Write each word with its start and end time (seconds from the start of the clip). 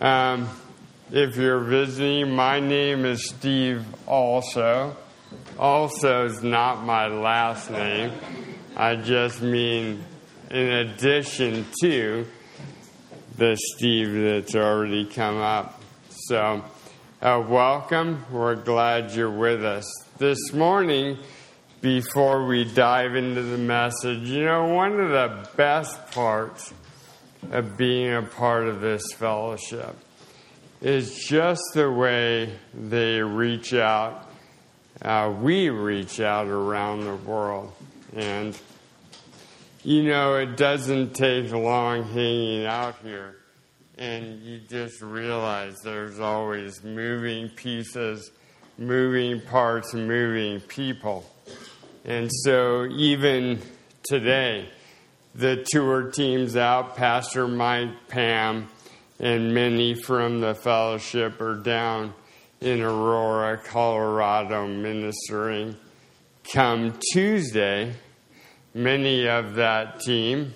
Um, 0.00 0.50
if 1.10 1.36
you're 1.36 1.60
visiting, 1.60 2.30
my 2.30 2.60
name 2.60 3.06
is 3.06 3.30
Steve 3.30 3.82
Also. 4.06 4.94
Also 5.58 6.26
is 6.26 6.42
not 6.42 6.84
my 6.84 7.06
last 7.06 7.70
name. 7.70 8.12
I 8.76 8.96
just 8.96 9.40
mean 9.40 10.04
in 10.50 10.66
addition 10.66 11.64
to 11.80 12.26
the 13.38 13.56
Steve 13.56 14.12
that's 14.12 14.54
already 14.54 15.06
come 15.06 15.38
up. 15.38 15.80
So, 16.10 16.62
uh, 17.22 17.42
welcome. 17.48 18.22
We're 18.30 18.56
glad 18.56 19.12
you're 19.12 19.30
with 19.30 19.64
us. 19.64 19.90
This 20.18 20.52
morning, 20.52 21.16
before 21.80 22.44
we 22.46 22.64
dive 22.64 23.16
into 23.16 23.40
the 23.40 23.56
message, 23.56 24.28
you 24.28 24.44
know, 24.44 24.66
one 24.74 25.00
of 25.00 25.08
the 25.08 25.48
best 25.56 26.10
parts 26.10 26.74
of 27.52 27.76
being 27.76 28.12
a 28.12 28.22
part 28.22 28.66
of 28.68 28.80
this 28.80 29.02
fellowship 29.16 29.96
is 30.80 31.24
just 31.24 31.62
the 31.74 31.90
way 31.90 32.52
they 32.74 33.20
reach 33.20 33.72
out. 33.74 34.30
Uh, 35.02 35.34
we 35.40 35.68
reach 35.68 36.20
out 36.20 36.48
around 36.48 37.00
the 37.00 37.16
world. 37.16 37.72
And, 38.14 38.58
you 39.82 40.04
know, 40.04 40.36
it 40.36 40.56
doesn't 40.56 41.14
take 41.14 41.50
long 41.52 42.04
hanging 42.04 42.66
out 42.66 42.96
here. 43.02 43.36
And 43.98 44.42
you 44.42 44.60
just 44.60 45.00
realize 45.00 45.76
there's 45.82 46.20
always 46.20 46.84
moving 46.84 47.48
pieces, 47.48 48.30
moving 48.78 49.40
parts, 49.40 49.94
moving 49.94 50.60
people. 50.60 51.30
And 52.04 52.30
so 52.44 52.86
even 52.86 53.60
today, 54.02 54.68
the 55.36 55.62
tour 55.68 56.10
teams 56.10 56.56
out, 56.56 56.96
Pastor 56.96 57.46
Mike, 57.46 58.08
Pam, 58.08 58.68
and 59.20 59.52
many 59.52 59.94
from 59.94 60.40
the 60.40 60.54
fellowship 60.54 61.40
are 61.42 61.56
down 61.56 62.14
in 62.62 62.80
Aurora, 62.80 63.58
Colorado, 63.58 64.66
ministering. 64.66 65.76
Come 66.52 66.98
Tuesday, 67.12 67.92
many 68.72 69.28
of 69.28 69.56
that 69.56 70.00
team, 70.00 70.54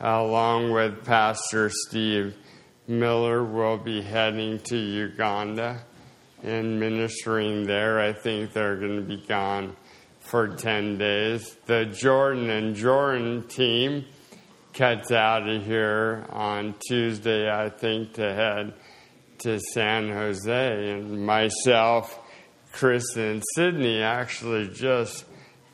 along 0.00 0.72
with 0.72 1.04
Pastor 1.04 1.70
Steve 1.70 2.34
Miller, 2.88 3.44
will 3.44 3.76
be 3.76 4.00
heading 4.00 4.58
to 4.60 4.76
Uganda 4.76 5.82
and 6.42 6.80
ministering 6.80 7.66
there. 7.66 8.00
I 8.00 8.14
think 8.14 8.54
they're 8.54 8.76
going 8.76 8.96
to 8.96 9.02
be 9.02 9.18
gone 9.18 9.76
for 10.32 10.48
10 10.48 10.96
days. 10.96 11.58
The 11.66 11.84
Jordan 11.84 12.48
and 12.48 12.74
Jordan 12.74 13.46
team 13.48 14.06
cuts 14.72 15.12
out 15.12 15.46
of 15.46 15.62
here 15.62 16.24
on 16.30 16.74
Tuesday, 16.88 17.50
I 17.50 17.68
think, 17.68 18.14
to 18.14 18.32
head 18.32 18.72
to 19.40 19.60
San 19.74 20.08
Jose. 20.08 20.90
And 20.90 21.26
myself, 21.26 22.18
Chris, 22.72 23.14
and 23.14 23.42
Sydney 23.54 24.00
actually 24.00 24.68
just 24.68 25.26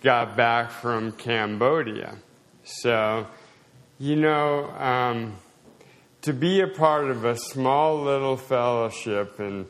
got 0.02 0.36
back 0.36 0.72
from 0.72 1.12
Cambodia. 1.12 2.18
So, 2.64 3.28
you 4.00 4.16
know, 4.16 4.70
um, 4.72 5.36
to 6.22 6.32
be 6.32 6.62
a 6.62 6.66
part 6.66 7.10
of 7.10 7.24
a 7.24 7.36
small 7.36 8.02
little 8.02 8.36
fellowship 8.36 9.38
in 9.38 9.66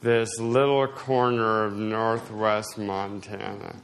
this 0.00 0.38
little 0.38 0.86
corner 0.86 1.64
of 1.64 1.76
northwest 1.76 2.78
Montana 2.78 3.82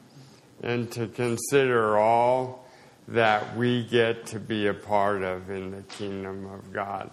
and 0.63 0.91
to 0.93 1.07
consider 1.07 1.99
all 1.99 2.67
that 3.09 3.57
we 3.57 3.85
get 3.85 4.27
to 4.27 4.39
be 4.39 4.67
a 4.67 4.75
part 4.75 5.23
of 5.23 5.51
in 5.51 5.71
the 5.71 5.83
kingdom 5.83 6.47
of 6.47 6.73
God, 6.73 7.11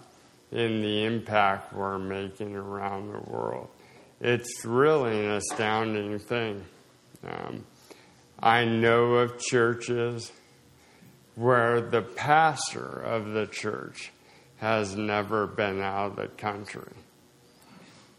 in 0.52 0.82
the 0.82 1.04
impact 1.04 1.72
we're 1.72 1.98
making 1.98 2.54
around 2.54 3.12
the 3.12 3.30
world. 3.30 3.68
It's 4.20 4.64
really 4.64 5.24
an 5.24 5.32
astounding 5.32 6.18
thing. 6.18 6.64
Um, 7.26 7.64
I 8.38 8.64
know 8.64 9.14
of 9.14 9.38
churches 9.38 10.30
where 11.34 11.80
the 11.80 12.02
pastor 12.02 12.86
of 12.86 13.32
the 13.32 13.46
church 13.46 14.10
has 14.56 14.96
never 14.96 15.46
been 15.46 15.80
out 15.80 16.12
of 16.12 16.16
the 16.16 16.28
country. 16.28 16.92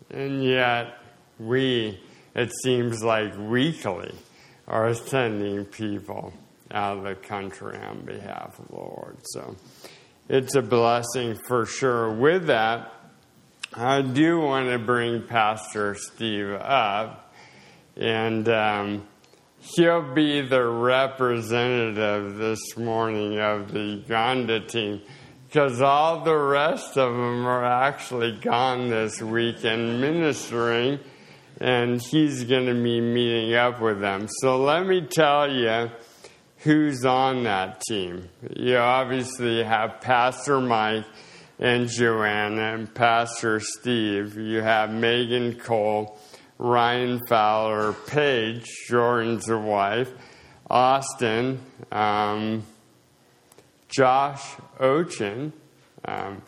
And 0.10 0.44
yet, 0.44 0.98
we, 1.40 2.00
it 2.36 2.52
seems 2.64 3.04
like 3.04 3.36
weekly, 3.38 4.14
are 4.68 4.94
sending 4.94 5.66
people 5.66 6.34
out 6.72 6.98
of 6.98 7.04
the 7.04 7.16
country 7.16 7.78
on 7.78 8.02
behalf 8.02 8.60
of 8.60 8.68
the 8.68 8.76
Lord. 8.76 9.18
So 9.24 9.56
it's 10.28 10.56
a 10.56 10.62
blessing 10.62 11.36
for 11.48 11.66
sure. 11.66 12.12
With 12.12 12.48
that, 12.48 12.94
I 13.74 14.02
do 14.02 14.40
want 14.40 14.70
to 14.70 14.80
bring 14.80 15.24
Pastor 15.24 15.96
Steve 15.96 16.52
up, 16.52 17.34
and 17.96 18.48
um, 18.50 19.08
he'll 19.60 20.14
be 20.14 20.42
the 20.42 20.66
representative 20.66 22.36
this 22.36 22.78
morning 22.78 23.40
of 23.40 23.72
the 23.72 23.80
Uganda 23.80 24.60
team 24.60 25.02
because 25.48 25.82
all 25.82 26.24
the 26.26 26.36
rest 26.36 26.98
of 26.98 27.14
them 27.14 27.46
are 27.46 27.64
actually 27.64 28.38
gone 28.38 28.90
this 28.90 29.22
weekend 29.22 30.02
ministering 30.02 31.00
and 31.60 32.02
he's 32.02 32.44
going 32.44 32.66
to 32.66 32.74
be 32.74 33.02
meeting 33.02 33.54
up 33.56 33.82
with 33.82 34.00
them. 34.00 34.28
So 34.42 34.62
let 34.64 34.86
me 34.86 35.02
tell 35.02 35.52
you 35.52 35.90
who's 36.58 37.06
on 37.06 37.44
that 37.44 37.82
team. 37.82 38.30
You 38.56 38.78
obviously 38.78 39.64
have 39.64 40.02
Pastor 40.02 40.60
Mike 40.60 41.06
and 41.60 41.88
Joanna 41.90 42.74
and 42.76 42.94
Pastor 42.94 43.60
Steve. 43.60 44.38
You 44.38 44.62
have 44.62 44.92
Megan 44.92 45.56
Cole, 45.56 46.20
Ryan 46.58 47.22
Fowler, 47.28 47.94
Paige, 47.94 48.66
Jordan's 48.88 49.50
wife, 49.50 50.12
Austin, 50.70 51.60
um, 51.92 52.64
Josh 53.90 54.44
Ochen. 54.80 55.54
um, 56.06 56.42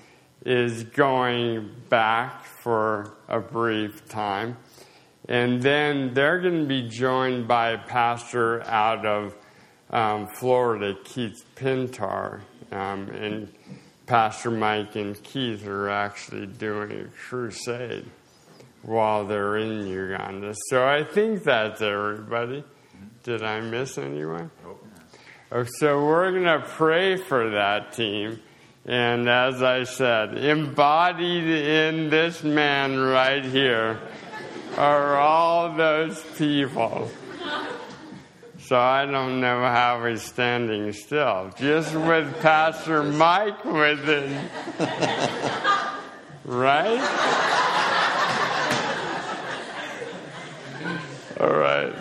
is 0.45 0.83
going 0.83 1.69
back 1.89 2.45
for 2.45 3.13
a 3.27 3.39
brief 3.39 4.07
time. 4.07 4.57
And 5.29 5.61
then 5.61 6.15
they're 6.15 6.39
going 6.39 6.61
to 6.61 6.67
be 6.67 6.89
joined 6.89 7.47
by 7.47 7.69
a 7.69 7.77
pastor 7.77 8.63
out 8.63 9.05
of 9.05 9.35
um, 9.91 10.27
Florida, 10.27 10.97
Keith 11.03 11.45
Pintar. 11.55 12.41
Um, 12.71 13.09
and 13.09 13.53
Pastor 14.07 14.49
Mike 14.49 14.95
and 14.95 15.21
Keith 15.21 15.67
are 15.67 15.87
actually 15.87 16.47
doing 16.47 16.91
a 16.91 17.05
crusade 17.27 18.05
while 18.81 19.27
they're 19.27 19.57
in 19.57 19.85
Uganda. 19.85 20.55
So 20.69 20.87
I 20.87 21.03
think 21.03 21.43
that's 21.43 21.79
everybody. 21.79 22.63
Did 23.21 23.43
I 23.43 23.61
miss 23.61 23.99
anyone? 23.99 24.49
Oh, 25.51 25.63
so 25.77 26.03
we're 26.05 26.31
going 26.31 26.43
to 26.45 26.67
pray 26.67 27.17
for 27.17 27.51
that 27.51 27.93
team. 27.93 28.39
And 28.85 29.29
as 29.29 29.61
I 29.61 29.83
said, 29.83 30.35
embodied 30.39 31.43
in 31.43 32.09
this 32.09 32.43
man 32.43 32.97
right 32.97 33.45
here 33.45 33.99
are 34.77 35.17
all 35.17 35.73
those 35.75 36.21
people. 36.37 37.09
So 38.69 38.77
I 38.77 39.05
don't 39.05 39.41
know 39.41 39.61
how 39.61 40.05
he's 40.05 40.21
standing 40.21 40.93
still. 40.93 41.51
Just 41.57 41.95
with 41.95 42.39
Pastor 42.39 43.01
Mike 43.01 43.65
with 43.65 44.03
him. 44.05 44.49
right? 46.45 46.99
All 51.39 51.55
right. 51.55 51.93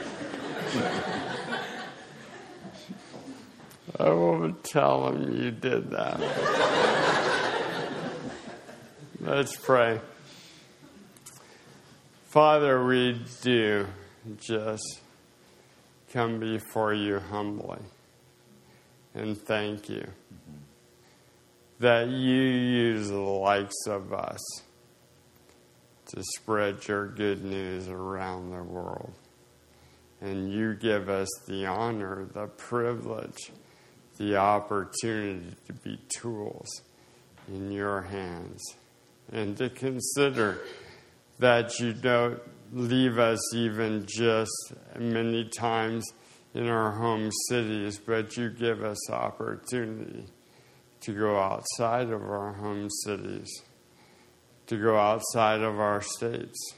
I 3.99 4.11
won't 4.11 4.63
tell 4.63 5.09
him 5.09 5.43
you 5.43 5.51
did 5.51 5.91
that. 5.91 6.21
Let's 9.21 9.57
pray. 9.57 10.01
Father, 12.29 12.85
we 12.85 13.19
do 13.41 13.87
just 14.39 15.01
come 16.13 16.39
before 16.39 16.93
you 16.93 17.21
humbly 17.21 17.79
and 19.15 19.35
thank 19.35 19.89
you 19.89 20.07
that 21.79 22.09
you 22.09 22.43
use 22.43 23.09
the 23.09 23.17
likes 23.17 23.87
of 23.87 24.13
us 24.13 24.41
to 26.09 26.23
spread 26.37 26.87
your 26.87 27.07
good 27.07 27.43
news 27.43 27.89
around 27.89 28.51
the 28.51 28.63
world. 28.63 29.15
And 30.21 30.53
you 30.53 30.75
give 30.75 31.09
us 31.09 31.31
the 31.47 31.65
honor, 31.65 32.29
the 32.35 32.49
privilege, 32.49 33.53
the 34.19 34.37
opportunity 34.37 35.55
to 35.67 35.73
be 35.73 35.99
tools 36.11 36.69
in 37.49 37.73
your 37.73 38.03
hands 38.03 38.63
and 39.33 39.57
to 39.57 39.71
consider 39.71 40.61
that 41.39 41.79
you 41.79 41.93
don't 41.93 42.41
leave 42.73 43.19
us 43.19 43.55
even 43.55 44.05
just 44.07 44.73
many 44.99 45.49
times 45.49 46.05
in 46.55 46.69
our 46.69 46.93
home 46.93 47.31
cities, 47.49 47.99
but 47.99 48.37
you 48.37 48.51
give 48.51 48.83
us 48.83 49.11
opportunity 49.11 50.27
to 51.01 51.13
go 51.13 51.39
outside 51.39 52.11
of 52.11 52.23
our 52.23 52.53
home 52.53 52.89
cities, 53.05 53.63
to 54.67 54.77
go 54.77 54.97
outside 54.97 55.61
of 55.61 55.79
our 55.79 56.01
states, 56.03 56.75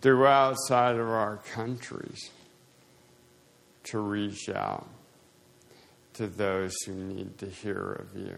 to 0.00 0.16
go 0.16 0.26
outside 0.26 0.96
of 0.96 1.08
our 1.08 1.38
countries, 1.52 2.30
to 3.84 3.98
reach 4.00 4.48
out 4.48 4.88
to 6.14 6.26
those 6.26 6.74
who 6.86 6.94
need 6.94 7.36
to 7.38 7.46
hear 7.46 7.92
of 7.92 8.18
you. 8.18 8.36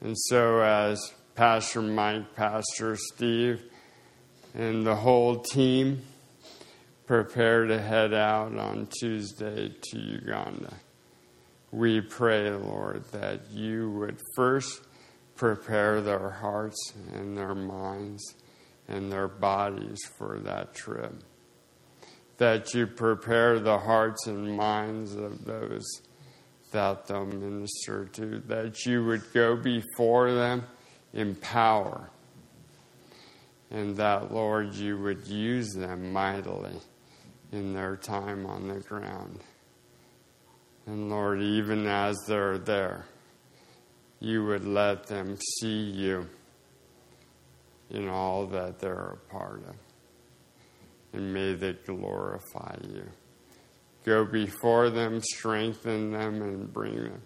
And 0.00 0.18
so, 0.18 0.60
as 0.60 0.98
Pastor 1.34 1.82
Mike, 1.82 2.36
Pastor 2.36 2.96
Steve, 2.96 3.60
and 4.54 4.86
the 4.86 4.94
whole 4.94 5.40
team 5.40 6.00
prepare 7.06 7.66
to 7.66 7.82
head 7.82 8.14
out 8.14 8.56
on 8.56 8.86
Tuesday 9.00 9.74
to 9.82 9.98
Uganda, 9.98 10.72
we 11.72 12.00
pray, 12.00 12.50
Lord, 12.50 13.02
that 13.10 13.50
you 13.50 13.90
would 13.90 14.20
first 14.36 14.80
prepare 15.34 16.00
their 16.00 16.30
hearts 16.30 16.92
and 17.12 17.36
their 17.36 17.56
minds 17.56 18.22
and 18.86 19.10
their 19.10 19.26
bodies 19.26 19.98
for 20.16 20.38
that 20.38 20.72
trip. 20.72 21.14
That 22.36 22.74
you 22.74 22.86
prepare 22.86 23.58
the 23.58 23.78
hearts 23.78 24.28
and 24.28 24.56
minds 24.56 25.16
of 25.16 25.44
those 25.44 25.84
that 26.70 27.08
they'll 27.08 27.26
minister 27.26 28.04
to, 28.04 28.38
that 28.46 28.86
you 28.86 29.04
would 29.04 29.32
go 29.32 29.56
before 29.56 30.32
them 30.32 30.64
in 31.14 31.34
power, 31.36 32.10
and 33.70 33.96
that, 33.96 34.32
Lord, 34.32 34.74
you 34.74 34.98
would 34.98 35.26
use 35.26 35.72
them 35.72 36.12
mightily 36.12 36.74
in 37.52 37.72
their 37.72 37.96
time 37.96 38.44
on 38.46 38.68
the 38.68 38.80
ground. 38.80 39.38
And 40.86 41.08
Lord, 41.08 41.40
even 41.40 41.86
as 41.86 42.16
they're 42.26 42.58
there, 42.58 43.06
you 44.20 44.44
would 44.44 44.66
let 44.66 45.06
them 45.06 45.38
see 45.60 45.90
you 45.90 46.28
in 47.90 48.08
all 48.08 48.46
that 48.46 48.80
they're 48.80 49.16
a 49.16 49.32
part 49.32 49.62
of. 49.68 49.76
And 51.12 51.32
may 51.32 51.54
they 51.54 51.74
glorify 51.86 52.76
you. 52.82 53.04
Go 54.04 54.24
before 54.24 54.90
them, 54.90 55.20
strengthen 55.22 56.10
them, 56.10 56.42
and 56.42 56.72
bring 56.72 56.96
them 56.96 57.22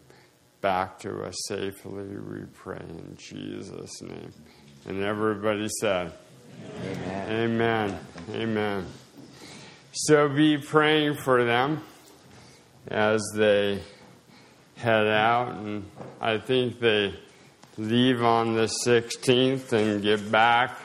back 0.61 0.99
to 1.01 1.23
us 1.23 1.37
safely, 1.47 2.05
we 2.05 2.41
pray 2.55 2.81
in 2.81 3.17
Jesus' 3.17 4.03
name. 4.03 4.33
And 4.87 5.03
everybody 5.03 5.69
said, 5.81 6.13
Amen. 6.83 7.31
Amen. 7.31 7.99
Amen. 8.33 8.87
So 9.93 10.29
be 10.29 10.59
praying 10.59 11.15
for 11.15 11.45
them 11.45 11.83
as 12.89 13.23
they 13.35 13.81
head 14.77 15.07
out. 15.07 15.57
And 15.57 15.91
I 16.21 16.39
think 16.39 16.81
they 16.81 17.15
leave 17.77 18.23
on 18.23 18.55
the 18.55 18.71
16th 18.87 19.73
and 19.73 20.03
get 20.03 20.31
back 20.31 20.79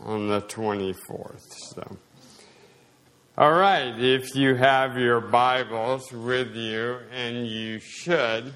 on 0.00 0.28
the 0.28 0.40
24th. 0.42 1.52
So. 1.74 1.96
All 3.40 3.52
right, 3.52 3.96
if 3.96 4.34
you 4.34 4.56
have 4.56 4.98
your 4.98 5.20
Bibles 5.20 6.10
with 6.10 6.56
you, 6.56 6.98
and 7.12 7.46
you 7.46 7.78
should, 7.78 8.52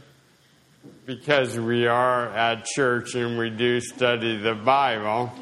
because 1.07 1.57
we 1.57 1.87
are 1.87 2.29
at 2.31 2.65
church 2.65 3.15
and 3.15 3.39
we 3.39 3.49
do 3.51 3.81
study 3.81 4.39
the 4.39 4.57
Bible, 4.57 5.33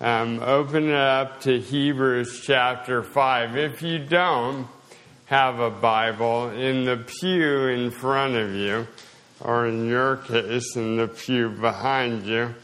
um, 0.00 0.40
open 0.42 0.88
it 0.88 0.94
up 0.96 1.42
to 1.42 1.60
Hebrews 1.60 2.42
chapter 2.44 3.04
5. 3.04 3.56
If 3.56 3.82
you 3.82 4.00
don't 4.00 4.66
have 5.26 5.60
a 5.60 5.70
Bible, 5.70 6.48
in 6.48 6.84
the 6.84 6.96
pew 6.96 7.68
in 7.68 7.92
front 7.92 8.34
of 8.34 8.52
you, 8.56 8.88
or 9.38 9.68
in 9.68 9.86
your 9.86 10.16
case, 10.16 10.74
in 10.74 10.96
the 10.96 11.06
pew 11.06 11.50
behind 11.50 12.26
you, 12.26 12.56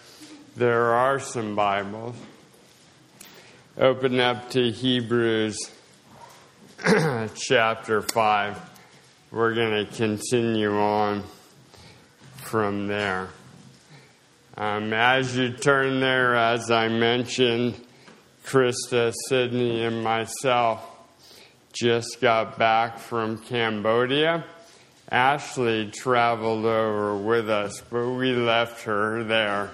there 0.56 0.86
are 0.86 1.20
some 1.20 1.54
Bibles. 1.54 2.16
Open 3.78 4.18
up 4.18 4.50
to 4.50 4.72
Hebrews 4.72 5.70
chapter 7.34 8.02
5. 8.02 8.60
We're 9.30 9.54
going 9.54 9.86
to 9.86 9.90
continue 9.94 10.78
on 10.78 11.22
from 12.36 12.88
there. 12.88 13.30
Um, 14.58 14.92
as 14.92 15.34
you 15.34 15.54
turn 15.54 16.00
there, 16.00 16.36
as 16.36 16.70
I 16.70 16.88
mentioned, 16.88 17.74
Krista, 18.44 19.14
Sydney, 19.28 19.82
and 19.82 20.04
myself 20.04 20.84
just 21.72 22.20
got 22.20 22.58
back 22.58 22.98
from 22.98 23.38
Cambodia. 23.38 24.44
Ashley 25.10 25.90
traveled 25.90 26.66
over 26.66 27.16
with 27.16 27.48
us, 27.48 27.80
but 27.90 28.10
we 28.10 28.34
left 28.34 28.82
her 28.82 29.24
there 29.24 29.70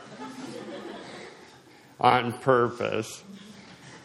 on 2.00 2.34
purpose. 2.34 3.24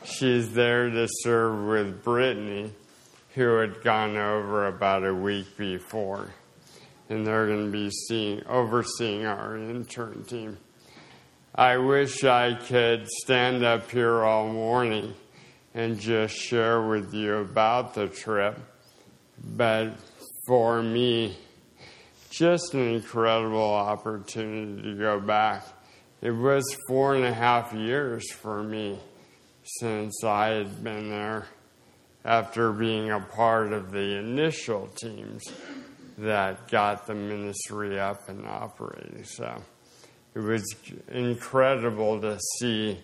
She's 0.06 0.54
there 0.54 0.90
to 0.90 1.08
serve 1.22 1.68
with 1.68 2.04
Brittany 2.04 2.72
who 3.36 3.58
had 3.58 3.84
gone 3.84 4.16
over 4.16 4.68
about 4.68 5.06
a 5.06 5.14
week 5.14 5.58
before. 5.58 6.34
And 7.10 7.28
they're 7.28 7.48
going 7.48 7.66
to 7.66 7.72
be 7.72 7.92
seeing, 7.92 8.42
overseeing 8.48 9.26
our 9.26 9.58
intern 9.58 10.24
team. 10.24 10.58
I 11.54 11.78
wish 11.78 12.24
I 12.24 12.56
could 12.56 13.08
stand 13.08 13.64
up 13.64 13.92
here 13.92 14.24
all 14.24 14.48
morning 14.48 15.14
and 15.74 16.00
just 16.00 16.36
share 16.36 16.82
with 16.82 17.14
you 17.14 17.36
about 17.36 17.94
the 17.94 18.08
trip, 18.08 18.58
but 19.44 19.94
for 20.48 20.82
me, 20.82 21.38
just 22.30 22.74
an 22.74 22.88
incredible 22.96 23.74
opportunity 23.74 24.82
to 24.82 24.98
go 24.98 25.20
back. 25.20 25.66
It 26.22 26.32
was 26.32 26.64
four 26.88 27.16
and 27.16 27.26
a 27.26 27.34
half 27.34 27.74
years 27.74 28.32
for 28.32 28.64
me 28.64 28.98
since 29.64 30.24
I 30.24 30.48
had 30.48 30.84
been 30.84 31.10
there 31.10 31.46
after 32.26 32.72
being 32.72 33.12
a 33.12 33.20
part 33.20 33.72
of 33.72 33.92
the 33.92 34.18
initial 34.18 34.88
teams 34.88 35.44
that 36.18 36.68
got 36.70 37.06
the 37.06 37.14
ministry 37.14 38.00
up 38.00 38.28
and 38.28 38.48
operating. 38.48 39.24
So 39.24 39.62
it 40.34 40.40
was 40.40 40.64
incredible 41.10 42.20
to 42.22 42.40
see 42.58 43.00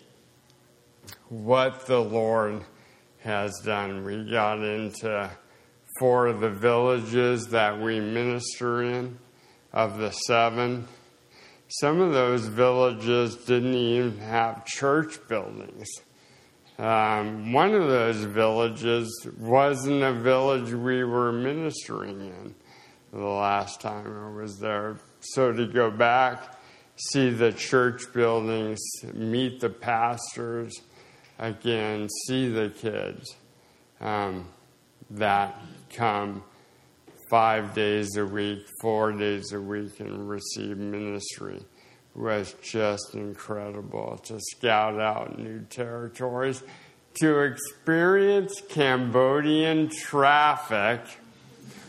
what 1.29 1.85
the 1.85 1.99
Lord 1.99 2.63
has 3.19 3.53
done. 3.63 4.03
We 4.03 4.29
got 4.29 4.59
into 4.59 5.29
four 5.99 6.25
of 6.27 6.39
the 6.39 6.49
villages 6.49 7.47
that 7.47 7.79
we 7.79 7.99
minister 7.99 8.81
in, 8.81 9.19
of 9.71 9.99
the 9.99 10.11
seven. 10.11 10.87
Some 11.67 12.01
of 12.01 12.11
those 12.11 12.47
villages 12.47 13.35
didn't 13.35 13.75
even 13.75 14.17
have 14.17 14.65
church 14.65 15.19
buildings. 15.27 15.87
Um, 16.81 17.53
one 17.53 17.75
of 17.75 17.87
those 17.87 18.23
villages 18.23 19.27
wasn't 19.37 20.01
a 20.01 20.13
village 20.13 20.73
we 20.73 21.03
were 21.03 21.31
ministering 21.31 22.19
in 22.21 22.55
the 23.13 23.23
last 23.23 23.81
time 23.81 24.07
I 24.07 24.35
was 24.35 24.57
there. 24.57 24.97
So 25.19 25.53
to 25.53 25.67
go 25.67 25.91
back, 25.91 26.57
see 26.95 27.29
the 27.29 27.51
church 27.51 28.11
buildings, 28.13 28.79
meet 29.13 29.59
the 29.59 29.69
pastors 29.69 30.73
again, 31.37 32.09
see 32.25 32.49
the 32.49 32.69
kids 32.71 33.35
um, 33.99 34.49
that 35.11 35.61
come 35.91 36.43
five 37.29 37.75
days 37.75 38.17
a 38.17 38.25
week, 38.25 38.65
four 38.81 39.11
days 39.11 39.51
a 39.51 39.61
week, 39.61 39.99
and 39.99 40.27
receive 40.27 40.79
ministry 40.79 41.63
was 42.15 42.55
just 42.61 43.15
incredible 43.15 44.17
to 44.23 44.39
scout 44.39 44.99
out 44.99 45.39
new 45.39 45.61
territories, 45.69 46.63
to 47.19 47.39
experience 47.41 48.61
Cambodian 48.69 49.89
traffic 49.89 51.01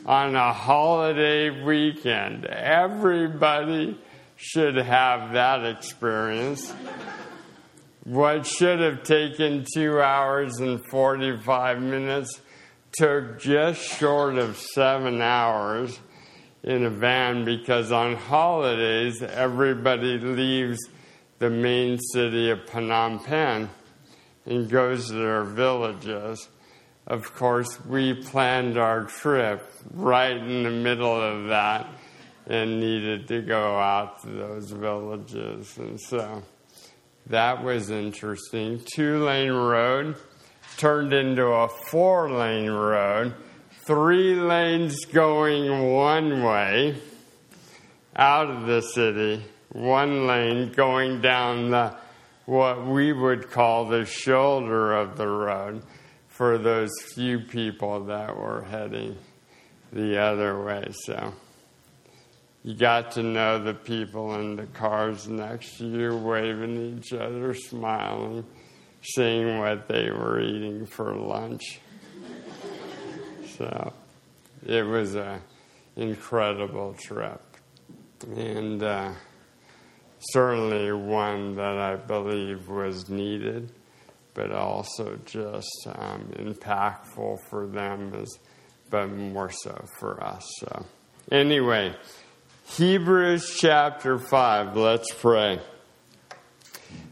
on 0.07 0.35
a 0.35 0.53
holiday 0.53 1.63
weekend. 1.65 2.45
Everybody 2.45 3.99
should 4.37 4.77
have 4.77 5.33
that 5.33 5.65
experience. 5.65 6.73
What 8.05 8.47
should 8.47 8.81
have 8.81 9.05
taken 9.05 9.65
two 9.73 10.01
hours 10.01 10.59
and 10.59 10.85
45 10.87 11.81
minutes 11.81 12.41
took 12.93 13.41
just 13.41 13.81
short 13.81 14.37
of 14.37 14.57
seven 14.57 15.23
hours 15.23 16.01
in 16.63 16.85
a 16.85 16.91
van 16.91 17.45
because 17.45 17.91
on 17.91 18.15
holidays 18.15 19.23
everybody 19.23 20.19
leaves 20.19 20.79
the 21.39 21.51
main 21.51 21.99
city 21.99 22.51
of 22.51 22.61
Phnom 22.67 23.25
Penh 23.25 23.69
and 24.47 24.71
goes 24.71 25.09
to 25.09 25.15
their 25.15 25.45
villages. 25.45 26.49
Of 27.07 27.35
course, 27.35 27.85
we 27.85 28.15
planned 28.15 28.79
our 28.79 29.05
trip 29.05 29.69
right 29.93 30.37
in 30.37 30.63
the 30.63 30.71
middle 30.71 31.21
of 31.21 31.49
that 31.49 31.89
and 32.47 32.79
needed 32.79 33.29
to 33.29 33.43
go 33.43 33.77
out 33.79 34.23
to 34.23 34.29
those 34.29 34.71
villages. 34.71 35.77
And 35.79 36.01
so 36.01 36.43
that 37.27 37.63
was 37.65 37.91
interesting. 37.91 38.81
Two 38.85 39.25
lane 39.25 39.53
road 39.53 40.17
turned 40.77 41.13
into 41.13 41.45
a 41.45 41.69
four 41.69 42.31
lane 42.31 42.71
road 42.71 43.35
three 43.85 44.35
lanes 44.35 45.05
going 45.07 45.93
one 45.93 46.43
way 46.43 46.97
out 48.15 48.51
of 48.51 48.67
the 48.67 48.81
city 48.81 49.43
one 49.73 50.27
lane 50.27 50.71
going 50.73 51.21
down 51.21 51.71
the 51.71 51.97
what 52.45 52.87
we 52.87 53.13
would 53.13 53.51
call 53.51 53.87
the 53.87 54.05
shoulder 54.05 54.93
of 54.95 55.17
the 55.17 55.27
road 55.27 55.83
for 56.29 56.59
those 56.59 56.91
few 57.15 57.39
people 57.39 58.05
that 58.05 58.37
were 58.37 58.63
heading 58.63 59.17
the 59.93 60.19
other 60.19 60.63
way. 60.63 60.85
So 61.05 61.33
you 62.65 62.75
got 62.75 63.13
to 63.13 63.23
know 63.23 63.63
the 63.63 63.75
people 63.75 64.35
in 64.35 64.57
the 64.57 64.67
cars 64.67 65.29
next 65.29 65.79
to 65.79 65.87
you, 65.87 66.17
waving 66.17 66.99
each 66.99 67.13
other, 67.13 67.55
smiling, 67.55 68.45
seeing 69.03 69.59
what 69.59 69.89
they 69.89 70.11
were 70.11 70.41
eating 70.41 70.87
for 70.87 71.15
lunch. 71.15 71.81
So 73.57 73.93
it 74.67 74.83
was 74.83 75.15
an 75.15 75.41
incredible 75.97 76.95
trip. 76.95 77.41
And 78.37 78.83
uh, 78.83 79.13
certainly 80.21 80.93
one 80.93 81.57
that 81.57 81.79
I 81.79 81.97
believe 81.97 82.69
was 82.69 83.09
needed, 83.09 83.73
but 84.35 84.53
also 84.53 85.19
just 85.25 85.87
um, 85.87 86.33
impactful 86.37 87.39
for 87.49 87.67
them, 87.67 88.15
as, 88.15 88.39
but 88.91 89.09
more 89.09 89.51
so 89.51 89.85
for 89.99 90.23
us. 90.23 90.49
So, 90.61 90.87
anyway, 91.31 91.95
Hebrews 92.67 93.57
chapter 93.59 94.19
5, 94.19 94.77
let's 94.77 95.13
pray. 95.15 95.61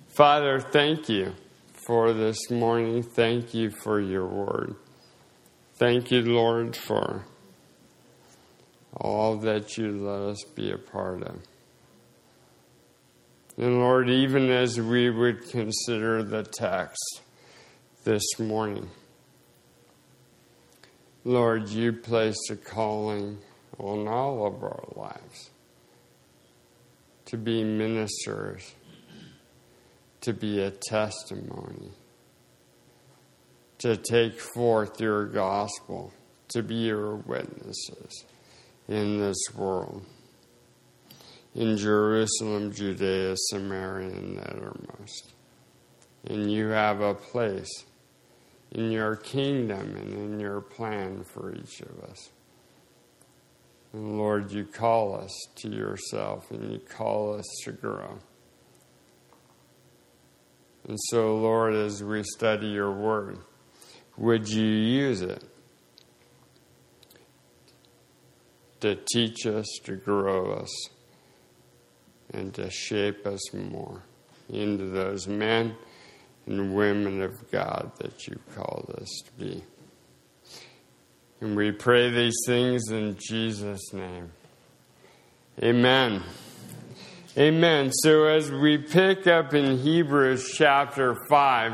Father, 0.08 0.60
thank 0.60 1.08
you 1.08 1.34
for 1.86 2.12
this 2.12 2.50
morning. 2.50 3.02
Thank 3.02 3.54
you 3.54 3.70
for 3.70 4.00
your 4.00 4.26
word. 4.26 4.76
Thank 5.80 6.10
you, 6.10 6.20
Lord, 6.20 6.76
for 6.76 7.24
all 8.94 9.38
that 9.38 9.78
you 9.78 9.92
let 9.92 10.20
us 10.20 10.44
be 10.54 10.70
a 10.70 10.76
part 10.76 11.22
of. 11.22 11.38
And 13.56 13.78
Lord, 13.78 14.10
even 14.10 14.50
as 14.50 14.78
we 14.78 15.08
would 15.08 15.48
consider 15.48 16.22
the 16.22 16.42
text 16.42 17.22
this 18.04 18.38
morning, 18.38 18.90
Lord, 21.24 21.70
you 21.70 21.94
placed 21.94 22.50
a 22.50 22.56
calling 22.56 23.38
on 23.78 24.06
all 24.06 24.46
of 24.46 24.62
our 24.62 24.84
lives 24.94 25.48
to 27.24 27.38
be 27.38 27.64
ministers, 27.64 28.74
to 30.20 30.34
be 30.34 30.60
a 30.60 30.72
testimony, 30.72 31.92
to 33.80 33.96
take 33.96 34.40
forth 34.40 35.00
your 35.00 35.26
gospel, 35.26 36.12
to 36.48 36.62
be 36.62 36.74
your 36.74 37.16
witnesses 37.16 38.24
in 38.88 39.18
this 39.20 39.38
world 39.54 40.04
in 41.54 41.76
Jerusalem, 41.76 42.72
Judea, 42.72 43.34
Samaria, 43.36 44.08
and 44.08 44.38
the 44.38 44.42
uttermost. 44.42 45.32
And 46.26 46.50
you 46.52 46.68
have 46.68 47.00
a 47.00 47.14
place 47.14 47.84
in 48.72 48.90
your 48.90 49.16
kingdom 49.16 49.96
and 49.96 50.12
in 50.12 50.40
your 50.40 50.60
plan 50.60 51.24
for 51.24 51.54
each 51.54 51.80
of 51.80 52.04
us. 52.04 52.30
And 53.92 54.18
Lord, 54.18 54.52
you 54.52 54.64
call 54.64 55.16
us 55.16 55.32
to 55.56 55.68
yourself 55.68 56.50
and 56.52 56.72
you 56.72 56.78
call 56.78 57.34
us 57.34 57.46
to 57.64 57.72
grow. 57.72 58.18
And 60.86 60.98
so, 61.08 61.36
Lord, 61.36 61.74
as 61.74 62.02
we 62.02 62.22
study 62.22 62.68
your 62.68 62.92
word, 62.92 63.38
would 64.20 64.48
you 64.48 64.64
use 64.64 65.22
it 65.22 65.42
to 68.78 68.96
teach 69.12 69.46
us, 69.46 69.66
to 69.84 69.96
grow 69.96 70.52
us? 70.52 70.70
and 72.32 72.54
to 72.54 72.70
shape 72.70 73.26
us 73.26 73.52
more 73.52 74.02
into 74.48 74.86
those 74.86 75.26
men 75.26 75.74
and 76.46 76.74
women 76.74 77.22
of 77.22 77.50
God 77.50 77.92
that 77.98 78.26
you 78.26 78.38
called 78.54 78.94
us 79.00 79.08
to 79.26 79.32
be. 79.32 79.64
And 81.40 81.56
we 81.56 81.72
pray 81.72 82.10
these 82.10 82.36
things 82.46 82.90
in 82.90 83.16
Jesus' 83.18 83.92
name. 83.92 84.30
Amen. 85.62 86.22
Amen. 87.36 87.90
So 87.92 88.24
as 88.24 88.50
we 88.50 88.78
pick 88.78 89.26
up 89.26 89.54
in 89.54 89.78
Hebrews 89.78 90.52
chapter 90.54 91.16
5, 91.28 91.72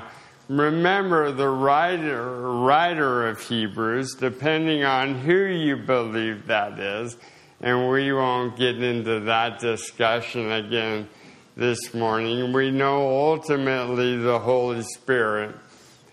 remember 0.48 1.32
the 1.32 1.48
writer, 1.48 2.50
writer 2.60 3.28
of 3.28 3.40
Hebrews, 3.40 4.14
depending 4.14 4.84
on 4.84 5.18
who 5.18 5.44
you 5.44 5.76
believe 5.76 6.46
that 6.46 6.78
is, 6.78 7.16
and 7.60 7.88
we 7.90 8.12
won't 8.12 8.56
get 8.56 8.82
into 8.82 9.20
that 9.20 9.58
discussion 9.60 10.52
again 10.52 11.08
this 11.56 11.94
morning. 11.94 12.52
We 12.52 12.70
know 12.70 13.08
ultimately 13.30 14.16
the 14.18 14.38
Holy 14.38 14.82
Spirit 14.82 15.54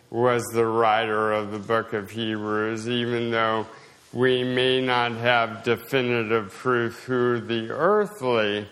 was 0.10 0.44
the 0.54 0.66
writer 0.66 1.32
of 1.34 1.52
the 1.52 1.60
book 1.60 1.94
of 1.94 2.12
Hebrews, 2.12 2.88
even 2.88 3.32
though 3.32 3.68
we 4.14 4.44
may 4.44 4.80
not 4.80 5.14
have 5.14 5.64
definitive 5.64 6.52
proof 6.52 7.04
who 7.04 7.40
the 7.40 7.72
earthly 7.72 8.68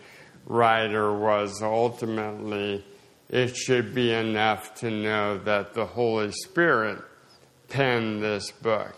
writer 0.46 1.12
was 1.12 1.62
ultimately. 1.62 2.86
It 3.32 3.56
should 3.56 3.96
be 3.96 4.12
enough 4.12 4.76
to 4.82 4.92
know 4.92 5.38
that 5.38 5.74
the 5.74 5.86
Holy 5.86 6.34
Spirit 6.34 7.02
penned 7.70 8.22
this 8.22 8.52
book. 8.52 8.94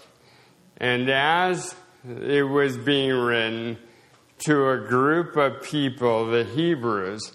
And 0.77 1.07
as 1.07 1.75
it 2.03 2.41
was 2.41 2.75
being 2.75 3.13
written 3.13 3.77
to 4.39 4.69
a 4.71 4.79
group 4.79 5.37
of 5.37 5.61
people, 5.61 6.31
the 6.31 6.45
Hebrews, 6.45 7.33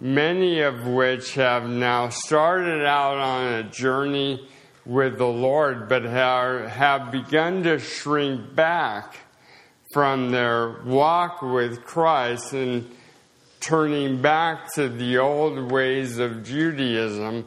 many 0.00 0.62
of 0.62 0.84
which 0.84 1.34
have 1.34 1.68
now 1.68 2.08
started 2.08 2.84
out 2.84 3.18
on 3.18 3.52
a 3.52 3.62
journey 3.62 4.48
with 4.84 5.18
the 5.18 5.24
Lord, 5.24 5.88
but 5.88 6.02
have 6.02 7.12
begun 7.12 7.62
to 7.62 7.78
shrink 7.78 8.52
back 8.56 9.14
from 9.92 10.32
their 10.32 10.82
walk 10.84 11.40
with 11.40 11.84
Christ 11.84 12.52
and 12.52 12.90
turning 13.62 14.20
back 14.20 14.74
to 14.74 14.88
the 14.88 15.18
old 15.18 15.70
ways 15.70 16.18
of 16.18 16.44
Judaism. 16.44 17.46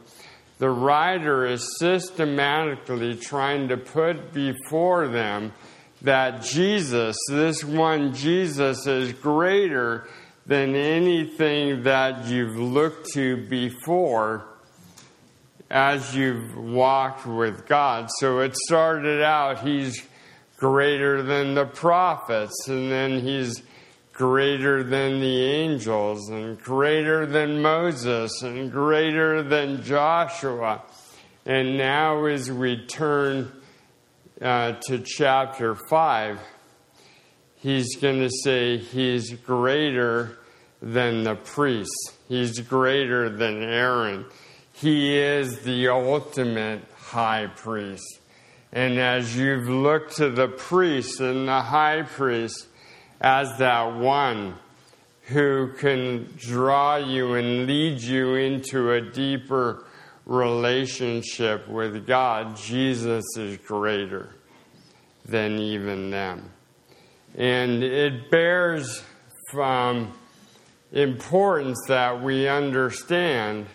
The 0.58 0.70
writer 0.70 1.44
is 1.44 1.78
systematically 1.78 3.16
trying 3.16 3.68
to 3.68 3.76
put 3.76 4.32
before 4.32 5.08
them 5.08 5.52
that 6.00 6.42
Jesus, 6.42 7.16
this 7.28 7.62
one 7.62 8.14
Jesus, 8.14 8.86
is 8.86 9.12
greater 9.12 10.08
than 10.46 10.74
anything 10.74 11.82
that 11.82 12.26
you've 12.26 12.56
looked 12.56 13.12
to 13.12 13.46
before 13.48 14.46
as 15.70 16.14
you've 16.16 16.56
walked 16.56 17.26
with 17.26 17.66
God. 17.66 18.08
So 18.18 18.40
it 18.40 18.56
started 18.56 19.22
out, 19.22 19.66
he's 19.66 20.02
greater 20.56 21.22
than 21.22 21.54
the 21.54 21.66
prophets, 21.66 22.68
and 22.68 22.90
then 22.90 23.20
he's 23.20 23.62
greater 24.16 24.82
than 24.82 25.20
the 25.20 25.42
angels, 25.44 26.30
and 26.30 26.58
greater 26.58 27.26
than 27.26 27.60
Moses, 27.60 28.40
and 28.40 28.72
greater 28.72 29.42
than 29.42 29.82
Joshua. 29.82 30.82
And 31.44 31.76
now, 31.76 32.24
as 32.24 32.50
we 32.50 32.86
turn 32.86 33.52
uh, 34.40 34.72
to 34.86 35.00
chapter 35.04 35.74
5, 35.74 36.40
he's 37.56 37.96
going 37.96 38.20
to 38.20 38.30
say 38.42 38.78
he's 38.78 39.34
greater 39.34 40.38
than 40.80 41.24
the 41.24 41.34
priests, 41.34 42.14
he's 42.26 42.60
greater 42.60 43.28
than 43.28 43.62
Aaron. 43.62 44.24
He 44.72 45.18
is 45.18 45.60
the 45.60 45.88
ultimate 45.88 46.82
high 46.96 47.48
priest. 47.48 48.20
And 48.72 48.98
as 48.98 49.36
you've 49.36 49.68
looked 49.68 50.16
to 50.16 50.30
the 50.30 50.48
priests 50.48 51.20
and 51.20 51.48
the 51.48 51.60
high 51.60 52.02
priest 52.02 52.66
as 53.20 53.58
that 53.58 53.96
one 53.96 54.56
who 55.28 55.72
can 55.78 56.28
draw 56.36 56.96
you 56.96 57.34
and 57.34 57.66
lead 57.66 58.00
you 58.00 58.34
into 58.34 58.92
a 58.92 59.00
deeper 59.00 59.84
relationship 60.24 61.68
with 61.68 62.06
God, 62.06 62.56
Jesus 62.56 63.24
is 63.36 63.58
greater 63.58 64.30
than 65.24 65.58
even 65.58 66.10
them. 66.10 66.50
And 67.36 67.82
it 67.82 68.30
bears 68.30 69.02
from 69.50 70.12
importance 70.92 71.78
that 71.88 72.22
we 72.22 72.48
understand 72.48 73.66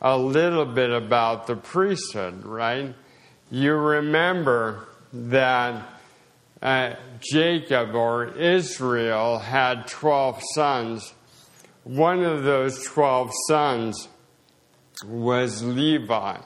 a 0.00 0.16
little 0.16 0.64
bit 0.64 0.90
about 0.90 1.46
the 1.46 1.56
priesthood, 1.56 2.44
right? 2.44 2.94
You 3.50 3.74
remember 3.74 4.88
that 5.12 5.99
uh, 6.62 6.94
Jacob 7.20 7.94
or 7.94 8.26
Israel 8.36 9.38
had 9.38 9.86
12 9.86 10.42
sons. 10.54 11.14
One 11.84 12.22
of 12.22 12.44
those 12.44 12.84
12 12.84 13.30
sons 13.48 14.08
was 15.06 15.62
Levi, 15.62 16.38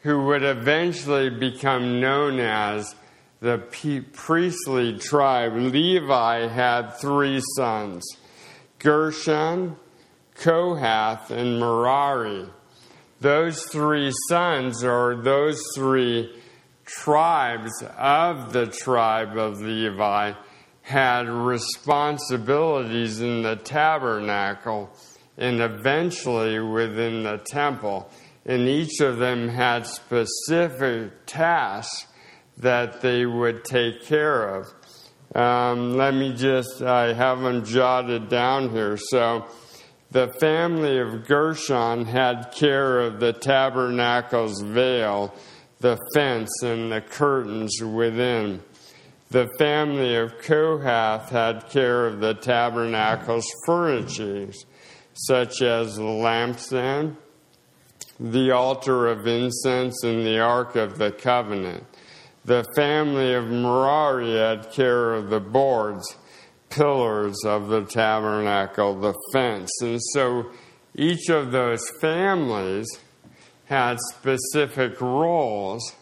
who 0.00 0.24
would 0.26 0.44
eventually 0.44 1.30
become 1.30 2.00
known 2.00 2.38
as 2.38 2.94
the 3.40 3.58
priestly 4.12 4.98
tribe. 4.98 5.54
Levi 5.54 6.46
had 6.46 6.90
three 6.96 7.40
sons 7.56 8.04
Gershon, 8.78 9.76
Kohath, 10.36 11.30
and 11.30 11.58
Merari. 11.58 12.48
Those 13.20 13.64
three 13.64 14.12
sons, 14.28 14.84
or 14.84 15.16
those 15.16 15.60
three 15.74 16.37
tribes 16.88 17.82
of 17.96 18.52
the 18.52 18.66
tribe 18.66 19.36
of 19.36 19.60
Levi, 19.60 20.32
had 20.82 21.28
responsibilities 21.28 23.20
in 23.20 23.42
the 23.42 23.56
tabernacle 23.56 24.90
and 25.36 25.60
eventually 25.60 26.58
within 26.58 27.22
the 27.22 27.38
temple. 27.38 28.10
And 28.46 28.66
each 28.66 29.00
of 29.00 29.18
them 29.18 29.48
had 29.48 29.86
specific 29.86 31.26
tasks 31.26 32.06
that 32.56 33.02
they 33.02 33.26
would 33.26 33.64
take 33.64 34.04
care 34.04 34.56
of. 34.56 34.66
Um, 35.34 35.96
let 35.96 36.14
me 36.14 36.32
just, 36.32 36.80
I 36.80 37.12
have 37.12 37.40
them 37.40 37.64
jotted 37.64 38.28
down 38.30 38.70
here. 38.70 38.96
So, 38.96 39.46
the 40.10 40.28
family 40.28 40.98
of 40.98 41.26
Gershon 41.26 42.06
had 42.06 42.52
care 42.52 43.00
of 43.00 43.20
the 43.20 43.34
tabernacle's 43.34 44.62
veil, 44.62 45.34
the 45.80 45.98
fence, 46.14 46.62
and 46.62 46.90
the 46.90 47.00
curtains 47.00 47.80
within. 47.82 48.62
The 49.30 49.48
family 49.58 50.16
of 50.16 50.38
Kohath 50.38 51.28
had 51.28 51.68
care 51.68 52.06
of 52.06 52.20
the 52.20 52.34
tabernacle's 52.34 53.46
furnishings, 53.66 54.56
such 55.12 55.60
as 55.60 55.96
the 55.96 56.02
lampstand, 56.02 57.16
the 58.18 58.50
altar 58.52 59.06
of 59.06 59.26
incense, 59.26 60.02
and 60.02 60.26
the 60.26 60.40
ark 60.40 60.76
of 60.76 60.98
the 60.98 61.12
covenant. 61.12 61.84
The 62.44 62.64
family 62.74 63.34
of 63.34 63.48
Merari 63.48 64.32
had 64.32 64.72
care 64.72 65.12
of 65.12 65.28
the 65.28 65.40
boards, 65.40 66.16
pillars 66.70 67.44
of 67.44 67.68
the 67.68 67.84
tabernacle, 67.84 68.98
the 68.98 69.14
fence. 69.32 69.70
And 69.82 70.00
so 70.14 70.50
each 70.94 71.28
of 71.28 71.52
those 71.52 71.86
families 72.00 72.88
had 73.68 73.98
specific 74.14 75.00
roles, 75.00 75.94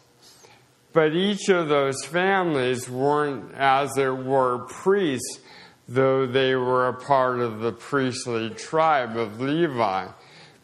but 0.92 1.14
each 1.14 1.48
of 1.48 1.68
those 1.68 2.04
families 2.04 2.88
weren't, 2.88 3.52
as 3.54 3.98
it 3.98 4.16
were, 4.16 4.66
priests, 4.68 5.40
though 5.88 6.26
they 6.26 6.54
were 6.54 6.88
a 6.88 6.94
part 6.94 7.40
of 7.40 7.60
the 7.60 7.72
priestly 7.72 8.50
tribe 8.50 9.16
of 9.16 9.40
Levi, 9.40 10.06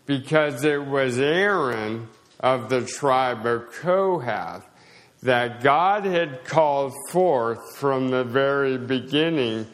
because 0.06 0.64
it 0.64 0.84
was 0.86 1.18
Aaron 1.18 2.08
of 2.40 2.68
the 2.68 2.84
tribe 2.84 3.46
of 3.46 3.72
Kohath 3.72 4.64
that 5.22 5.62
God 5.62 6.04
had 6.04 6.44
called 6.44 6.92
forth 7.10 7.76
from 7.76 8.08
the 8.08 8.24
very 8.24 8.78
beginning 8.78 9.66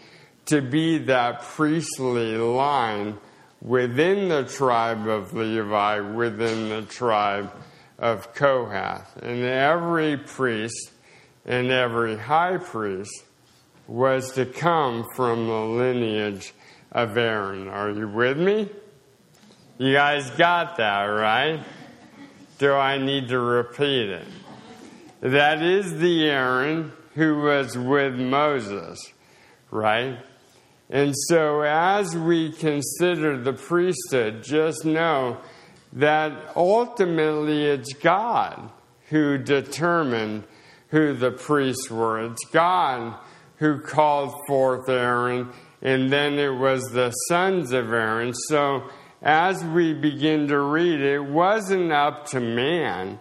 to 0.46 0.60
be 0.60 0.98
that 0.98 1.42
priestly 1.42 2.36
line 2.36 3.18
within 3.60 4.28
the 4.28 4.44
tribe 4.44 5.06
of 5.06 5.34
Levi, 5.34 6.00
within 6.00 6.68
the 6.68 6.82
tribe 6.82 7.52
of 7.98 8.34
Kohath. 8.34 9.16
And 9.16 9.44
every 9.44 10.16
priest 10.16 10.92
and 11.44 11.70
every 11.70 12.16
high 12.16 12.58
priest 12.58 13.24
was 13.86 14.32
to 14.32 14.44
come 14.44 15.06
from 15.14 15.46
the 15.46 15.60
lineage 15.60 16.52
of 16.92 17.16
Aaron. 17.16 17.68
Are 17.68 17.90
you 17.90 18.08
with 18.08 18.38
me? 18.38 18.68
You 19.78 19.92
guys 19.92 20.30
got 20.30 20.76
that, 20.76 21.04
right? 21.04 21.60
Do 22.58 22.72
I 22.72 22.98
need 22.98 23.28
to 23.28 23.38
repeat 23.38 24.10
it? 24.10 24.26
That 25.20 25.62
is 25.62 25.98
the 25.98 26.28
Aaron 26.28 26.92
who 27.14 27.40
was 27.40 27.76
with 27.78 28.14
Moses, 28.14 29.12
right? 29.70 30.18
And 30.90 31.14
so, 31.14 31.60
as 31.60 32.16
we 32.16 32.50
consider 32.50 33.36
the 33.36 33.52
priesthood, 33.52 34.42
just 34.42 34.86
know 34.86 35.38
that 35.92 36.52
ultimately 36.56 37.66
it's 37.66 37.92
God 37.92 38.70
who 39.10 39.36
determined 39.36 40.44
who 40.88 41.12
the 41.14 41.30
priests 41.30 41.90
were. 41.90 42.24
It's 42.24 42.44
God 42.52 43.18
who 43.56 43.80
called 43.80 44.32
forth 44.46 44.88
Aaron, 44.88 45.50
and 45.82 46.10
then 46.10 46.38
it 46.38 46.54
was 46.54 46.82
the 46.84 47.10
sons 47.28 47.72
of 47.72 47.92
Aaron. 47.92 48.32
So, 48.48 48.84
as 49.20 49.62
we 49.64 49.92
begin 49.92 50.48
to 50.48 50.60
read, 50.60 51.00
it 51.00 51.24
wasn't 51.24 51.92
up 51.92 52.26
to 52.28 52.40
man 52.40 53.18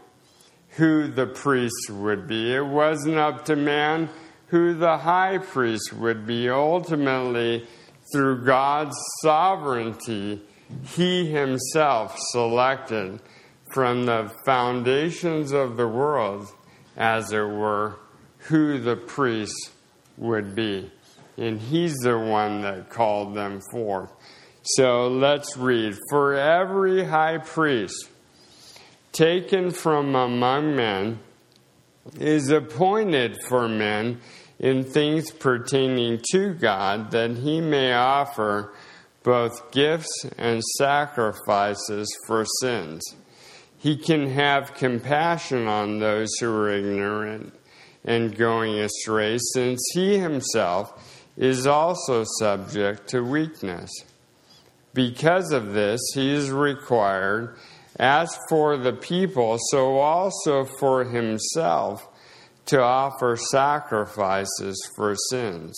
who 0.77 1.07
the 1.07 1.25
priests 1.25 1.89
would 1.89 2.27
be. 2.27 2.53
It 2.53 2.65
wasn't 2.65 3.17
up 3.17 3.45
to 3.45 3.55
man 3.55 4.09
who 4.47 4.73
the 4.73 4.97
high 4.97 5.37
priest 5.37 5.93
would 5.93 6.25
be. 6.25 6.49
Ultimately, 6.49 7.67
through 8.11 8.45
God's 8.45 8.97
sovereignty, 9.21 10.41
he 10.95 11.25
himself 11.25 12.17
selected 12.31 13.19
from 13.73 14.05
the 14.05 14.31
foundations 14.45 15.51
of 15.51 15.77
the 15.77 15.87
world, 15.87 16.47
as 16.95 17.31
it 17.31 17.39
were, 17.39 17.99
who 18.39 18.79
the 18.79 18.95
priest 18.95 19.71
would 20.17 20.55
be. 20.55 20.89
And 21.37 21.59
he's 21.59 21.95
the 21.97 22.17
one 22.17 22.61
that 22.61 22.89
called 22.89 23.35
them 23.35 23.61
forth. 23.71 24.11
So 24.63 25.07
let's 25.07 25.55
read. 25.55 25.95
For 26.09 26.33
every 26.33 27.05
high 27.05 27.37
priest, 27.37 28.09
taken 29.11 29.71
from 29.71 30.15
among 30.15 30.75
men 30.75 31.19
is 32.19 32.49
appointed 32.49 33.37
for 33.47 33.67
men 33.67 34.19
in 34.59 34.83
things 34.83 35.31
pertaining 35.31 36.21
to 36.31 36.53
God, 36.53 37.11
that 37.11 37.37
he 37.37 37.61
may 37.61 37.93
offer 37.93 38.73
both 39.23 39.71
gifts 39.71 40.25
and 40.37 40.63
sacrifices 40.77 42.07
for 42.25 42.45
sins. 42.61 43.03
He 43.77 43.95
can 43.97 44.31
have 44.31 44.73
compassion 44.73 45.67
on 45.67 45.99
those 45.99 46.29
who 46.39 46.49
are 46.49 46.71
ignorant 46.71 47.53
and 48.03 48.35
going 48.35 48.79
astray, 48.79 49.37
since 49.53 49.79
he 49.93 50.17
himself 50.17 51.25
is 51.35 51.67
also 51.67 52.23
subject 52.39 53.09
to 53.09 53.21
weakness. 53.21 53.91
Because 54.93 55.51
of 55.51 55.73
this, 55.73 56.01
he 56.15 56.33
is 56.33 56.49
required 56.49 57.55
as 57.99 58.35
for 58.49 58.77
the 58.77 58.93
people, 58.93 59.57
so 59.69 59.97
also 59.97 60.65
for 60.65 61.03
himself 61.03 62.07
to 62.67 62.81
offer 62.81 63.35
sacrifices 63.35 64.89
for 64.95 65.15
sins. 65.29 65.75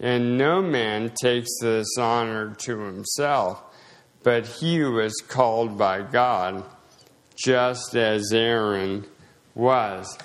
And 0.00 0.36
no 0.36 0.60
man 0.60 1.12
takes 1.22 1.50
this 1.60 1.96
honor 1.98 2.54
to 2.62 2.78
himself, 2.80 3.62
but 4.22 4.46
he 4.46 4.80
is 4.80 5.22
called 5.28 5.78
by 5.78 6.02
God, 6.02 6.64
just 7.36 7.94
as 7.94 8.32
Aaron 8.32 9.04
was. 9.54 10.18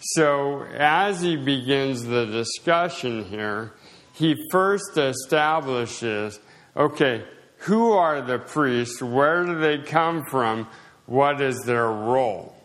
So, 0.00 0.62
as 0.76 1.20
he 1.20 1.36
begins 1.36 2.04
the 2.04 2.26
discussion 2.26 3.24
here, 3.24 3.72
he 4.12 4.36
first 4.50 4.96
establishes 4.96 6.38
okay, 6.76 7.24
who 7.62 7.92
are 7.92 8.22
the 8.22 8.38
priests? 8.38 9.02
Where 9.02 9.44
do 9.44 9.58
they 9.58 9.78
come 9.78 10.24
from? 10.30 10.68
What 11.06 11.40
is 11.40 11.60
their 11.64 11.88
role? 11.88 12.57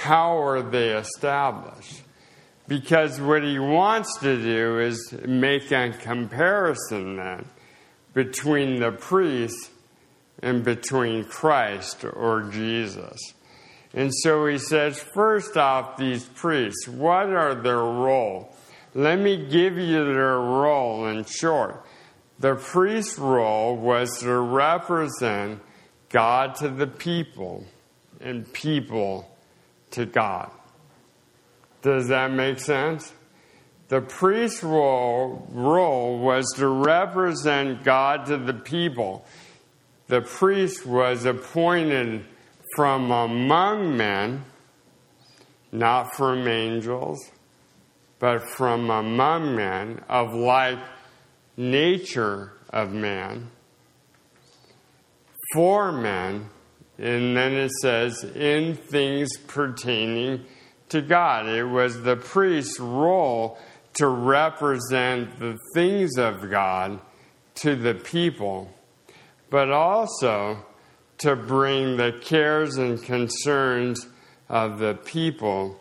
How 0.00 0.42
are 0.42 0.62
they 0.62 0.96
established? 0.96 2.00
Because 2.66 3.20
what 3.20 3.42
he 3.42 3.58
wants 3.58 4.18
to 4.20 4.42
do 4.42 4.78
is 4.78 5.14
make 5.26 5.70
a 5.72 5.90
comparison 5.90 7.16
then 7.16 7.44
between 8.14 8.80
the 8.80 8.92
priests 8.92 9.68
and 10.42 10.64
between 10.64 11.24
Christ 11.24 12.06
or 12.06 12.44
Jesus. 12.50 13.20
And 13.92 14.10
so 14.22 14.46
he 14.46 14.56
says, 14.56 14.98
first 14.98 15.58
off, 15.58 15.98
these 15.98 16.24
priests, 16.24 16.88
what 16.88 17.28
are 17.28 17.54
their 17.54 17.76
role? 17.76 18.56
Let 18.94 19.18
me 19.18 19.36
give 19.50 19.76
you 19.76 20.02
their 20.06 20.38
role 20.38 21.08
in 21.08 21.26
short. 21.26 21.84
The 22.38 22.54
priest's 22.54 23.18
role 23.18 23.76
was 23.76 24.20
to 24.20 24.32
represent 24.32 25.60
God 26.08 26.54
to 26.54 26.70
the 26.70 26.86
people 26.86 27.66
and 28.18 28.50
people 28.50 29.29
to 29.92 30.06
God. 30.06 30.50
Does 31.82 32.08
that 32.08 32.30
make 32.30 32.58
sense? 32.58 33.12
The 33.88 34.00
priest's 34.00 34.62
role, 34.62 35.48
role 35.50 36.18
was 36.18 36.46
to 36.56 36.68
represent 36.68 37.82
God 37.82 38.26
to 38.26 38.36
the 38.36 38.54
people. 38.54 39.24
The 40.06 40.20
priest 40.20 40.86
was 40.86 41.24
appointed 41.24 42.24
from 42.76 43.10
among 43.10 43.96
men, 43.96 44.44
not 45.72 46.14
from 46.14 46.46
angels, 46.46 47.18
but 48.18 48.42
from 48.42 48.90
among 48.90 49.56
men 49.56 50.04
of 50.08 50.34
like 50.34 50.78
nature 51.56 52.52
of 52.70 52.92
man 52.92 53.50
for 55.52 55.90
men, 55.90 56.48
and 57.00 57.36
then 57.36 57.54
it 57.54 57.70
says, 57.80 58.22
in 58.22 58.76
things 58.76 59.30
pertaining 59.46 60.44
to 60.90 61.00
God. 61.00 61.48
It 61.48 61.64
was 61.64 62.02
the 62.02 62.16
priest's 62.16 62.78
role 62.78 63.58
to 63.94 64.06
represent 64.06 65.38
the 65.38 65.56
things 65.74 66.18
of 66.18 66.50
God 66.50 67.00
to 67.56 67.74
the 67.74 67.94
people. 67.94 68.70
but 69.50 69.70
also 69.70 70.64
to 71.18 71.36
bring 71.36 71.96
the 71.96 72.12
cares 72.22 72.76
and 72.76 73.02
concerns 73.02 74.06
of 74.48 74.78
the 74.78 74.94
people 74.94 75.78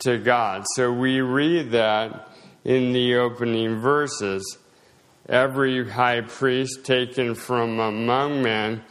to 0.00 0.18
God. 0.18 0.64
So 0.76 0.92
we 0.92 1.20
read 1.20 1.72
that 1.72 2.30
in 2.62 2.92
the 2.92 3.16
opening 3.16 3.80
verses. 3.80 4.58
Every 5.28 5.88
high 5.88 6.20
priest 6.20 6.84
taken 6.84 7.34
from 7.34 7.80
among 7.80 8.42
men 8.42 8.84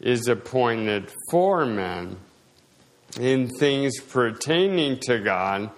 is 0.00 0.28
appointed 0.28 1.10
for 1.30 1.66
men 1.66 2.16
in 3.18 3.48
things 3.48 4.00
pertaining 4.00 4.98
to 5.00 5.18
God, 5.18 5.70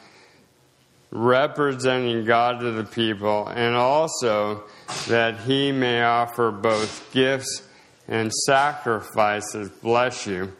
representing 1.10 2.24
God 2.24 2.60
to 2.60 2.72
the 2.72 2.84
people, 2.84 3.48
and 3.48 3.74
also 3.74 4.64
that 5.08 5.40
he 5.40 5.72
may 5.72 6.02
offer 6.02 6.50
both 6.50 7.10
gifts 7.12 7.62
and 8.08 8.32
sacrifices, 8.32 9.70
bless 9.82 10.26
you, 10.26 10.52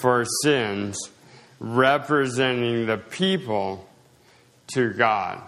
for 0.00 0.24
sins, 0.42 0.98
representing 1.60 2.86
the 2.86 2.98
people 2.98 3.88
to 4.74 4.92
God. 4.92 5.40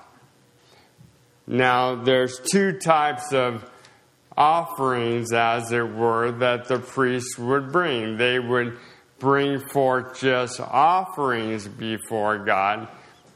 Now, 1.47 1.97
there's 1.97 2.41
two 2.53 2.79
types 2.79 3.33
of 3.33 3.69
offerings, 4.37 5.33
as 5.33 5.71
it 5.73 5.89
were, 5.89 6.33
that 6.33 6.67
the 6.69 6.79
priests 6.79 7.39
would 7.39 7.73
bring. 7.73 8.17
They 8.17 8.39
would 8.39 8.79
bring 9.19 9.61
forth 9.61 10.21
just 10.21 10.61
offerings 10.61 11.69
before 11.69 12.39
God, 12.39 12.89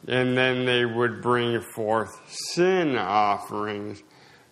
and 0.07 0.37
then 0.37 0.65
they 0.65 0.85
would 0.85 1.23
bring 1.23 1.61
forth 1.75 2.11
sin 2.29 2.97
offerings 2.97 4.03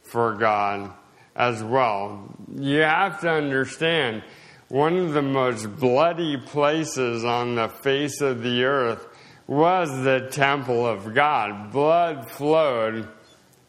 for 0.03 0.35
God 0.35 0.93
as 1.35 1.63
well. 1.63 2.35
You 2.55 2.81
have 2.81 3.21
to 3.21 3.31
understand 3.31 4.23
one 4.69 4.97
of 4.97 5.13
the 5.13 5.23
most 5.23 5.77
bloody 5.77 6.37
places 6.37 7.25
on 7.25 7.55
the 7.55 7.69
face 7.69 8.21
of 8.21 8.43
the 8.43 8.65
earth 8.65 9.07
was 9.47 9.89
the 10.03 10.29
temple 10.31 10.87
of 10.87 11.15
God. 11.15 11.71
Blood 11.71 12.31
flowed 12.31 13.09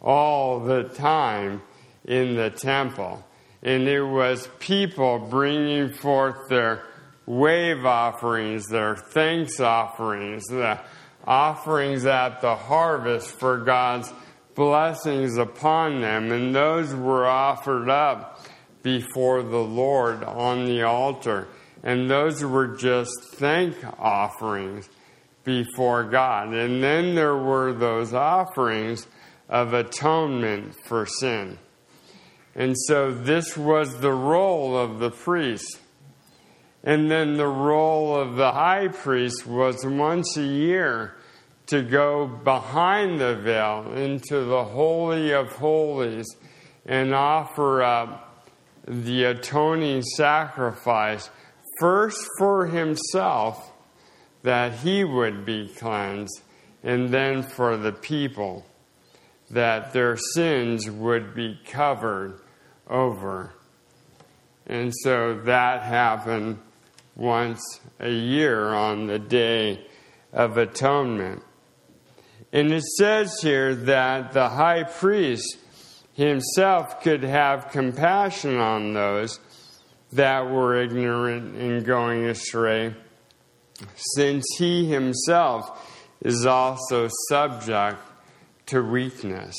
all 0.01 0.59
the 0.61 0.83
time 0.83 1.61
in 2.07 2.35
the 2.35 2.49
temple. 2.49 3.23
And 3.61 3.87
it 3.87 4.03
was 4.03 4.47
people 4.59 5.19
bringing 5.19 5.91
forth 5.91 6.49
their 6.49 6.83
wave 7.25 7.85
offerings, 7.85 8.67
their 8.67 8.95
thanks 8.95 9.59
offerings, 9.59 10.45
the 10.45 10.79
offerings 11.25 12.05
at 12.05 12.41
the 12.41 12.55
harvest 12.55 13.31
for 13.31 13.57
God's 13.57 14.11
blessings 14.55 15.37
upon 15.37 16.01
them. 16.01 16.31
And 16.31 16.55
those 16.55 16.95
were 16.95 17.27
offered 17.27 17.89
up 17.89 18.39
before 18.81 19.43
the 19.43 19.57
Lord 19.57 20.23
on 20.23 20.65
the 20.65 20.83
altar. 20.83 21.47
And 21.83 22.09
those 22.09 22.43
were 22.43 22.75
just 22.75 23.11
thank 23.35 23.75
offerings 23.99 24.89
before 25.43 26.03
God. 26.03 26.53
And 26.53 26.81
then 26.81 27.15
there 27.15 27.37
were 27.37 27.73
those 27.73 28.13
offerings 28.13 29.07
of 29.49 29.73
atonement 29.73 30.75
for 30.85 31.05
sin. 31.05 31.57
And 32.57 32.75
so 32.87 33.11
this 33.11 33.55
was 33.55 33.99
the 33.99 34.11
role 34.11 34.75
of 34.75 34.97
the 34.97 35.11
priest. 35.11 35.79
And 36.83 37.09
then 37.11 37.37
the 37.37 37.47
role 37.47 38.15
of 38.15 38.35
the 38.35 38.51
high 38.51 38.87
priest 38.87 39.45
was 39.45 39.85
once 39.85 40.35
a 40.37 40.43
year 40.43 41.15
to 41.67 41.83
go 41.83 42.25
behind 42.25 43.21
the 43.21 43.35
veil 43.35 43.93
into 43.93 44.43
the 44.43 44.63
Holy 44.63 45.31
of 45.33 45.51
Holies 45.51 46.25
and 46.83 47.13
offer 47.13 47.83
up 47.83 48.47
the 48.87 49.25
atoning 49.25 50.01
sacrifice, 50.01 51.29
first 51.79 52.25
for 52.39 52.65
himself, 52.65 53.71
that 54.41 54.73
he 54.79 55.03
would 55.03 55.45
be 55.45 55.67
cleansed, 55.67 56.41
and 56.83 57.09
then 57.09 57.43
for 57.43 57.75
the 57.75 57.91
people, 57.91 58.65
that 59.49 59.91
their 59.93 60.15
sins 60.15 60.89
would 60.89 61.35
be 61.35 61.59
covered 61.65 62.39
over. 62.89 63.53
And 64.65 64.93
so 65.03 65.41
that 65.45 65.83
happened 65.83 66.59
once 67.15 67.79
a 67.99 68.09
year 68.09 68.73
on 68.73 69.07
the 69.07 69.19
Day 69.19 69.85
of 70.33 70.57
Atonement. 70.57 71.43
And 72.53 72.71
it 72.71 72.83
says 72.83 73.39
here 73.41 73.75
that 73.75 74.33
the 74.33 74.49
high 74.49 74.83
priest 74.83 75.57
himself 76.13 77.01
could 77.01 77.23
have 77.23 77.69
compassion 77.71 78.57
on 78.57 78.93
those 78.93 79.39
that 80.13 80.49
were 80.49 80.81
ignorant 80.81 81.55
and 81.55 81.85
going 81.85 82.25
astray, 82.25 82.95
since 84.15 84.45
he 84.57 84.85
himself 84.85 86.05
is 86.21 86.45
also 86.45 87.09
subject 87.29 87.99
to 88.67 88.81
weakness. 88.81 89.55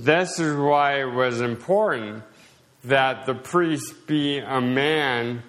This 0.00 0.38
is 0.38 0.56
why 0.56 1.02
it 1.02 1.12
was 1.12 1.42
important 1.42 2.22
that 2.84 3.26
the 3.26 3.34
priest 3.34 4.06
be 4.06 4.38
a 4.38 4.58
man 4.58 5.42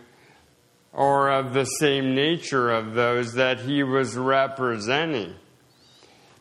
or 0.91 1.29
of 1.31 1.53
the 1.53 1.63
same 1.63 2.15
nature 2.15 2.69
of 2.69 2.93
those 2.93 3.35
that 3.35 3.61
he 3.61 3.81
was 3.81 4.17
representing. 4.17 5.35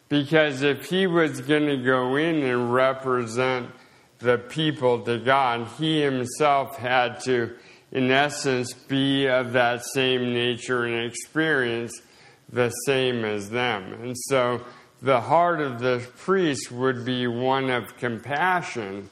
Because 0.08 0.62
if 0.62 0.86
he 0.86 1.06
was 1.06 1.40
going 1.40 1.66
to 1.66 1.76
go 1.76 2.16
in 2.16 2.42
and 2.42 2.74
represent 2.74 3.70
the 4.18 4.38
people 4.38 5.02
to 5.02 5.18
God, 5.18 5.68
he 5.78 6.00
himself 6.00 6.76
had 6.78 7.20
to, 7.20 7.54
in 7.92 8.10
essence, 8.10 8.72
be 8.72 9.28
of 9.28 9.52
that 9.52 9.84
same 9.84 10.32
nature 10.34 10.84
and 10.84 11.06
experience 11.06 11.92
the 12.52 12.70
same 12.70 13.24
as 13.24 13.50
them. 13.50 13.92
And 14.02 14.16
so 14.18 14.62
the 15.02 15.20
heart 15.20 15.60
of 15.60 15.78
the 15.78 16.06
priest 16.18 16.70
would 16.70 17.04
be 17.04 17.26
one 17.26 17.70
of 17.70 17.96
compassion 17.96 19.08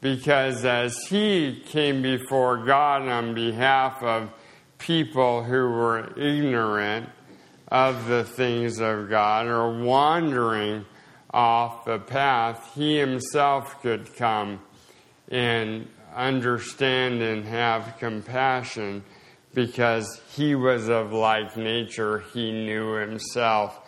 because 0.00 0.64
as 0.64 0.96
he 1.08 1.62
came 1.66 2.00
before 2.00 2.64
God 2.64 3.02
on 3.02 3.34
behalf 3.34 4.02
of 4.02 4.30
people 4.78 5.42
who 5.42 5.68
were 5.68 6.18
ignorant 6.18 7.08
of 7.68 8.06
the 8.06 8.24
things 8.24 8.80
of 8.80 9.10
God 9.10 9.46
or 9.46 9.82
wandering 9.82 10.86
off 11.32 11.84
the 11.84 11.98
path, 11.98 12.72
he 12.74 12.96
himself 12.96 13.82
could 13.82 14.16
come 14.16 14.60
and 15.28 15.86
understand 16.16 17.22
and 17.22 17.44
have 17.44 17.96
compassion 17.98 19.04
because 19.52 20.20
he 20.34 20.54
was 20.54 20.88
of 20.88 21.12
like 21.12 21.56
nature. 21.56 22.24
He 22.32 22.50
knew 22.50 22.94
himself 22.94 23.79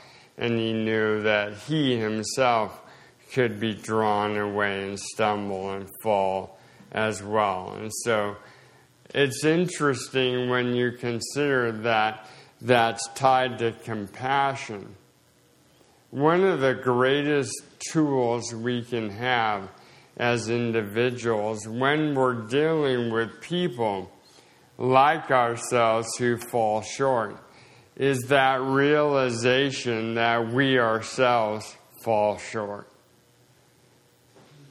and 0.42 0.58
he 0.58 0.72
knew 0.72 1.22
that 1.22 1.54
he 1.68 1.96
himself 1.96 2.80
could 3.32 3.60
be 3.60 3.74
drawn 3.74 4.36
away 4.36 4.88
and 4.88 4.98
stumble 4.98 5.70
and 5.70 5.88
fall 6.02 6.58
as 6.90 7.22
well. 7.22 7.74
And 7.78 7.92
so 8.02 8.36
it's 9.14 9.44
interesting 9.44 10.50
when 10.50 10.74
you 10.74 10.90
consider 10.98 11.70
that 11.70 12.26
that's 12.60 13.06
tied 13.14 13.60
to 13.60 13.70
compassion. 13.70 14.96
One 16.10 16.42
of 16.42 16.58
the 16.58 16.74
greatest 16.74 17.54
tools 17.92 18.52
we 18.52 18.82
can 18.82 19.10
have 19.10 19.68
as 20.16 20.50
individuals 20.50 21.68
when 21.68 22.16
we're 22.16 22.48
dealing 22.48 23.12
with 23.12 23.40
people 23.40 24.10
like 24.76 25.30
ourselves 25.30 26.08
who 26.18 26.36
fall 26.36 26.82
short 26.82 27.36
is 27.96 28.20
that 28.28 28.60
realization 28.62 30.14
that 30.14 30.52
we 30.52 30.78
ourselves 30.78 31.76
fall 32.02 32.38
short. 32.38 32.88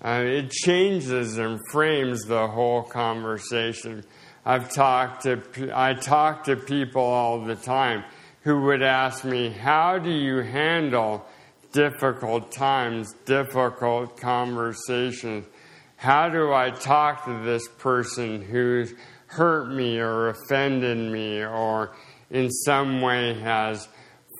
Uh, 0.03 0.23
it 0.25 0.49
changes 0.49 1.37
and 1.37 1.59
frames 1.71 2.23
the 2.23 2.47
whole 2.47 2.81
conversation. 2.81 4.03
I've 4.43 4.71
talked 4.71 5.23
to 5.23 5.71
I 5.71 5.93
talk 5.93 6.45
to 6.45 6.55
people 6.55 7.03
all 7.03 7.45
the 7.45 7.55
time 7.55 8.03
who 8.41 8.61
would 8.63 8.81
ask 8.81 9.23
me, 9.23 9.49
"How 9.49 9.99
do 9.99 10.09
you 10.09 10.39
handle 10.39 11.23
difficult 11.71 12.51
times, 12.51 13.13
difficult 13.25 14.19
conversations? 14.19 15.45
How 15.97 16.29
do 16.29 16.51
I 16.51 16.71
talk 16.71 17.25
to 17.25 17.43
this 17.43 17.67
person 17.77 18.41
who's 18.41 18.95
hurt 19.27 19.71
me 19.71 19.99
or 19.99 20.29
offended 20.29 20.97
me 20.97 21.43
or 21.43 21.91
in 22.31 22.49
some 22.49 23.01
way 23.01 23.39
has 23.39 23.87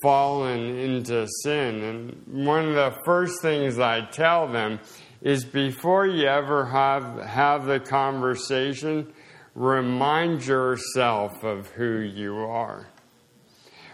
fallen 0.02 0.80
into 0.80 1.28
sin. 1.44 1.84
And 1.84 2.46
one 2.46 2.70
of 2.70 2.76
the 2.76 2.98
first 3.06 3.42
things 3.42 3.78
I 3.78 4.02
tell 4.10 4.48
them 4.48 4.80
is 5.22 5.46
before 5.46 6.08
you 6.08 6.26
ever 6.28 6.66
have, 6.66 7.20
have 7.20 7.66
the 7.66 7.80
conversation, 7.80 9.14
remind 9.54 10.46
yourself 10.46 11.44
of 11.44 11.70
who 11.70 12.00
you 12.00 12.38
are. 12.38 12.88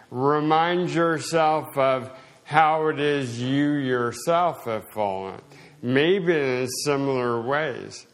Remind 0.10 0.91
yourself 0.91 1.77
of 1.77 2.17
how 2.43 2.88
it 2.88 2.99
is 2.99 3.41
you 3.41 3.71
yourself 3.73 4.63
have 4.63 4.89
fallen, 4.93 5.41
maybe 5.81 6.33
in 6.33 6.67
similar 6.86 7.41
ways. 7.41 8.07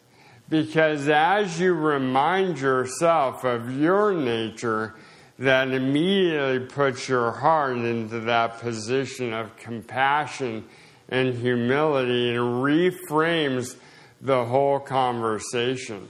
Because 0.49 1.07
as 1.07 1.59
you 1.59 1.73
remind 1.73 2.59
yourself 2.59 3.43
of 3.43 3.79
your 3.79 4.11
nature, 4.13 4.95
that 5.43 5.69
immediately 5.71 6.65
puts 6.65 7.10
your 7.10 7.32
heart 7.32 7.77
into 7.77 8.21
that 8.21 8.60
position 8.60 9.34
of 9.34 9.56
compassion 9.58 10.63
and 11.10 11.34
humility 11.34 12.29
and 12.29 12.39
reframes 12.39 13.75
the 14.21 14.45
whole 14.45 14.79
conversation. 14.79 16.08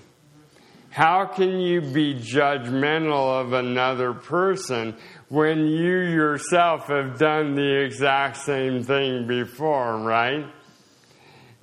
How 0.91 1.25
can 1.25 1.59
you 1.59 1.81
be 1.81 2.13
judgmental 2.13 3.41
of 3.41 3.53
another 3.53 4.13
person 4.13 4.95
when 5.29 5.65
you 5.65 5.97
yourself 5.97 6.85
have 6.87 7.17
done 7.17 7.55
the 7.55 7.83
exact 7.83 8.37
same 8.37 8.83
thing 8.83 9.25
before, 9.25 9.97
right? 9.97 10.45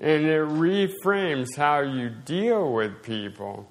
And 0.00 0.24
it 0.24 0.48
reframes 0.48 1.56
how 1.56 1.82
you 1.82 2.10
deal 2.24 2.72
with 2.72 3.04
people 3.04 3.68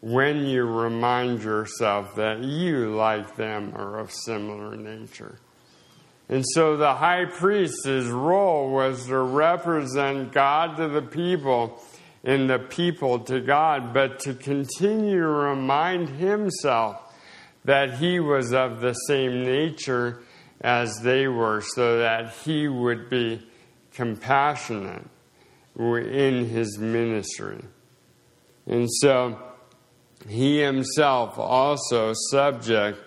when 0.00 0.46
you 0.46 0.64
remind 0.64 1.42
yourself 1.42 2.14
that 2.16 2.42
you, 2.42 2.94
like 2.94 3.36
them, 3.36 3.72
are 3.74 3.98
of 3.98 4.12
similar 4.12 4.76
nature. 4.76 5.38
And 6.28 6.44
so 6.54 6.76
the 6.76 6.94
high 6.94 7.24
priest's 7.24 8.06
role 8.06 8.70
was 8.70 9.06
to 9.06 9.18
represent 9.18 10.32
God 10.32 10.76
to 10.76 10.88
the 10.88 11.02
people 11.02 11.80
and 12.24 12.50
the 12.50 12.58
people 12.58 13.20
to 13.20 13.40
God, 13.40 13.94
but 13.94 14.18
to 14.20 14.34
continue 14.34 15.20
to 15.20 15.28
remind 15.28 16.08
himself 16.08 17.00
that 17.64 17.98
he 17.98 18.18
was 18.18 18.52
of 18.52 18.80
the 18.80 18.92
same 18.92 19.44
nature 19.44 20.22
as 20.60 20.98
they 21.02 21.28
were, 21.28 21.60
so 21.60 21.98
that 21.98 22.32
he 22.44 22.66
would 22.66 23.08
be 23.08 23.46
compassionate 23.92 25.06
in 25.78 26.48
his 26.48 26.78
ministry. 26.78 27.62
And 28.66 28.88
so 28.90 29.38
he 30.28 30.60
himself 30.60 31.38
also 31.38 32.12
subject 32.30 32.98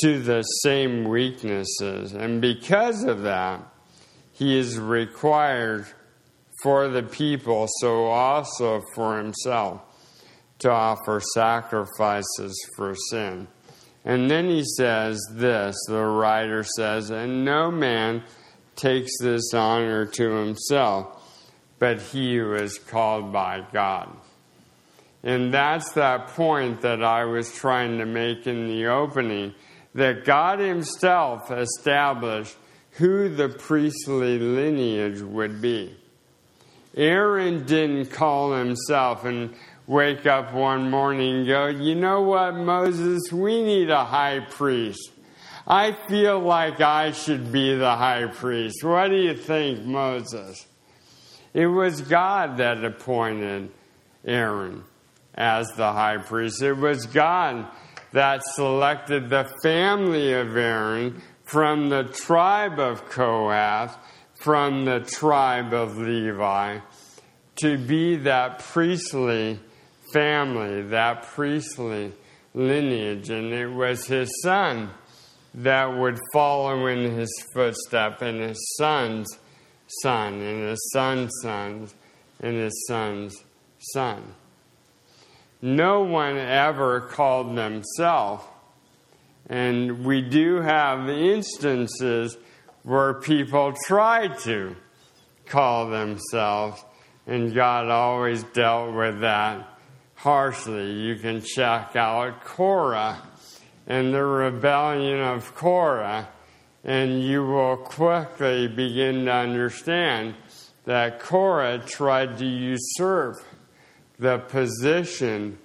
to 0.00 0.20
the 0.20 0.42
same 0.42 1.04
weaknesses. 1.04 2.12
And 2.12 2.40
because 2.40 3.04
of 3.04 3.22
that, 3.22 3.62
he 4.32 4.58
is 4.58 4.78
required 4.78 5.86
for 6.62 6.88
the 6.88 7.02
people, 7.02 7.66
so 7.80 8.06
also 8.06 8.82
for 8.94 9.18
himself, 9.18 9.80
to 10.58 10.70
offer 10.70 11.20
sacrifices 11.34 12.54
for 12.76 12.94
sin. 13.10 13.48
And 14.04 14.30
then 14.30 14.48
he 14.48 14.64
says 14.64 15.20
this 15.32 15.76
the 15.88 16.04
writer 16.04 16.64
says, 16.64 17.10
And 17.10 17.44
no 17.44 17.70
man 17.70 18.22
takes 18.76 19.10
this 19.20 19.52
honor 19.54 20.06
to 20.06 20.30
himself 20.30 21.16
but 21.78 22.00
he 22.00 22.36
who 22.36 22.54
is 22.54 22.78
called 22.78 23.32
by 23.32 23.64
God. 23.72 24.08
And 25.26 25.52
that's 25.52 25.90
that 25.94 26.28
point 26.28 26.82
that 26.82 27.02
I 27.02 27.24
was 27.24 27.52
trying 27.52 27.98
to 27.98 28.06
make 28.06 28.46
in 28.46 28.68
the 28.68 28.86
opening 28.86 29.54
that 29.92 30.24
God 30.24 30.60
Himself 30.60 31.50
established 31.50 32.56
who 32.92 33.28
the 33.28 33.48
priestly 33.48 34.38
lineage 34.38 35.20
would 35.20 35.60
be. 35.60 35.96
Aaron 36.94 37.66
didn't 37.66 38.12
call 38.12 38.52
himself 38.52 39.24
and 39.24 39.54
wake 39.88 40.26
up 40.26 40.54
one 40.54 40.90
morning 40.90 41.38
and 41.38 41.46
go, 41.46 41.66
You 41.66 41.96
know 41.96 42.22
what, 42.22 42.54
Moses? 42.54 43.30
We 43.32 43.64
need 43.64 43.90
a 43.90 44.04
high 44.04 44.46
priest. 44.48 45.10
I 45.66 45.92
feel 46.08 46.38
like 46.38 46.80
I 46.80 47.10
should 47.10 47.50
be 47.50 47.74
the 47.74 47.96
high 47.96 48.26
priest. 48.26 48.84
What 48.84 49.08
do 49.08 49.16
you 49.16 49.34
think, 49.34 49.84
Moses? 49.84 50.64
It 51.52 51.66
was 51.66 52.00
God 52.00 52.58
that 52.58 52.84
appointed 52.84 53.70
Aaron 54.24 54.84
as 55.36 55.66
the 55.76 55.92
high 55.92 56.18
priest. 56.18 56.62
It 56.62 56.74
was 56.74 57.06
God 57.06 57.66
that 58.12 58.42
selected 58.54 59.28
the 59.28 59.50
family 59.62 60.32
of 60.32 60.56
Aaron 60.56 61.22
from 61.44 61.88
the 61.88 62.04
tribe 62.04 62.78
of 62.78 63.08
Kohath, 63.08 63.96
from 64.40 64.84
the 64.84 65.00
tribe 65.00 65.72
of 65.72 65.96
Levi, 65.96 66.78
to 67.56 67.78
be 67.78 68.16
that 68.16 68.60
priestly 68.60 69.60
family, 70.12 70.82
that 70.82 71.22
priestly 71.22 72.12
lineage. 72.54 73.30
And 73.30 73.52
it 73.52 73.68
was 73.68 74.06
his 74.06 74.30
son 74.42 74.90
that 75.54 75.98
would 75.98 76.18
follow 76.32 76.86
in 76.86 77.12
his 77.12 77.32
footsteps 77.54 78.22
and 78.22 78.40
his 78.40 78.58
sons 78.76 79.26
son, 80.02 80.34
and 80.40 80.68
his 80.68 80.90
son's 80.92 81.30
sons, 81.42 81.94
and 82.40 82.56
his 82.56 82.86
son's 82.88 83.44
son. 83.78 84.34
No 85.62 86.02
one 86.02 86.36
ever 86.36 87.00
called 87.00 87.56
themselves, 87.56 88.44
and 89.48 90.04
we 90.04 90.22
do 90.22 90.60
have 90.60 91.08
instances 91.08 92.36
where 92.82 93.14
people 93.14 93.72
try 93.86 94.28
to 94.44 94.76
call 95.46 95.88
themselves, 95.90 96.84
and 97.26 97.54
God 97.54 97.88
always 97.88 98.42
dealt 98.44 98.94
with 98.94 99.20
that 99.20 99.68
harshly. 100.14 100.92
You 100.92 101.16
can 101.16 101.42
check 101.42 101.96
out 101.96 102.44
Korah 102.44 103.22
and 103.86 104.12
the 104.12 104.24
rebellion 104.24 105.20
of 105.20 105.54
Korah 105.54 106.28
and 106.86 107.20
you 107.20 107.44
will 107.44 107.76
quickly 107.76 108.68
begin 108.68 109.24
to 109.24 109.32
understand 109.32 110.36
that 110.84 111.18
Korah 111.18 111.82
tried 111.84 112.38
to 112.38 112.46
usurp 112.46 113.38
the 114.18 114.38
position 114.38 115.58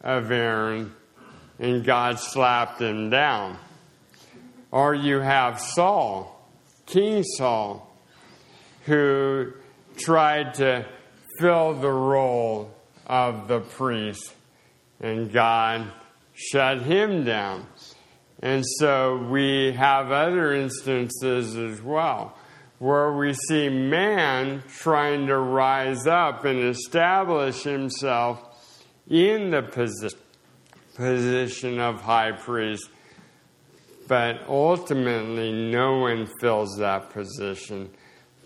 of 0.00 0.30
Aaron, 0.30 0.92
and 1.58 1.84
God 1.84 2.18
slapped 2.18 2.80
him 2.80 3.10
down. 3.10 3.58
Or 4.70 4.94
you 4.94 5.20
have 5.20 5.60
Saul, 5.60 6.48
King 6.86 7.22
Saul, 7.22 7.94
who 8.86 9.52
tried 9.96 10.54
to 10.54 10.86
fill 11.38 11.74
the 11.74 11.90
role 11.90 12.74
of 13.06 13.48
the 13.48 13.60
priest, 13.60 14.32
and 15.00 15.32
God 15.32 15.92
shut 16.34 16.82
him 16.82 17.24
down. 17.24 17.66
And 18.40 18.64
so 18.78 19.18
we 19.30 19.72
have 19.72 20.10
other 20.10 20.52
instances 20.52 21.56
as 21.56 21.80
well 21.80 22.36
where 22.82 23.12
we 23.12 23.32
see 23.32 23.68
man 23.68 24.60
trying 24.68 25.28
to 25.28 25.38
rise 25.38 26.04
up 26.04 26.44
and 26.44 26.58
establish 26.58 27.62
himself 27.62 28.42
in 29.08 29.52
the 29.52 29.62
posi- 29.62 30.16
position 30.96 31.78
of 31.78 32.00
high 32.00 32.32
priest. 32.32 32.90
But 34.08 34.40
ultimately, 34.48 35.70
no 35.70 35.98
one 35.98 36.28
fills 36.40 36.76
that 36.78 37.10
position 37.10 37.88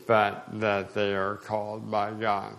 but 0.06 0.44
that 0.60 0.92
they 0.92 1.14
are 1.14 1.36
called 1.36 1.90
by 1.90 2.10
God. 2.10 2.56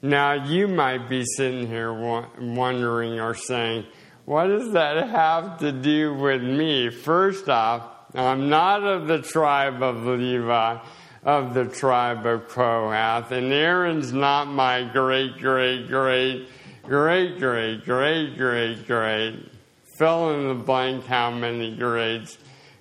Now, 0.00 0.46
you 0.46 0.66
might 0.66 1.10
be 1.10 1.26
sitting 1.36 1.66
here 1.66 1.92
wondering 1.92 3.20
or 3.20 3.34
saying, 3.34 3.84
what 4.24 4.46
does 4.46 4.72
that 4.72 5.10
have 5.10 5.58
to 5.58 5.72
do 5.72 6.14
with 6.14 6.42
me? 6.42 6.88
First 6.88 7.50
off, 7.50 7.95
I'm 8.16 8.48
not 8.48 8.82
of 8.82 9.06
the 9.08 9.20
tribe 9.20 9.82
of 9.82 10.06
Levi, 10.06 10.78
of 11.22 11.52
the 11.52 11.66
tribe 11.66 12.24
of 12.24 12.48
Kohath, 12.48 13.30
and 13.30 13.52
Aaron's 13.52 14.12
not 14.12 14.46
my 14.48 14.84
great, 14.84 15.36
great, 15.38 15.86
great, 15.86 16.48
great, 16.82 17.38
great, 17.38 17.84
great, 17.84 18.36
great, 18.36 18.86
great, 18.86 19.50
fill 19.98 20.30
in 20.30 20.48
the 20.48 20.54
blank 20.54 21.04
how 21.04 21.30
many 21.30 21.76
greats, 21.76 22.38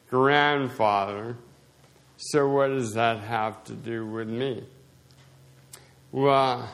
grandfather. 0.09 1.35
So, 2.17 2.47
what 2.47 2.67
does 2.67 2.93
that 2.93 3.19
have 3.19 3.61
to 3.65 3.73
do 3.73 4.05
with 4.05 4.29
me? 4.29 4.63
Well, 6.13 6.69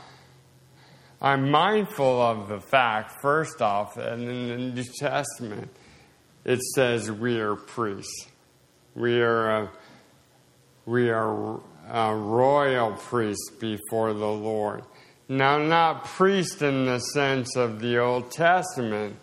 I'm 1.19 1.49
mindful 1.49 2.21
of 2.21 2.47
the 2.47 2.59
fact, 2.59 3.21
first 3.23 3.59
off, 3.61 3.95
that 3.95 4.13
in 4.13 4.25
the 4.25 4.57
New 4.57 4.83
Testament 4.99 5.71
it 6.45 6.59
says 6.75 7.11
we 7.11 7.39
are 7.39 7.55
priests. 7.55 8.27
We 8.95 9.21
are 9.21 9.49
a, 9.49 9.71
we 10.85 11.09
are 11.09 11.61
a 11.89 12.15
royal 12.15 12.91
priest 12.93 13.59
before 13.59 14.13
the 14.13 14.27
Lord. 14.27 14.83
Now, 15.29 15.57
not 15.59 16.03
priest 16.03 16.61
in 16.61 16.85
the 16.85 16.99
sense 16.99 17.55
of 17.55 17.79
the 17.79 17.99
Old 17.99 18.31
Testament 18.31 19.15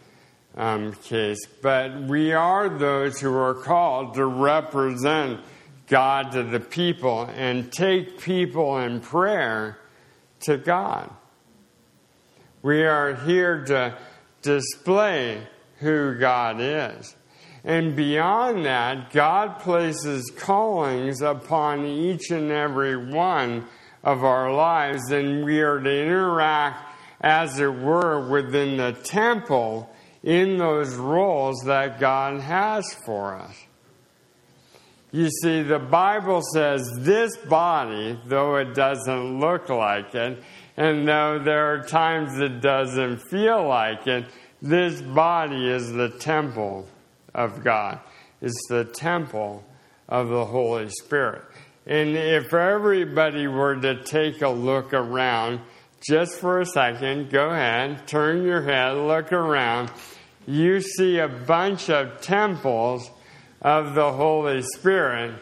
um, 0.56 0.94
case, 0.94 1.46
but 1.60 2.00
we 2.02 2.32
are 2.32 2.68
those 2.68 3.20
who 3.20 3.34
are 3.34 3.54
called 3.54 4.14
to 4.14 4.24
represent 4.24 5.40
God 5.86 6.32
to 6.32 6.42
the 6.42 6.60
people 6.60 7.28
and 7.36 7.70
take 7.70 8.20
people 8.20 8.78
in 8.78 9.00
prayer 9.00 9.78
to 10.40 10.56
God. 10.56 11.10
We 12.62 12.84
are 12.84 13.14
here 13.14 13.64
to 13.66 13.98
display 14.40 15.46
who 15.80 16.14
God 16.18 16.56
is. 16.60 17.14
And 17.68 17.94
beyond 17.94 18.64
that, 18.64 19.12
God 19.12 19.58
places 19.58 20.32
callings 20.34 21.20
upon 21.20 21.84
each 21.84 22.30
and 22.30 22.50
every 22.50 22.96
one 22.96 23.66
of 24.02 24.24
our 24.24 24.50
lives, 24.50 25.10
and 25.10 25.44
we 25.44 25.60
are 25.60 25.78
to 25.78 26.02
interact 26.02 26.98
as 27.20 27.58
it 27.58 27.74
were, 27.74 28.26
within 28.26 28.78
the 28.78 28.92
temple 28.92 29.94
in 30.22 30.56
those 30.56 30.94
roles 30.94 31.62
that 31.66 32.00
God 32.00 32.40
has 32.40 32.94
for 33.04 33.34
us. 33.34 33.54
You 35.12 35.28
see, 35.28 35.60
the 35.60 35.78
Bible 35.78 36.40
says 36.54 36.90
this 37.00 37.36
body, 37.36 38.18
though 38.28 38.56
it 38.56 38.72
doesn't 38.72 39.40
look 39.40 39.68
like 39.68 40.14
it, 40.14 40.42
and 40.78 41.06
though 41.06 41.38
there 41.44 41.74
are 41.74 41.82
times 41.82 42.38
it 42.38 42.62
doesn't 42.62 43.18
feel 43.28 43.68
like 43.68 44.06
it, 44.06 44.24
this 44.62 45.02
body 45.02 45.68
is 45.68 45.92
the 45.92 46.08
temple 46.08 46.88
of 47.38 47.62
God. 47.62 48.00
It's 48.42 48.60
the 48.68 48.84
temple 48.84 49.64
of 50.08 50.28
the 50.28 50.44
Holy 50.44 50.88
Spirit. 50.90 51.42
And 51.86 52.16
if 52.16 52.52
everybody 52.52 53.46
were 53.46 53.76
to 53.76 54.02
take 54.02 54.42
a 54.42 54.48
look 54.48 54.92
around, 54.92 55.60
just 56.06 56.34
for 56.34 56.60
a 56.60 56.66
second, 56.66 57.30
go 57.30 57.50
ahead, 57.50 58.06
turn 58.06 58.42
your 58.44 58.62
head, 58.62 58.96
look 58.96 59.32
around, 59.32 59.90
you 60.46 60.80
see 60.80 61.18
a 61.18 61.28
bunch 61.28 61.88
of 61.88 62.20
temples 62.20 63.08
of 63.62 63.94
the 63.94 64.12
Holy 64.12 64.62
Spirit. 64.62 65.34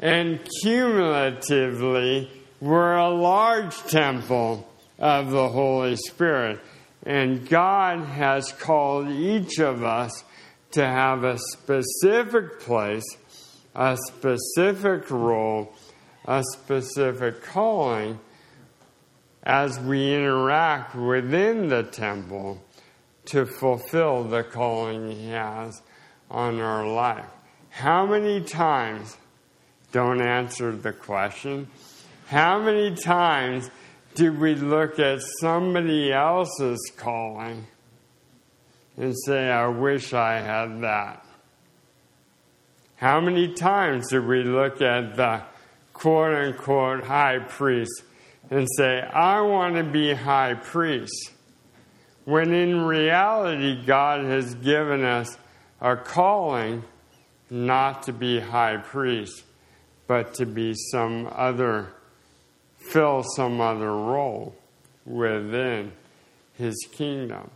And 0.00 0.40
cumulatively, 0.62 2.30
we're 2.60 2.96
a 2.96 3.10
large 3.10 3.76
temple 3.84 4.66
of 4.98 5.30
the 5.30 5.48
Holy 5.48 5.96
Spirit. 5.96 6.60
And 7.04 7.48
God 7.48 8.04
has 8.04 8.52
called 8.52 9.08
each 9.08 9.58
of 9.58 9.82
us 9.82 10.24
to 10.72 10.86
have 10.86 11.24
a 11.24 11.38
specific 11.38 12.60
place, 12.60 13.04
a 13.74 13.96
specific 14.08 15.10
role, 15.10 15.72
a 16.26 16.42
specific 16.52 17.42
calling 17.42 18.18
as 19.42 19.80
we 19.80 20.14
interact 20.14 20.94
within 20.94 21.68
the 21.68 21.82
temple 21.82 22.62
to 23.24 23.46
fulfill 23.46 24.24
the 24.24 24.42
calling 24.42 25.10
He 25.10 25.28
has 25.28 25.80
on 26.30 26.60
our 26.60 26.86
life. 26.86 27.26
How 27.70 28.06
many 28.06 28.40
times, 28.40 29.16
don't 29.92 30.20
answer 30.20 30.72
the 30.72 30.92
question, 30.92 31.68
how 32.26 32.60
many 32.60 32.94
times 32.94 33.70
do 34.14 34.32
we 34.32 34.54
look 34.54 34.98
at 34.98 35.20
somebody 35.40 36.12
else's 36.12 36.92
calling 36.96 37.66
and 39.00 39.16
say, 39.24 39.48
I 39.48 39.66
wish 39.68 40.12
I 40.12 40.40
had 40.40 40.82
that? 40.82 41.24
How 42.96 43.18
many 43.18 43.54
times 43.54 44.10
do 44.10 44.20
we 44.22 44.42
look 44.42 44.82
at 44.82 45.16
the 45.16 45.42
quote 45.94 46.34
unquote 46.34 47.04
high 47.04 47.38
priest 47.38 48.02
and 48.50 48.68
say, 48.76 49.00
I 49.00 49.40
want 49.40 49.76
to 49.76 49.84
be 49.84 50.12
high 50.12 50.52
priest? 50.52 51.30
When 52.26 52.52
in 52.52 52.82
reality, 52.82 53.82
God 53.86 54.26
has 54.26 54.54
given 54.56 55.02
us 55.02 55.38
a 55.80 55.96
calling 55.96 56.84
not 57.48 58.02
to 58.02 58.12
be 58.12 58.38
high 58.38 58.76
priest, 58.76 59.44
but 60.08 60.34
to 60.34 60.44
be 60.44 60.74
some 60.74 61.26
other 61.32 61.88
fill 62.76 63.22
some 63.36 63.62
other 63.62 63.92
role 63.92 64.54
within 65.06 65.92
his 66.58 66.76
kingdom. 66.92 67.50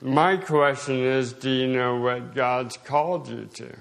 My 0.00 0.36
question 0.36 0.96
is 0.96 1.32
do 1.32 1.50
you 1.50 1.66
know 1.66 1.96
what 1.96 2.34
God's 2.34 2.76
called 2.76 3.28
you 3.28 3.48
to? 3.54 3.76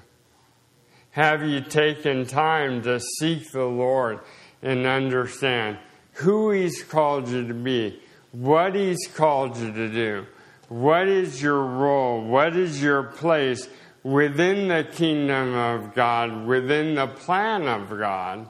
Have 1.11 1.43
you 1.43 1.61
taken 1.61 2.25
time 2.25 2.81
to 2.83 2.99
seek 3.19 3.51
the 3.51 3.65
Lord 3.65 4.19
and 4.61 4.85
understand 4.87 5.77
who 6.13 6.51
He's 6.51 6.83
called 6.83 7.29
you 7.29 7.47
to 7.47 7.53
be, 7.53 7.99
what 8.31 8.73
He's 8.73 9.07
called 9.15 9.57
you 9.57 9.71
to 9.71 9.89
do? 9.89 10.25
What 10.69 11.07
is 11.07 11.41
your 11.41 11.63
role? 11.63 12.21
What 12.21 12.55
is 12.55 12.81
your 12.81 13.03
place 13.03 13.69
within 14.03 14.67
the 14.67 14.83
kingdom 14.83 15.53
of 15.53 15.93
God, 15.93 16.45
within 16.45 16.95
the 16.95 17.07
plan 17.07 17.67
of 17.67 17.89
God? 17.89 18.49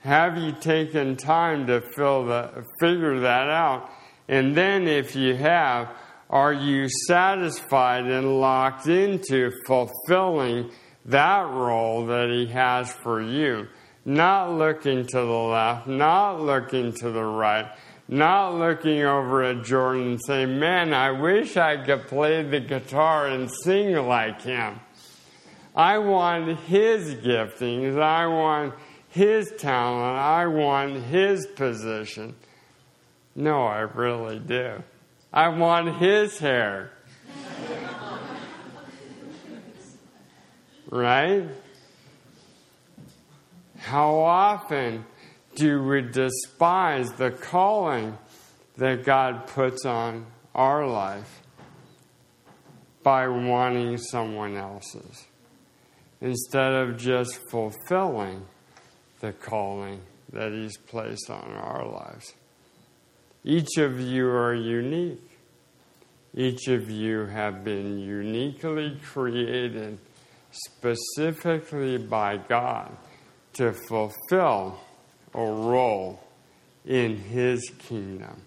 Have 0.00 0.38
you 0.38 0.52
taken 0.52 1.16
time 1.16 1.66
to 1.66 1.80
fill 1.80 2.26
the, 2.26 2.64
figure 2.80 3.20
that 3.20 3.50
out? 3.50 3.90
And 4.30 4.56
then, 4.56 4.86
if 4.86 5.16
you 5.16 5.34
have, 5.34 5.92
are 6.30 6.52
you 6.52 6.88
satisfied 7.08 8.04
and 8.06 8.40
locked 8.40 8.86
into 8.86 9.50
fulfilling 9.66 10.70
that 11.06 11.50
role 11.50 12.06
that 12.06 12.30
He 12.30 12.46
has 12.46 12.92
for 12.92 13.20
you? 13.20 13.66
Not 14.04 14.52
looking 14.52 15.04
to 15.04 15.16
the 15.16 15.24
left, 15.24 15.88
not 15.88 16.40
looking 16.40 16.92
to 16.92 17.10
the 17.10 17.24
right, 17.24 17.72
not 18.06 18.54
looking 18.54 19.02
over 19.02 19.42
at 19.42 19.64
Jordan 19.64 20.12
and 20.12 20.20
saying, 20.24 20.60
Man, 20.60 20.94
I 20.94 21.10
wish 21.10 21.56
I 21.56 21.84
could 21.84 22.06
play 22.06 22.44
the 22.44 22.60
guitar 22.60 23.26
and 23.26 23.50
sing 23.64 23.96
like 23.96 24.42
him. 24.42 24.78
I 25.74 25.98
want 25.98 26.56
his 26.60 27.16
giftings. 27.16 28.00
I 28.00 28.28
want 28.28 28.74
his 29.08 29.52
talent. 29.58 30.18
I 30.18 30.46
want 30.46 31.02
his 31.02 31.48
position. 31.56 32.36
No, 33.40 33.62
I 33.62 33.80
really 33.80 34.38
do. 34.38 34.82
I 35.32 35.48
want 35.48 35.96
his 35.96 36.38
hair. 36.38 36.92
right? 40.90 41.44
How 43.78 44.18
often 44.18 45.06
do 45.54 45.82
we 45.82 46.02
despise 46.02 47.12
the 47.12 47.30
calling 47.30 48.18
that 48.76 49.04
God 49.04 49.46
puts 49.46 49.86
on 49.86 50.26
our 50.54 50.86
life 50.86 51.40
by 53.02 53.26
wanting 53.26 53.96
someone 53.96 54.58
else's 54.58 55.26
instead 56.20 56.72
of 56.74 56.98
just 56.98 57.36
fulfilling 57.48 58.46
the 59.20 59.32
calling 59.32 60.02
that 60.30 60.52
He's 60.52 60.76
placed 60.76 61.30
on 61.30 61.52
our 61.52 61.86
lives. 61.86 62.34
Each 63.44 63.78
of 63.78 64.00
you 64.00 64.28
are 64.28 64.54
unique. 64.54 65.30
Each 66.34 66.68
of 66.68 66.90
you 66.90 67.26
have 67.26 67.64
been 67.64 67.98
uniquely 67.98 69.00
created 69.02 69.98
specifically 70.50 71.98
by 71.98 72.36
God 72.36 72.96
to 73.54 73.72
fulfill 73.72 74.80
a 75.34 75.42
role 75.42 76.22
in 76.84 77.16
His 77.16 77.70
kingdom 77.78 78.42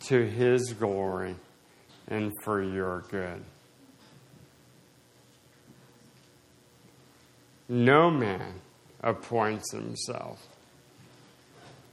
to 0.00 0.24
His 0.24 0.72
glory 0.72 1.36
and 2.08 2.32
for 2.42 2.62
your 2.62 3.04
good. 3.10 3.44
No 7.68 8.10
man 8.10 8.60
appoints 9.02 9.72
himself. 9.72 10.46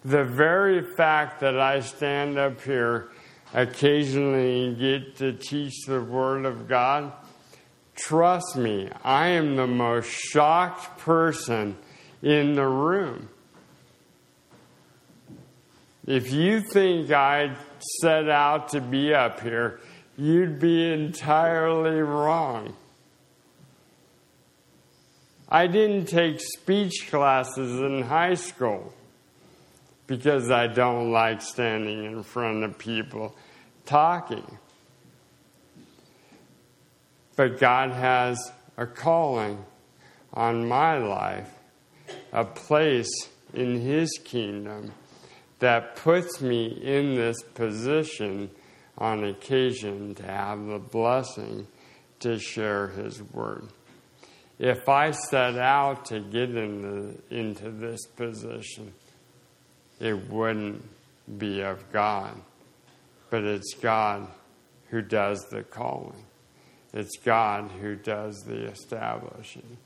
The 0.03 0.23
very 0.23 0.81
fact 0.81 1.41
that 1.41 1.59
I 1.59 1.81
stand 1.81 2.39
up 2.39 2.61
here 2.61 3.09
occasionally 3.53 4.73
get 4.73 5.17
to 5.17 5.33
teach 5.33 5.85
the 5.85 6.01
Word 6.01 6.45
of 6.45 6.67
God, 6.67 7.11
trust 7.95 8.55
me, 8.55 8.89
I 9.03 9.27
am 9.29 9.55
the 9.55 9.67
most 9.67 10.09
shocked 10.09 10.97
person 10.97 11.77
in 12.23 12.53
the 12.53 12.65
room. 12.65 13.29
If 16.07 16.33
you 16.33 16.61
think 16.61 17.11
I 17.11 17.55
set 18.01 18.27
out 18.27 18.69
to 18.69 18.81
be 18.81 19.13
up 19.13 19.41
here, 19.41 19.81
you'd 20.17 20.59
be 20.59 20.91
entirely 20.91 22.01
wrong. 22.01 22.75
I 25.47 25.67
didn't 25.67 26.05
take 26.05 26.39
speech 26.39 27.07
classes 27.11 27.79
in 27.81 28.01
high 28.01 28.33
school 28.33 28.93
because 30.11 30.51
I 30.51 30.67
don't 30.67 31.13
like 31.13 31.41
standing 31.41 32.03
in 32.03 32.21
front 32.21 32.65
of 32.65 32.77
people 32.77 33.33
talking. 33.85 34.57
But 37.37 37.59
God 37.59 37.91
has 37.91 38.51
a 38.75 38.85
calling 38.85 39.63
on 40.33 40.67
my 40.67 40.97
life, 40.97 41.49
a 42.33 42.43
place 42.43 43.29
in 43.53 43.79
His 43.79 44.11
kingdom 44.25 44.91
that 45.59 45.95
puts 45.95 46.41
me 46.41 46.65
in 46.65 47.15
this 47.15 47.41
position 47.55 48.49
on 48.97 49.23
occasion 49.23 50.13
to 50.15 50.23
have 50.23 50.65
the 50.65 50.79
blessing 50.79 51.67
to 52.19 52.37
share 52.37 52.89
His 52.89 53.23
word 53.23 53.69
if 54.61 54.87
I 54.87 55.09
set 55.09 55.57
out 55.57 56.05
to 56.05 56.19
get 56.19 56.55
into, 56.55 57.17
into 57.31 57.71
this 57.71 58.05
position, 58.15 58.93
it 60.01 60.29
wouldn't 60.29 60.83
be 61.37 61.61
of 61.61 61.91
God. 61.91 62.35
But 63.29 63.43
it's 63.43 63.73
God 63.75 64.27
who 64.89 65.01
does 65.01 65.39
the 65.51 65.63
calling, 65.63 66.25
it's 66.93 67.17
God 67.23 67.71
who 67.79 67.95
does 67.95 68.43
the 68.43 68.65
establishing. 68.65 69.77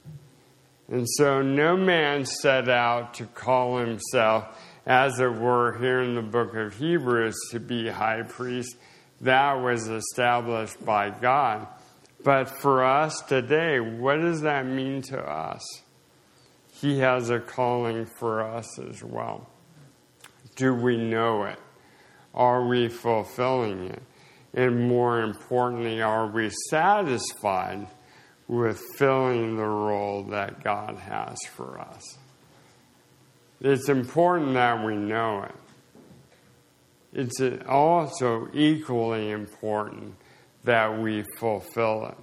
And 0.88 1.07
so 1.18 1.41
no 1.41 1.76
man 1.76 2.26
set 2.26 2.70
out 2.70 3.16
to 3.16 3.26
call 3.26 3.78
himself 3.78 4.57
as 4.86 5.20
it 5.20 5.34
were, 5.34 5.78
here 5.80 6.01
in 6.01 6.13
the 6.13 6.22
book 6.22 6.53
of 6.55 6.78
Hebrews 6.78 7.36
to 7.51 7.59
be 7.59 7.89
high 7.89 8.22
priest. 8.22 8.78
That 9.22 9.53
was 9.61 9.88
established 9.88 10.84
by 10.86 11.09
God. 11.09 11.68
But 12.24 12.49
for 12.49 12.84
us 12.84 13.20
today, 13.28 13.80
what 13.80 14.18
does 14.18 14.41
that 14.41 14.66
mean 14.66 15.01
to 15.03 15.20
us? 15.20 15.63
He 16.72 16.99
has 16.99 17.30
a 17.30 17.39
calling 17.39 18.05
for 18.05 18.43
us 18.43 18.80
as 18.80 19.03
well. 19.03 19.47
Do 20.56 20.74
we 20.74 20.97
know 20.97 21.43
it? 21.43 21.60
Are 22.34 22.66
we 22.66 22.88
fulfilling 22.88 23.89
it? 23.89 24.01
And 24.53 24.88
more 24.88 25.22
importantly, 25.22 26.01
are 26.01 26.28
we 26.28 26.49
satisfied 26.70 27.88
with 28.47 28.80
filling 28.97 29.58
the 29.58 29.66
role 29.66 30.24
that 30.30 30.64
God 30.64 30.97
has 30.97 31.38
for 31.56 31.80
us? 31.80 32.18
It's 33.60 33.89
important 33.89 34.53
that 34.53 34.86
we 34.86 34.95
know 34.95 35.43
it. 35.43 35.56
It's 37.14 37.41
also 37.68 38.49
equally 38.53 39.32
important 39.32 40.16
that 40.64 40.99
we 40.99 41.24
fulfill 41.38 42.08
it. 42.08 42.18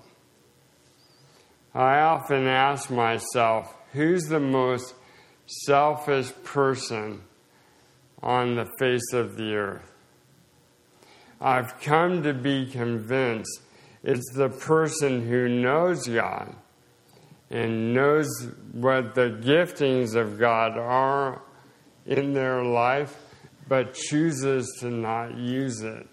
I 1.74 2.00
often 2.00 2.46
ask 2.46 2.90
myself, 2.90 3.74
who's 3.92 4.24
the 4.24 4.40
most 4.40 4.94
selfish 5.46 6.30
person 6.44 7.22
on 8.22 8.54
the 8.54 8.70
face 8.78 9.12
of 9.12 9.36
the 9.36 9.54
earth? 9.54 9.92
I've 11.40 11.80
come 11.80 12.22
to 12.22 12.32
be 12.32 12.66
convinced 12.66 13.60
it's 14.04 14.32
the 14.34 14.48
person 14.48 15.28
who 15.28 15.48
knows 15.48 16.06
God 16.06 16.54
and 17.50 17.94
knows 17.94 18.28
what 18.72 19.14
the 19.14 19.30
giftings 19.30 20.14
of 20.14 20.38
God 20.38 20.76
are 20.76 21.42
in 22.06 22.32
their 22.32 22.64
life, 22.64 23.16
but 23.68 23.94
chooses 23.94 24.66
to 24.80 24.90
not 24.90 25.36
use 25.36 25.82
it 25.82 26.06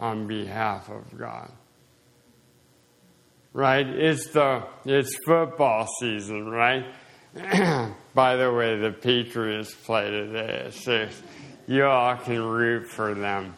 on 0.00 0.26
behalf 0.26 0.88
of 0.88 1.18
God. 1.18 1.50
Right? 3.52 3.86
It's 3.86 4.30
the 4.30 4.64
it's 4.84 5.16
football 5.24 5.88
season, 6.00 6.48
right? 6.48 6.84
By 8.14 8.36
the 8.36 8.52
way, 8.52 8.78
the 8.78 8.92
Patriots 8.92 9.74
play 9.74 10.10
today 10.10 10.64
at 10.66 10.74
six. 10.74 11.22
You 11.66 11.84
all 11.84 12.16
can 12.16 12.42
root 12.42 12.88
for 12.88 13.14
them. 13.14 13.54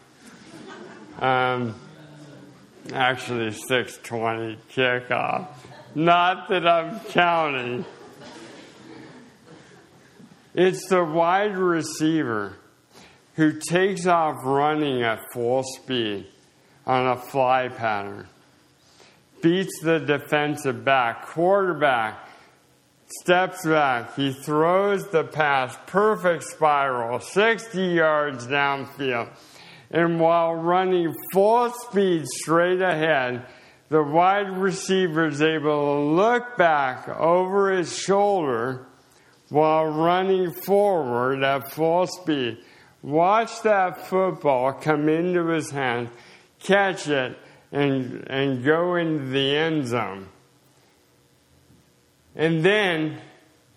Um, 1.19 1.75
actually, 2.91 3.51
six 3.51 3.97
twenty 3.97 4.57
kickoff. 4.73 5.47
Not 5.93 6.49
that 6.49 6.67
I'm 6.67 6.99
counting. 7.01 7.85
It's 10.55 10.87
the 10.87 11.03
wide 11.03 11.55
receiver 11.57 12.57
who 13.35 13.59
takes 13.59 14.07
off 14.07 14.37
running 14.43 15.03
at 15.03 15.19
full 15.33 15.63
speed 15.63 16.25
on 16.87 17.07
a 17.07 17.15
fly 17.15 17.67
pattern, 17.69 18.27
beats 19.41 19.79
the 19.83 19.99
defensive 19.99 20.83
back, 20.83 21.27
quarterback 21.27 22.28
steps 23.11 23.65
back, 23.65 24.15
he 24.15 24.31
throws 24.31 25.07
the 25.09 25.23
pass, 25.23 25.77
perfect 25.87 26.43
spiral, 26.43 27.19
60 27.19 27.81
yards 27.81 28.47
downfield. 28.47 29.29
And 29.91 30.19
while 30.19 30.53
running 30.53 31.15
full 31.33 31.71
speed 31.71 32.27
straight 32.27 32.81
ahead, 32.81 33.45
the 33.89 34.03
wide 34.03 34.51
receiver 34.51 35.27
is 35.27 35.41
able 35.41 35.95
to 35.95 35.99
look 36.15 36.57
back 36.57 37.09
over 37.09 37.71
his 37.71 37.97
shoulder 37.97 38.85
while 39.49 39.85
running 39.85 40.53
forward 40.53 41.43
at 41.43 41.71
full 41.71 42.05
speed. 42.05 42.59
Watch 43.01 43.61
that 43.63 44.05
football 44.07 44.73
come 44.73 45.09
into 45.09 45.47
his 45.47 45.71
hand, 45.71 46.09
catch 46.59 47.07
it, 47.07 47.37
and, 47.71 48.29
and 48.29 48.63
go 48.63 48.95
into 48.95 49.25
the 49.25 49.55
end 49.55 49.87
zone. 49.87 50.27
And 52.39 52.63
then, 52.63 53.19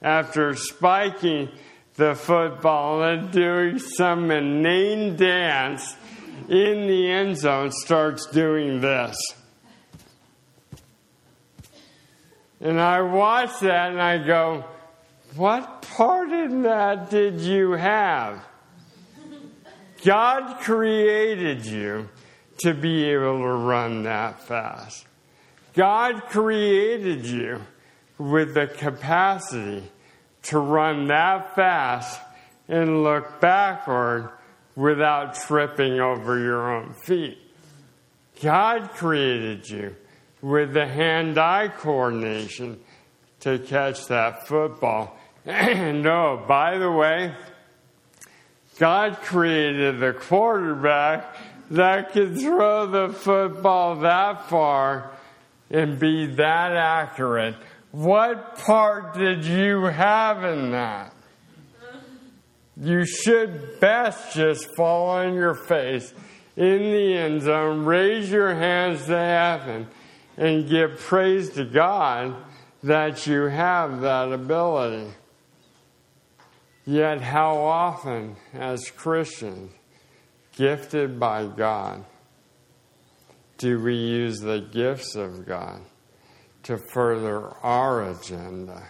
after 0.01 0.55
spiking 0.55 1.49
the 1.97 2.15
football 2.15 3.03
and 3.03 3.33
doing 3.33 3.81
some 3.81 4.31
inane 4.31 5.17
dance 5.17 5.97
in 6.49 6.87
the 6.87 7.11
end 7.11 7.39
zone, 7.39 7.73
starts 7.73 8.29
doing 8.29 8.81
this. 8.81 9.17
And 12.61 12.81
I 12.81 13.03
watch 13.03 13.59
that 13.63 13.91
and 13.91 14.01
I 14.01 14.19
go, 14.25 14.65
What 15.35 15.83
part 15.83 16.31
in 16.31 16.63
that 16.63 17.11
did 17.11 17.41
you 17.41 17.73
have? 17.73 18.47
God 20.05 20.61
created 20.61 21.67
you 21.67 22.09
to 22.59 22.75
be 22.75 23.07
able 23.07 23.41
to 23.41 23.55
run 23.55 24.05
that 24.05 24.41
fast. 24.41 25.05
God 25.75 26.23
created 26.29 27.27
you 27.27 27.61
with 28.31 28.55
the 28.55 28.69
capacity 28.69 29.83
to 30.43 30.59
run 30.59 31.09
that 31.09 31.55
fast 31.55 32.21
and 32.69 33.03
look 33.03 33.41
backward 33.41 34.31
without 34.77 35.35
tripping 35.35 36.01
over 36.01 36.39
your 36.39 36.73
own 36.73 36.93
feet. 36.93 37.39
God 38.41 38.91
created 38.91 39.69
you 39.69 39.97
with 40.41 40.73
the 40.73 40.87
hand 40.87 41.37
eye 41.37 41.69
coordination 41.69 42.81
to 43.41 43.59
catch 43.59 44.07
that 44.07 44.47
football. 44.47 45.17
And 45.45 46.03
no, 46.05 46.45
by 46.47 46.79
the 46.79 46.91
way, 46.91 47.35
God 48.79 49.17
created 49.17 49.99
the 50.01 50.13
quarterback 50.13 51.37
that 51.71 52.13
could 52.13 52.39
throw 52.39 52.87
the 52.87 53.13
football 53.13 53.97
that 53.97 54.49
far 54.49 55.11
and 55.71 55.99
be 55.99 56.27
that 56.27 56.73
accurate 56.73 57.57
what 57.93 58.57
part 58.57 59.15
did 59.15 59.45
you 59.45 59.85
have 59.85 60.45
in 60.45 60.73
that? 60.73 61.13
You 62.77 63.05
should 63.05 63.79
best 63.81 64.35
just 64.35 64.75
fall 64.75 65.11
on 65.11 65.35
your 65.35 65.55
face 65.55 66.13
in 66.57 66.79
the 66.79 67.15
end 67.15 67.43
zone, 67.43 67.85
raise 67.85 68.31
your 68.31 68.55
hands 68.55 69.07
to 69.07 69.19
heaven, 69.19 69.87
and 70.39 70.69
give 70.69 70.99
praise 70.99 71.51
to 71.51 71.67
God 71.67 72.35
that 72.83 73.27
you 73.27 73.43
have 73.43 74.01
that 74.01 74.33
ability. 74.33 75.13
Yet, 76.87 77.21
how 77.21 77.59
often, 77.59 78.37
as 78.55 78.91
Christians, 78.91 79.71
gifted 80.57 81.21
by 81.21 81.47
God, 81.47 82.05
do 83.59 83.79
we 83.79 83.95
use 83.95 84.41
the 84.41 84.61
gifts 84.61 85.15
of 85.15 85.47
God 85.47 85.83
to 86.65 86.79
further 86.93 87.49
our 87.63 88.11
agenda 88.11 88.87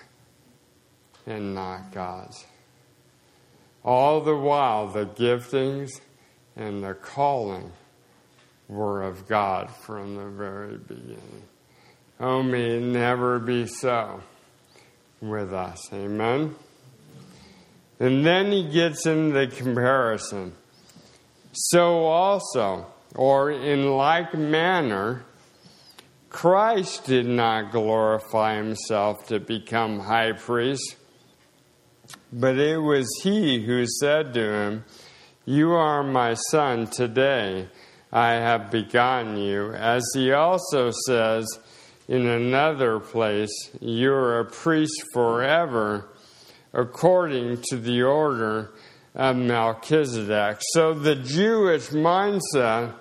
and 1.27 1.55
not 1.55 1.93
God's. 1.93 2.45
All 3.85 4.21
the 4.21 4.37
while, 4.37 4.89
the 4.89 5.07
giftings 5.07 5.91
and 6.57 6.83
the 6.83 6.95
calling 6.95 7.73
were 8.69 9.03
of 9.03 9.27
God 9.27 9.71
from 9.71 10.17
the 10.17 10.27
very 10.27 10.77
beginning. 10.77 11.43
Oh, 12.21 12.43
may 12.43 12.77
it 12.77 12.83
never 12.83 13.39
be 13.39 13.67
so 13.67 14.21
with 15.21 15.53
us. 15.53 15.93
Amen? 15.93 16.55
And 17.99 18.25
then 18.25 18.53
he 18.53 18.69
gets 18.69 19.07
into 19.07 19.33
the 19.33 19.47
comparison. 19.47 20.53
So 21.53 22.05
also, 22.05 22.87
or 23.15 23.51
in 23.51 23.97
like 23.97 24.35
manner, 24.35 25.25
Christ 26.33 27.05
did 27.05 27.27
not 27.27 27.73
glorify 27.73 28.57
himself 28.57 29.27
to 29.27 29.39
become 29.39 30.01
high 30.01 30.33
priest, 30.33 30.97
but 32.33 32.59
it 32.59 32.79
was 32.79 33.07
he 33.23 33.65
who 33.65 33.87
said 33.87 34.33
to 34.33 34.53
him, 34.53 34.85
You 35.45 35.73
are 35.73 36.03
my 36.03 36.35
son, 36.51 36.87
today 36.87 37.69
I 38.11 38.33
have 38.33 38.71
begotten 38.71 39.37
you. 39.37 39.75
As 39.75 40.03
he 40.15 40.33
also 40.33 40.91
says 41.07 41.47
in 42.09 42.27
another 42.27 42.99
place, 42.99 43.71
You 43.81 44.13
are 44.13 44.41
a 44.41 44.47
priest 44.47 45.05
forever, 45.13 46.09
according 46.73 47.61
to 47.69 47.77
the 47.77 48.03
order 48.03 48.73
of 49.15 49.37
Melchizedek. 49.37 50.63
So 50.73 50.95
the 50.95 51.15
Jewish 51.15 51.91
mindset 51.91 52.95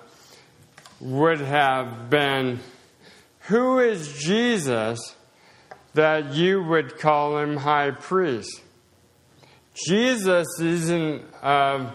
would 1.00 1.40
have 1.40 2.10
been 2.10 2.60
who 3.46 3.78
is 3.78 4.12
Jesus 4.20 5.14
that 5.94 6.32
you 6.32 6.62
would 6.62 6.98
call 6.98 7.38
him 7.38 7.56
high 7.56 7.90
priest? 7.90 8.62
Jesus 9.74 10.46
isn't 10.60 11.22
of 11.42 11.94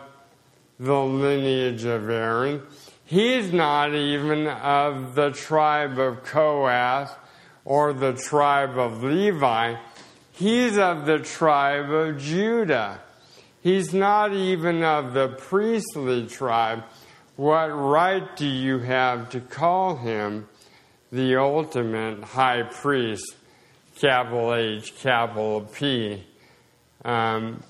the 0.79 0.99
lineage 0.99 1.85
of 1.85 2.09
Aaron. 2.09 2.61
He's 3.05 3.53
not 3.53 3.95
even 3.95 4.47
of 4.47 5.15
the 5.15 5.31
tribe 5.31 5.97
of 5.97 6.23
Kohath 6.23 7.15
or 7.63 7.93
the 7.93 8.13
tribe 8.13 8.77
of 8.77 9.03
Levi. 9.03 9.75
He's 10.31 10.77
of 10.77 11.05
the 11.05 11.19
tribe 11.19 11.89
of 11.89 12.19
Judah. 12.19 12.99
He's 13.61 13.93
not 13.93 14.33
even 14.33 14.83
of 14.83 15.13
the 15.13 15.29
priestly 15.29 16.27
tribe. 16.27 16.83
What 17.35 17.67
right 17.67 18.35
do 18.35 18.45
you 18.45 18.79
have 18.79 19.29
to 19.29 19.39
call 19.39 19.97
him 19.97 20.47
the 21.11 21.37
ultimate 21.37 22.23
high 22.23 22.63
priest? 22.63 23.35
Capital 23.99 24.53
H, 24.53 24.95
capital 24.99 25.61
P. 25.61 26.23
Um, 27.03 27.63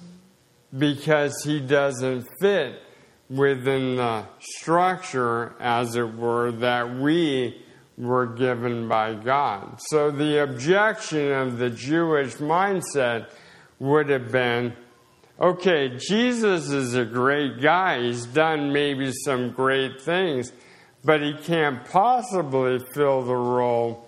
because 0.77 1.41
he 1.43 1.59
doesn't 1.59 2.27
fit 2.41 2.81
within 3.29 3.97
the 3.97 4.25
structure, 4.39 5.55
as 5.59 5.95
it 5.95 6.15
were, 6.15 6.51
that 6.51 6.97
we 6.97 7.61
were 7.97 8.25
given 8.25 8.88
by 8.88 9.13
God. 9.15 9.79
So 9.89 10.11
the 10.11 10.43
objection 10.43 11.31
of 11.31 11.57
the 11.57 11.69
Jewish 11.69 12.35
mindset 12.35 13.29
would 13.79 14.09
have 14.09 14.31
been 14.31 14.73
okay, 15.39 15.97
Jesus 15.97 16.69
is 16.69 16.95
a 16.95 17.05
great 17.05 17.61
guy. 17.61 18.01
He's 18.01 18.25
done 18.25 18.73
maybe 18.73 19.11
some 19.23 19.51
great 19.51 20.01
things, 20.01 20.51
but 21.08 21.22
he 21.22 21.34
can't 21.34 21.86
possibly 21.86 22.80
fill 22.80 23.22
the 23.22 23.34
role 23.34 24.05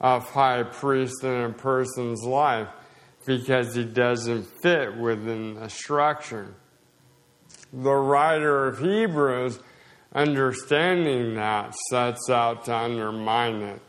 of 0.00 0.28
high 0.30 0.64
priest 0.64 1.22
in 1.22 1.42
a 1.42 1.50
person's 1.50 2.24
life 2.24 2.66
because 3.24 3.76
he 3.76 3.84
doesn't 3.84 4.42
fit 4.60 4.96
within 4.96 5.54
the 5.54 5.70
structure. 5.70 6.52
The 7.72 7.92
writer 7.92 8.66
of 8.66 8.80
Hebrews, 8.80 9.60
understanding 10.12 11.36
that, 11.36 11.72
sets 11.88 12.28
out 12.28 12.64
to 12.64 12.74
undermine 12.74 13.62
it 13.62 13.82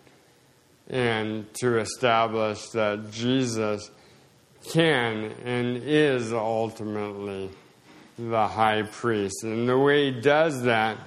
and 0.87 1.51
to 1.61 1.79
establish 1.79 2.69
that 2.69 3.09
Jesus 3.11 3.89
can 4.69 5.33
and 5.43 5.77
is 5.77 6.31
ultimately 6.31 7.49
the 8.19 8.47
high 8.47 8.83
priest. 8.83 9.43
And 9.43 9.67
the 9.67 9.79
way 9.79 10.13
he 10.13 10.21
does 10.21 10.61
that 10.61 10.99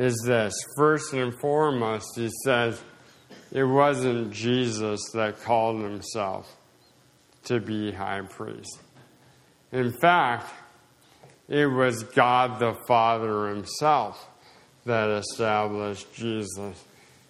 is 0.00 0.16
this 0.24 0.54
first 0.78 1.12
and 1.12 1.38
foremost, 1.40 2.06
he 2.16 2.30
says, 2.42 2.82
it 3.52 3.64
wasn't 3.64 4.32
Jesus 4.32 4.98
that 5.12 5.42
called 5.42 5.82
himself 5.82 6.56
to 7.44 7.60
be 7.60 7.92
high 7.92 8.22
priest. 8.22 8.78
In 9.72 9.92
fact, 10.00 10.50
it 11.50 11.66
was 11.66 12.02
God 12.02 12.58
the 12.58 12.78
Father 12.88 13.48
himself 13.48 14.26
that 14.86 15.10
established 15.10 16.10
Jesus 16.14 16.82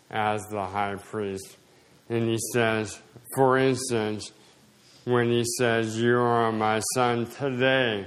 as 0.08 0.40
the 0.52 0.64
high 0.64 0.94
priest. 0.94 1.56
And 2.08 2.28
he 2.28 2.38
says, 2.52 3.00
for 3.34 3.58
instance, 3.58 4.30
when 5.04 5.28
he 5.28 5.44
says, 5.58 5.98
You 5.98 6.18
are 6.18 6.52
my 6.52 6.80
son, 6.94 7.26
today 7.26 8.06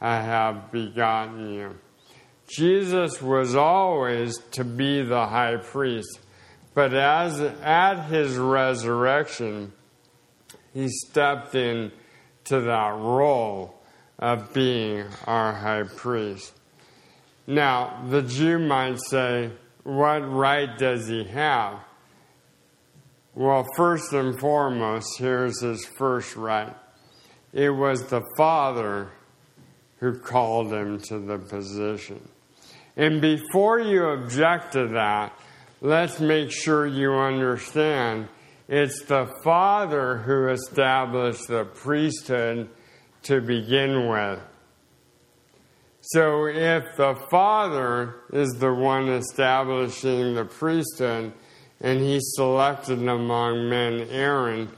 I 0.00 0.22
have 0.22 0.72
begotten 0.72 1.52
you. 1.52 1.74
Jesus 2.50 3.22
was 3.22 3.54
always 3.54 4.36
to 4.52 4.64
be 4.64 5.02
the 5.02 5.26
high 5.26 5.56
priest, 5.56 6.18
but 6.74 6.92
as 6.92 7.40
at 7.40 8.06
his 8.06 8.36
resurrection, 8.36 9.72
he 10.74 10.88
stepped 10.88 11.54
in 11.54 11.92
to 12.44 12.60
that 12.60 12.94
role 12.96 13.80
of 14.18 14.52
being 14.52 15.04
our 15.26 15.52
high 15.52 15.84
priest. 15.84 16.52
Now, 17.46 18.04
the 18.08 18.22
Jew 18.22 18.58
might 18.58 18.98
say, 19.00 19.50
What 19.84 20.20
right 20.20 20.76
does 20.76 21.06
he 21.06 21.24
have? 21.24 21.78
Well, 23.34 23.64
first 23.76 24.12
and 24.12 24.38
foremost, 24.38 25.18
here's 25.18 25.60
his 25.60 25.84
first 25.84 26.36
right 26.36 26.76
it 27.52 27.70
was 27.70 28.06
the 28.06 28.22
Father 28.36 29.10
who 29.98 30.18
called 30.18 30.72
him 30.72 30.98
to 30.98 31.18
the 31.18 31.38
position. 31.38 32.28
And 33.00 33.22
before 33.22 33.80
you 33.80 34.08
object 34.08 34.74
to 34.74 34.88
that, 34.88 35.32
let's 35.80 36.20
make 36.20 36.50
sure 36.50 36.86
you 36.86 37.14
understand 37.14 38.28
it's 38.68 39.04
the 39.04 39.26
Father 39.42 40.18
who 40.18 40.48
established 40.48 41.48
the 41.48 41.64
priesthood 41.64 42.68
to 43.22 43.40
begin 43.40 44.06
with. 44.06 44.38
So 46.02 46.44
if 46.44 46.84
the 46.98 47.14
Father 47.30 48.16
is 48.34 48.50
the 48.58 48.74
one 48.74 49.08
establishing 49.08 50.34
the 50.34 50.44
priesthood, 50.44 51.32
and 51.80 52.00
he 52.00 52.18
selected 52.20 52.98
among 52.98 53.70
men 53.70 54.08
Aaron, 54.10 54.68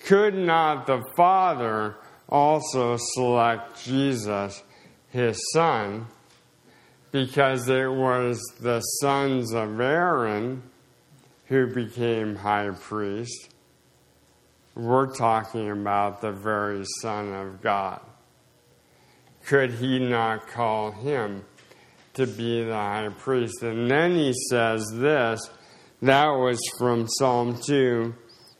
could 0.00 0.34
not 0.34 0.86
the 0.86 1.02
Father 1.16 1.96
also 2.28 2.98
select 2.98 3.82
Jesus, 3.82 4.62
his 5.08 5.40
son, 5.54 6.08
because 7.12 7.68
it 7.68 7.90
was 7.90 8.40
the 8.60 8.80
sons 8.80 9.52
of 9.52 9.80
Aaron 9.80 10.62
who 11.46 11.66
became 11.72 12.36
high 12.36 12.70
priest? 12.70 13.54
We're 14.74 15.12
talking 15.14 15.70
about 15.70 16.20
the 16.20 16.32
very 16.32 16.84
Son 17.02 17.32
of 17.32 17.60
God. 17.60 18.00
Could 19.46 19.72
he 19.72 19.98
not 19.98 20.48
call 20.48 20.92
him 20.92 21.44
to 22.14 22.26
be 22.26 22.62
the 22.62 22.72
high 22.72 23.08
priest? 23.18 23.62
And 23.62 23.90
then 23.90 24.14
he 24.14 24.32
says 24.48 24.86
this 24.94 25.50
that 26.02 26.28
was 26.28 26.58
from 26.78 27.06
Psalm 27.06 27.60
2. 27.60 28.14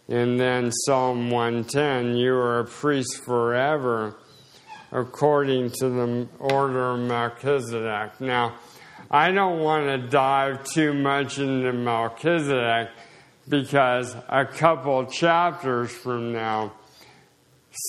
And 0.09 0.39
then 0.39 0.71
Psalm 0.73 1.31
110 1.31 2.17
You 2.17 2.35
are 2.35 2.61
a 2.61 2.65
priest 2.65 3.23
forever, 3.25 4.19
according 4.93 5.71
to 5.71 5.89
the 5.89 6.29
order 6.39 6.93
of 6.93 7.01
Melchizedek. 7.01 8.21
Now, 8.21 8.55
I 9.11 9.31
don't 9.31 9.61
want 9.61 9.87
to 9.87 10.09
dive 10.09 10.65
too 10.65 10.93
much 10.95 11.39
into 11.39 11.73
Melchizedek 11.73 12.91
because 13.49 14.15
a 14.29 14.45
couple 14.45 15.07
chapters 15.07 15.91
from 15.91 16.33
now, 16.33 16.73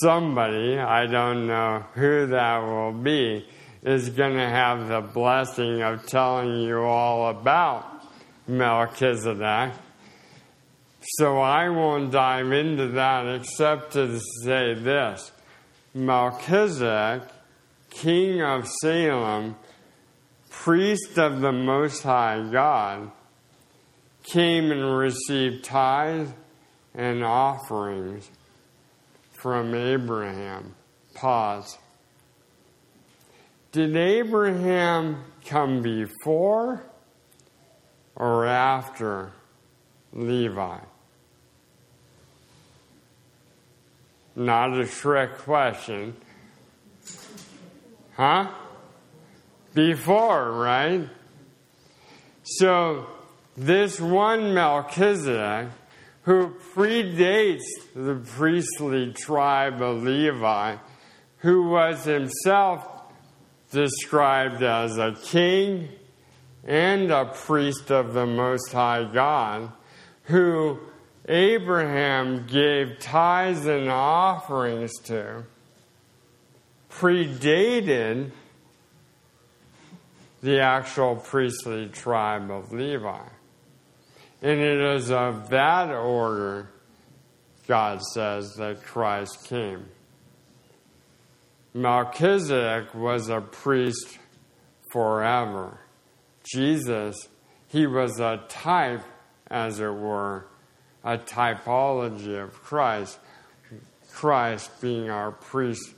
somebody, 0.00 0.78
I 0.78 1.06
don't 1.06 1.46
know 1.46 1.84
who 1.94 2.26
that 2.26 2.58
will 2.58 2.92
be, 2.92 3.46
is 3.82 4.10
going 4.10 4.36
to 4.36 4.48
have 4.48 4.88
the 4.88 5.00
blessing 5.00 5.82
of 5.82 6.06
telling 6.06 6.60
you 6.62 6.78
all 6.78 7.30
about 7.30 8.04
Melchizedek. 8.46 9.74
So 11.18 11.38
I 11.38 11.68
won't 11.68 12.12
dive 12.12 12.52
into 12.52 12.88
that 12.88 13.26
except 13.26 13.92
to 13.94 14.20
say 14.44 14.74
this 14.74 15.32
Melchizedek, 15.94 17.22
king 17.90 18.42
of 18.42 18.66
Salem, 18.80 19.56
priest 20.48 21.18
of 21.18 21.40
the 21.40 21.52
Most 21.52 22.02
High 22.02 22.48
God, 22.50 23.10
came 24.22 24.70
and 24.70 24.96
received 24.96 25.64
tithes 25.64 26.32
and 26.94 27.22
offerings 27.24 28.30
from 29.32 29.74
Abraham. 29.74 30.74
Pause. 31.14 31.78
Did 33.72 33.96
Abraham 33.96 35.24
come 35.46 35.82
before 35.82 36.84
or 38.14 38.46
after 38.46 39.32
Levi? 40.12 40.78
Not 44.34 44.78
a 44.78 44.86
trick 44.86 45.38
question. 45.38 46.16
Huh? 48.16 48.50
Before, 49.74 50.52
right? 50.52 51.08
So, 52.42 53.06
this 53.56 54.00
one 54.00 54.54
Melchizedek, 54.54 55.68
who 56.22 56.54
predates 56.74 57.64
the 57.94 58.14
priestly 58.36 59.12
tribe 59.12 59.82
of 59.82 60.02
Levi, 60.02 60.76
who 61.38 61.68
was 61.68 62.04
himself 62.04 62.86
described 63.70 64.62
as 64.62 64.96
a 64.98 65.16
king 65.24 65.88
and 66.64 67.10
a 67.10 67.26
priest 67.26 67.90
of 67.90 68.14
the 68.14 68.26
Most 68.26 68.72
High 68.72 69.04
God, 69.12 69.72
who 70.24 70.78
Abraham 71.28 72.46
gave 72.46 72.98
tithes 72.98 73.66
and 73.66 73.88
offerings 73.88 74.92
to, 75.04 75.44
predated 76.90 78.32
the 80.42 80.60
actual 80.60 81.16
priestly 81.16 81.86
tribe 81.88 82.50
of 82.50 82.72
Levi. 82.72 83.22
And 84.42 84.60
it 84.60 84.80
is 84.96 85.10
of 85.12 85.50
that 85.50 85.90
order, 85.90 86.68
God 87.68 88.02
says, 88.02 88.54
that 88.56 88.82
Christ 88.82 89.44
came. 89.44 89.86
Melchizedek 91.74 92.92
was 92.92 93.28
a 93.28 93.40
priest 93.40 94.18
forever. 94.90 95.78
Jesus, 96.42 97.28
he 97.68 97.86
was 97.86 98.18
a 98.18 98.42
type, 98.48 99.04
as 99.48 99.78
it 99.78 99.94
were, 99.94 100.46
a 101.04 101.18
typology 101.18 102.42
of 102.42 102.52
Christ, 102.62 103.18
Christ 104.12 104.70
being 104.80 105.10
our 105.10 105.32
priest 105.32 105.92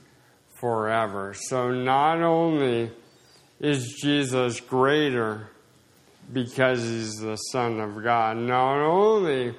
forever. 0.59 1.33
So 1.33 1.71
not 1.71 2.21
only 2.21 2.91
is 3.59 3.93
Jesus 4.01 4.59
greater 4.59 5.49
because 6.31 6.81
he's 6.81 7.17
the 7.17 7.35
Son 7.35 7.79
of 7.79 8.03
God, 8.03 8.37
not 8.37 8.77
only 8.77 9.55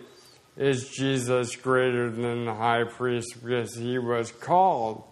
is 0.56 0.88
Jesus 0.88 1.54
greater 1.54 2.10
than 2.10 2.46
the 2.46 2.54
high 2.54 2.84
priest 2.84 3.36
because 3.42 3.76
he 3.76 3.98
was 3.98 4.32
called 4.32 5.04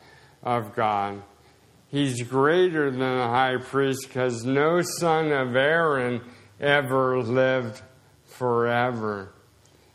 of 0.42 0.74
God. 0.74 1.22
He's 1.88 2.22
greater 2.22 2.90
than 2.90 3.00
the 3.00 3.28
high 3.28 3.58
priest 3.58 4.08
because 4.08 4.44
no 4.44 4.80
son 4.80 5.30
of 5.32 5.54
Aaron 5.54 6.22
ever 6.60 7.22
lived 7.22 7.82
forever. 8.24 9.33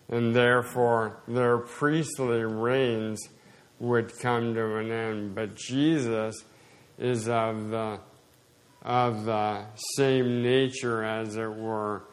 And 0.10 0.36
therefore, 0.36 1.22
their 1.28 1.60
priestly 1.60 2.44
reigns 2.44 3.20
would 3.80 4.18
come 4.20 4.54
to 4.56 4.78
an 4.78 4.92
end. 4.92 5.36
But 5.36 5.56
Jesus 5.56 6.36
is 6.98 7.30
of 7.30 7.70
the, 7.70 8.00
of 8.82 9.26
the 9.26 9.66
same 9.96 10.42
nature, 10.42 11.04
as 11.04 11.36
it 11.36 11.54
were, 11.54 12.04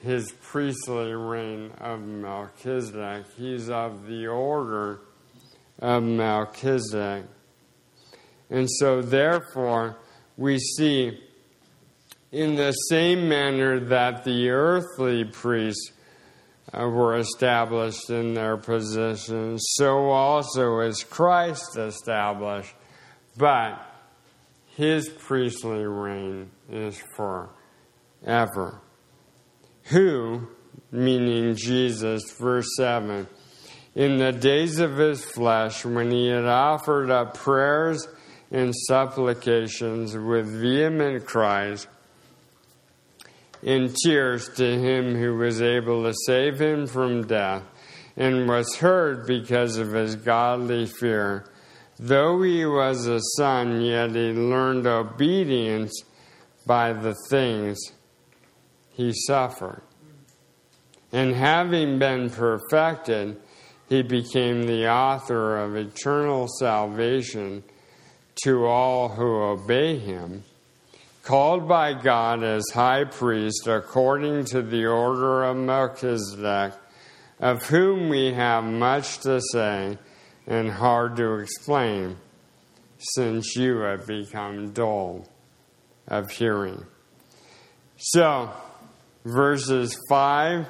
his 0.00 0.32
priestly 0.42 1.12
reign 1.12 1.70
of 1.78 2.00
Melchizedek. 2.00 3.26
He's 3.36 3.70
of 3.70 4.06
the 4.06 4.26
order 4.26 5.00
of 5.78 6.02
Melchizedek. 6.02 7.24
And 8.50 8.68
so, 8.70 9.02
therefore, 9.02 9.98
we 10.36 10.58
see 10.58 11.20
in 12.32 12.56
the 12.56 12.72
same 12.72 13.28
manner 13.28 13.80
that 13.80 14.24
the 14.24 14.50
earthly 14.50 15.24
priests 15.24 15.92
Uh, 16.74 16.88
were 16.88 17.18
established 17.18 18.10
in 18.10 18.34
their 18.34 18.56
positions, 18.56 19.62
so 19.74 20.10
also 20.10 20.80
is 20.80 21.04
Christ 21.04 21.78
established. 21.78 22.74
But 23.36 23.80
his 24.66 25.08
priestly 25.08 25.84
reign 25.84 26.50
is 26.68 27.00
forever 27.16 28.80
who, 29.84 30.48
meaning 30.90 31.54
Jesus, 31.54 32.32
verse 32.32 32.68
7, 32.76 33.26
in 33.94 34.16
the 34.18 34.32
days 34.32 34.78
of 34.78 34.96
his 34.96 35.24
flesh, 35.24 35.84
when 35.84 36.10
he 36.10 36.28
had 36.28 36.46
offered 36.46 37.10
up 37.10 37.34
prayers 37.34 38.08
and 38.50 38.74
supplications 38.88 40.16
with 40.16 40.46
vehement 40.46 41.26
cries 41.26 41.86
in 43.64 43.94
tears 44.04 44.50
to 44.50 44.78
him 44.78 45.14
who 45.14 45.36
was 45.36 45.62
able 45.62 46.04
to 46.04 46.12
save 46.26 46.60
him 46.60 46.86
from 46.86 47.26
death, 47.26 47.62
and 48.16 48.46
was 48.46 48.76
heard 48.76 49.26
because 49.26 49.78
of 49.78 49.92
his 49.92 50.14
godly 50.16 50.86
fear. 50.86 51.50
Though 51.98 52.42
he 52.42 52.66
was 52.66 53.06
a 53.06 53.20
son, 53.36 53.80
yet 53.80 54.10
he 54.10 54.32
learned 54.32 54.86
obedience 54.86 56.04
by 56.66 56.92
the 56.92 57.14
things 57.30 57.78
he 58.90 59.12
suffered. 59.26 59.82
And 61.10 61.34
having 61.34 61.98
been 61.98 62.28
perfected, 62.28 63.40
he 63.88 64.02
became 64.02 64.64
the 64.64 64.90
author 64.90 65.56
of 65.58 65.76
eternal 65.76 66.48
salvation 66.58 67.64
to 68.42 68.66
all 68.66 69.08
who 69.08 69.42
obey 69.42 69.96
him, 69.96 70.44
called 71.24 71.66
by 71.66 71.94
God 71.94 72.42
as 72.42 72.62
high 72.74 73.04
priest 73.04 73.66
according 73.66 74.44
to 74.44 74.60
the 74.60 74.84
order 74.84 75.44
of 75.44 75.56
Melchizedek, 75.56 76.74
of 77.40 77.64
whom 77.64 78.10
we 78.10 78.32
have 78.34 78.62
much 78.62 79.20
to 79.20 79.40
say 79.52 79.98
and 80.46 80.70
hard 80.70 81.16
to 81.16 81.38
explain, 81.38 82.16
since 82.98 83.56
you 83.56 83.78
have 83.78 84.06
become 84.06 84.72
dull 84.72 85.26
of 86.06 86.30
hearing. 86.30 86.84
So, 87.96 88.50
verses 89.24 89.98
5 90.10 90.66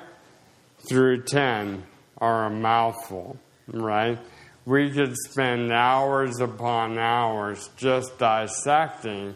through 0.89 1.23
10 1.23 1.83
are 2.19 2.47
a 2.47 2.51
mouthful, 2.51 3.37
right? 3.67 4.19
We 4.65 4.93
could 4.93 5.17
spend 5.17 5.73
hours 5.73 6.39
upon 6.39 6.97
hours 6.97 7.69
just 7.77 8.19
dissecting 8.19 9.35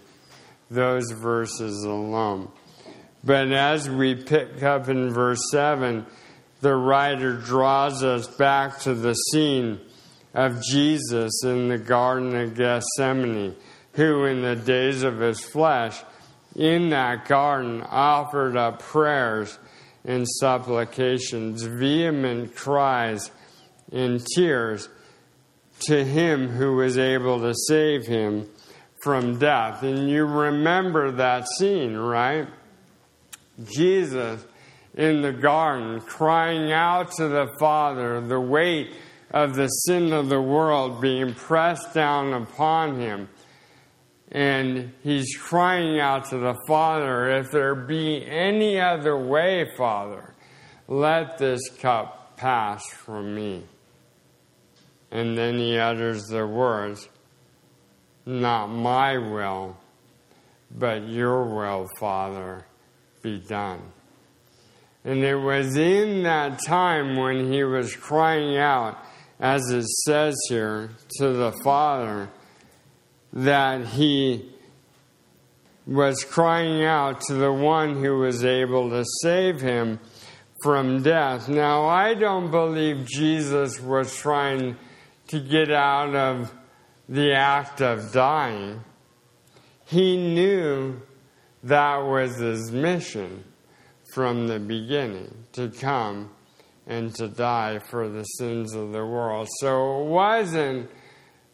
those 0.71 1.11
verses 1.13 1.85
alone. 1.85 2.51
But 3.25 3.53
as 3.53 3.89
we 3.89 4.15
pick 4.15 4.63
up 4.63 4.89
in 4.89 5.11
verse 5.11 5.43
7, 5.51 6.07
the 6.61 6.75
writer 6.75 7.35
draws 7.35 8.03
us 8.03 8.27
back 8.27 8.81
to 8.81 8.95
the 8.95 9.15
scene 9.15 9.81
of 10.35 10.63
Jesus 10.63 11.43
in 11.45 11.69
the 11.69 11.79
Garden 11.79 12.37
of 12.37 12.55
Gethsemane, 12.55 13.57
who, 13.95 14.25
in 14.25 14.43
the 14.43 14.57
days 14.57 15.03
of 15.03 15.19
his 15.19 15.41
flesh, 15.41 16.01
in 16.55 16.91
that 16.91 17.27
garden 17.27 17.83
offered 17.83 18.57
up 18.57 18.81
prayers 18.81 19.59
and 20.05 20.27
supplications, 20.29 21.63
vehement 21.63 22.55
cries 22.55 23.31
and 23.93 24.25
tears 24.35 24.89
to 25.81 26.05
him 26.05 26.49
who 26.49 26.77
was 26.77 26.99
able 26.99 27.41
to 27.41 27.55
save 27.55 28.07
him 28.07 28.49
from 29.01 29.39
death. 29.39 29.83
And 29.83 30.11
you 30.11 30.25
remember 30.25 31.13
that 31.13 31.47
scene, 31.59 31.97
right? 31.97 32.49
Jesus 33.65 34.45
in 34.95 35.23
the 35.23 35.33
garden 35.33 36.01
crying 36.01 36.73
out 36.73 37.13
to 37.13 37.29
the 37.29 37.49
Father, 37.59 38.21
the 38.21 38.41
weight 38.41 38.93
of 39.31 39.55
the 39.55 39.69
sin 39.69 40.13
of 40.13 40.29
the 40.29 40.41
world 40.41 41.01
being 41.01 41.35
pressed 41.35 41.95
down 41.95 42.33
upon 42.33 42.99
him 42.99 43.29
and 44.31 44.93
he's 45.03 45.37
crying 45.37 45.99
out 46.01 46.29
to 46.31 46.39
the 46.39 46.55
Father, 46.67 47.39
If 47.39 47.51
there 47.51 47.75
be 47.75 48.25
any 48.27 48.79
other 48.79 49.17
way, 49.17 49.67
Father, 49.77 50.35
let 50.87 51.39
this 51.39 51.61
cup 51.79 52.37
pass 52.37 52.87
from 52.91 53.35
me. 53.35 53.65
And 55.11 55.39
then 55.39 55.57
he 55.57 55.79
utters 55.79 56.27
the 56.27 56.47
words, 56.47 57.09
Not 58.29 58.67
my 58.67 59.17
will, 59.17 59.79
but 60.71 61.09
your 61.09 61.45
will, 61.45 61.89
Father, 61.99 62.67
be 63.23 63.39
done. 63.39 63.81
And 65.03 65.25
it 65.25 65.37
was 65.37 65.75
in 65.79 66.25
that 66.25 66.61
time 66.67 67.17
when 67.17 67.51
he 67.51 67.65
was 67.65 67.97
crying 67.97 68.59
out, 68.59 68.99
as 69.41 69.63
it 69.71 69.87
says 70.05 70.37
here, 70.51 70.91
to 71.17 71.33
the 71.33 71.53
Father 71.65 72.29
that 73.33 73.87
he 73.87 74.53
was 75.87 76.23
crying 76.23 76.85
out 76.85 77.23
to 77.29 77.35
the 77.35 77.51
one 77.51 77.97
who 78.05 78.19
was 78.19 78.45
able 78.45 78.91
to 78.91 79.07
save 79.23 79.63
him 79.63 80.01
from 80.63 81.03
death. 81.03 81.49
Now, 81.49 81.87
I 81.87 82.13
don't 82.13 82.51
believe 82.51 83.07
Jesus 83.07 83.81
was 83.81 84.15
trying 84.15 84.77
to 85.29 85.41
get 85.41 85.71
out 85.71 86.15
of 86.15 86.53
the 87.09 87.33
act 87.33 87.81
of 87.81 88.13
dying. 88.13 88.85
He 89.87 90.17
knew 90.17 91.01
that 91.63 91.97
was 91.99 92.37
his 92.37 92.71
mission 92.71 93.45
from 94.13 94.47
the 94.47 94.59
beginning 94.59 95.45
to 95.53 95.71
come 95.71 96.31
and 96.87 97.15
to 97.15 97.29
die 97.29 97.79
for 97.79 98.09
the 98.09 98.25
sins 98.25 98.75
of 98.75 98.93
the 98.93 99.05
world. 99.05 99.49
So 99.61 100.03
it 100.03 100.07
wasn't 100.09 100.91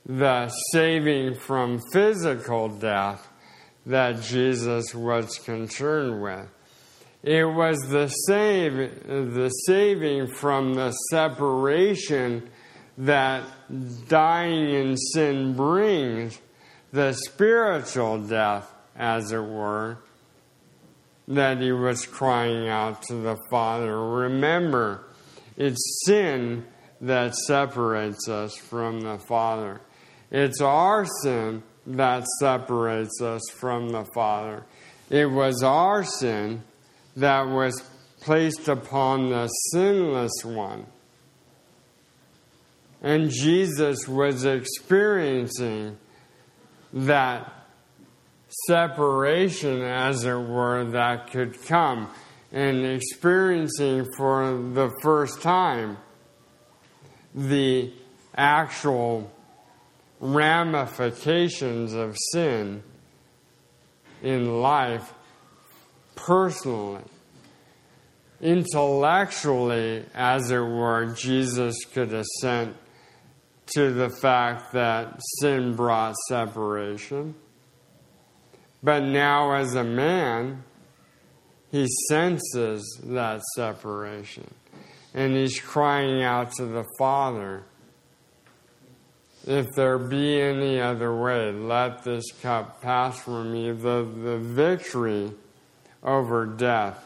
the 0.07 0.49
saving 0.73 1.35
from 1.35 1.81
physical 1.93 2.69
death 2.69 3.29
that 3.87 4.23
Jesus 4.23 4.95
was 4.95 5.39
concerned 5.39 6.23
with. 6.23 6.49
It 7.23 7.45
was 7.45 7.79
the 7.89 8.09
save, 8.09 8.75
the 9.07 9.49
saving 9.67 10.27
from 10.27 10.75
the 10.75 10.93
separation 11.11 12.51
that 12.99 13.45
dying 14.09 14.71
in 14.71 14.97
sin 14.97 15.55
brings, 15.55 16.39
the 16.93 17.13
spiritual 17.13 18.19
death, 18.23 18.71
as 18.97 19.33
it 19.33 19.43
were, 19.43 19.99
that 21.27 21.61
he 21.61 21.73
was 21.73 22.07
crying 22.07 22.69
out 22.69 23.03
to 23.03 23.15
the 23.15 23.37
Father. 23.51 23.99
Remember, 23.99 25.05
it's 25.57 26.05
sin 26.07 26.65
that 27.01 27.35
separates 27.35 28.29
us 28.29 28.57
from 28.57 29.01
the 29.01 29.19
Father. 29.19 29.81
It's 30.31 30.61
our 30.61 31.07
sin 31.23 31.63
that 31.87 32.25
separates 32.39 33.21
us 33.21 33.43
from 33.53 33.91
the 33.91 34.05
Father. 34.15 34.65
It 35.11 35.27
was 35.27 35.63
our 35.63 36.05
sin 36.05 36.63
that 37.17 37.47
was 37.49 37.83
placed 38.21 38.69
upon 38.69 39.31
the 39.31 39.49
sinless 39.73 40.45
one. 40.45 40.87
And 43.05 43.29
Jesus 43.29 44.09
was 44.09 44.47
experiencing 44.47 45.99
that 46.95 47.53
separation, 48.67 49.83
as 49.83 50.25
it 50.25 50.33
were, 50.33 50.85
that 50.93 51.31
could 51.31 51.63
come, 51.67 52.09
and 52.51 52.87
experiencing 52.87 54.07
for 54.17 54.57
the 54.73 54.91
first 55.03 55.43
time 55.43 55.99
the 57.35 57.93
actual 58.35 59.31
ramifications 60.19 61.93
of 61.93 62.17
sin 62.33 62.83
in 64.23 64.63
life 64.63 65.13
personally. 66.15 67.03
Intellectually, 68.41 70.07
as 70.15 70.51
it 70.51 70.57
were, 70.57 71.15
Jesus 71.15 71.85
could 71.93 72.15
assent 72.15 72.77
to 73.67 73.93
the 73.93 74.11
fact 74.11 74.73
that 74.73 75.21
sin 75.41 75.75
brought 75.75 76.15
separation. 76.29 77.35
But 78.83 79.05
now, 79.05 79.53
as 79.53 79.75
a 79.75 79.85
man, 79.85 80.63
he 81.71 81.87
senses 82.09 83.01
that 83.05 83.43
separation. 83.57 84.53
And 85.15 85.35
he's 85.35 85.59
crying 85.59 86.23
out 86.23 86.53
to 86.57 86.67
the 86.67 86.85
Father 86.99 87.65
if 89.47 89.67
there 89.77 89.99
be 89.99 90.41
any 90.41 90.81
other 90.81 91.15
way, 91.15 91.53
let 91.53 92.03
this 92.03 92.25
cup 92.41 92.81
pass 92.81 93.19
from 93.21 93.53
me. 93.53 93.73
The, 93.73 94.03
the 94.03 94.39
victory 94.39 95.33
over 96.03 96.47
death 96.47 97.05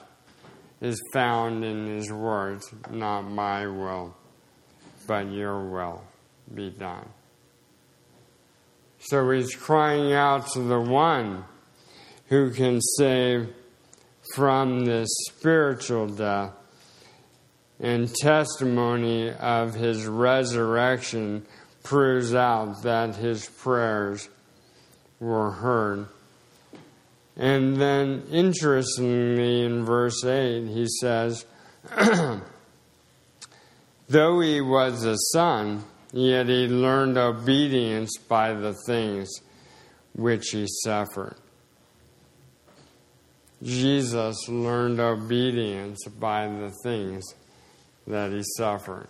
is 0.81 1.03
found 1.13 1.65
in 1.65 1.87
his 1.87 2.13
words, 2.13 2.73
not 2.91 3.23
my 3.23 3.67
will, 3.67 4.15
but 5.09 5.33
your 5.33 5.69
will 5.69 6.05
be 6.55 6.71
done. 6.71 7.09
So 9.01 9.31
he's 9.31 9.55
crying 9.55 10.13
out 10.13 10.49
to 10.53 10.61
the 10.61 10.81
one 10.81 11.45
who 12.27 12.51
can 12.51 12.81
save 12.81 13.49
from 14.35 14.85
this 14.85 15.09
spiritual 15.29 16.09
death 16.09 16.53
and 17.81 18.13
testimony 18.15 19.31
of 19.31 19.75
his 19.75 20.07
resurrection 20.07 21.47
proves 21.85 22.35
out 22.35 22.83
that 22.83 23.15
his 23.17 23.49
prayers 23.49 24.29
were 25.21 25.53
heard. 25.53 26.09
And 27.37 27.81
then, 27.81 28.25
interestingly, 28.31 29.65
in 29.65 29.85
verse 29.85 30.25
8, 30.25 30.67
he 30.67 30.87
says, 31.01 31.47
Though 34.09 34.41
he 34.41 34.61
was 34.61 35.05
a 35.05 35.17
son, 35.33 35.85
yet 36.13 36.49
he 36.49 36.67
learned 36.67 37.19
obedience 37.19 38.17
by 38.29 38.55
the 38.55 38.75
things 38.87 39.29
which 40.15 40.51
he 40.51 40.67
suffered. 40.83 41.37
Jesus 43.63 44.49
learned 44.49 45.01
obedience 45.01 46.05
by 46.07 46.47
the 46.47 46.73
things 46.83 47.25
that 48.07 48.33
he 48.33 48.43
suffered. 48.57 49.09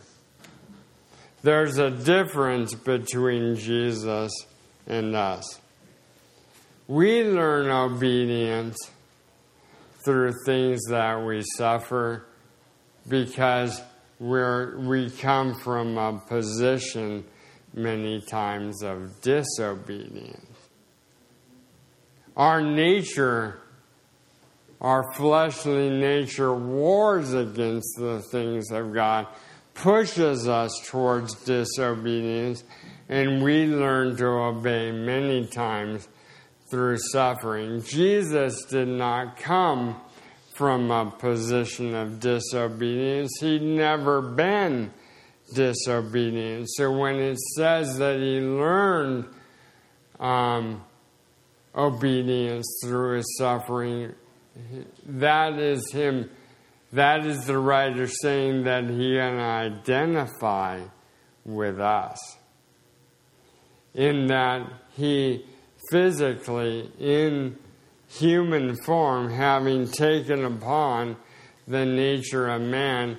There's 1.42 1.78
a 1.78 1.90
difference 1.90 2.74
between 2.74 3.54
Jesus 3.54 4.32
and 4.86 5.14
us. 5.14 5.60
We 6.88 7.22
learn 7.22 7.68
obedience 7.68 8.76
through 10.04 10.32
things 10.46 10.80
that 10.88 11.22
we 11.22 11.42
suffer 11.56 12.26
because 13.06 13.80
we're, 14.18 14.78
we 14.78 15.10
come 15.10 15.54
from 15.54 15.96
a 15.96 16.18
position 16.18 17.24
many 17.74 18.20
times 18.20 18.82
of 18.82 19.20
disobedience. 19.20 20.44
Our 22.36 22.60
nature, 22.62 23.60
our 24.80 25.12
fleshly 25.14 25.90
nature, 25.90 26.54
wars 26.54 27.32
against 27.32 27.96
the 27.98 28.22
things 28.30 28.70
of 28.70 28.92
God 28.92 29.26
pushes 29.74 30.48
us 30.48 30.72
towards 30.86 31.34
disobedience, 31.44 32.64
and 33.08 33.42
we 33.42 33.66
learn 33.66 34.16
to 34.16 34.26
obey 34.26 34.90
many 34.90 35.46
times 35.46 36.08
through 36.70 36.98
suffering. 37.12 37.82
Jesus 37.82 38.64
did 38.64 38.88
not 38.88 39.36
come 39.36 40.00
from 40.58 40.90
a 40.90 41.10
position 41.10 41.94
of 41.94 42.20
disobedience, 42.20 43.30
he'd 43.40 43.62
never 43.62 44.20
been 44.20 44.92
disobedient. 45.54 46.66
So 46.74 46.90
when 46.90 47.14
it 47.14 47.38
says 47.56 47.96
that 47.98 48.18
he 48.18 48.40
learned 48.40 49.26
um, 50.20 50.84
obedience 51.74 52.66
through 52.84 53.18
his 53.18 53.36
suffering, 53.38 54.14
that 55.06 55.58
is 55.58 55.90
him 55.92 56.28
that 56.92 57.26
is 57.26 57.44
the 57.44 57.58
writer 57.58 58.06
saying 58.06 58.64
that 58.64 58.88
he 58.88 59.16
can 59.16 59.38
identify 59.38 60.80
with 61.44 61.80
us. 61.80 62.18
In 63.94 64.26
that 64.28 64.70
he 64.96 65.44
physically, 65.90 66.90
in 66.98 67.58
human 68.08 68.76
form, 68.84 69.30
having 69.30 69.88
taken 69.88 70.44
upon 70.44 71.16
the 71.66 71.84
nature 71.84 72.48
of 72.48 72.62
man, 72.62 73.18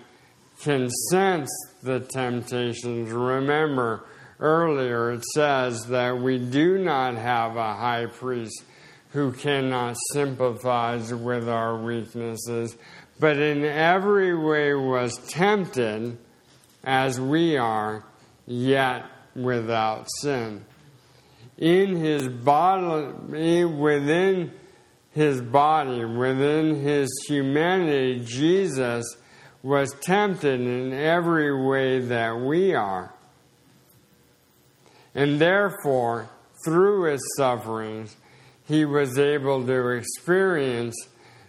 can 0.61 0.89
sense 1.09 1.49
the 1.83 1.99
temptations. 1.99 3.11
Remember, 3.11 4.05
earlier 4.39 5.11
it 5.11 5.23
says 5.33 5.85
that 5.85 6.17
we 6.17 6.37
do 6.37 6.77
not 6.77 7.15
have 7.15 7.55
a 7.55 7.73
high 7.75 8.07
priest 8.07 8.63
who 9.11 9.31
cannot 9.31 9.95
sympathize 10.13 11.13
with 11.13 11.47
our 11.49 11.75
weaknesses, 11.77 12.75
but 13.19 13.37
in 13.37 13.63
every 13.63 14.35
way 14.37 14.73
was 14.73 15.17
tempted 15.27 16.17
as 16.83 17.19
we 17.19 17.57
are, 17.57 18.03
yet 18.45 19.05
without 19.35 20.07
sin. 20.19 20.63
In 21.57 21.95
his 21.95 22.27
body, 22.27 23.65
within 23.65 24.51
his 25.11 25.41
body, 25.41 26.05
within 26.05 26.81
his 26.81 27.09
humanity, 27.27 28.23
Jesus 28.25 29.05
was 29.63 29.93
tempted 30.01 30.61
in 30.61 30.93
every 30.93 31.65
way 31.65 31.99
that 31.99 32.39
we 32.39 32.73
are. 32.73 33.13
And 35.15 35.39
therefore, 35.41 36.29
through 36.63 37.11
his 37.11 37.21
sufferings, 37.35 38.15
he 38.65 38.85
was 38.85 39.17
able 39.17 39.65
to 39.65 39.89
experience 39.89 40.95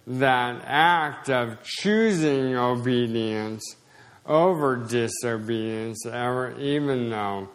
that 0.07 0.63
act 0.65 1.29
of 1.29 1.63
choosing 1.63 2.57
obedience 2.57 3.63
over 4.27 4.77
disobedience, 4.77 6.05
even 6.07 7.11
though 7.11 7.49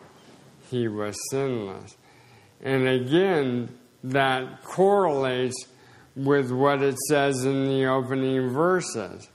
he 0.70 0.88
was 0.88 1.18
sinless. 1.32 1.98
And 2.62 2.88
again, 2.88 3.70
that 4.04 4.64
correlates 4.64 5.56
with 6.16 6.52
what 6.52 6.82
it 6.82 6.98
says 7.10 7.44
in 7.44 7.66
the 7.66 7.86
opening 7.86 8.50
verses, 8.50 9.30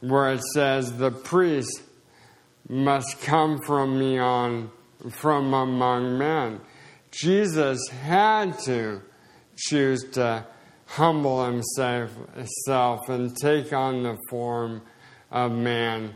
where 0.00 0.32
it 0.32 0.42
says, 0.54 0.96
The 0.96 1.10
priest 1.10 1.82
must 2.68 3.20
come 3.22 3.60
from 3.60 3.98
me 3.98 4.18
on 4.18 4.70
from 5.10 5.54
among 5.54 6.18
men. 6.18 6.60
Jesus 7.10 7.88
had 7.88 8.58
to 8.60 9.00
choose 9.56 10.04
to 10.12 10.44
humble 10.86 11.44
himself 11.44 13.08
and 13.08 13.36
take 13.36 13.72
on 13.72 14.02
the 14.02 14.16
form 14.28 14.82
of 15.30 15.52
man. 15.52 16.14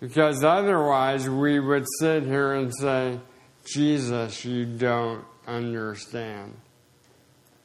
Because 0.00 0.44
otherwise, 0.44 1.28
we 1.28 1.58
would 1.58 1.86
sit 1.98 2.24
here 2.24 2.54
and 2.54 2.72
say, 2.74 3.18
Jesus, 3.64 4.44
you 4.44 4.66
don't 4.66 5.24
understand. 5.46 6.54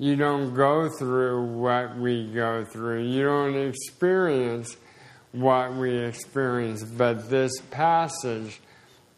You 0.01 0.15
don't 0.15 0.55
go 0.55 0.89
through 0.89 1.59
what 1.59 1.95
we 1.95 2.25
go 2.33 2.65
through. 2.65 3.03
You 3.03 3.23
don't 3.25 3.55
experience 3.55 4.75
what 5.31 5.75
we 5.75 5.95
experience. 5.95 6.83
But 6.83 7.29
this 7.29 7.51
passage 7.69 8.59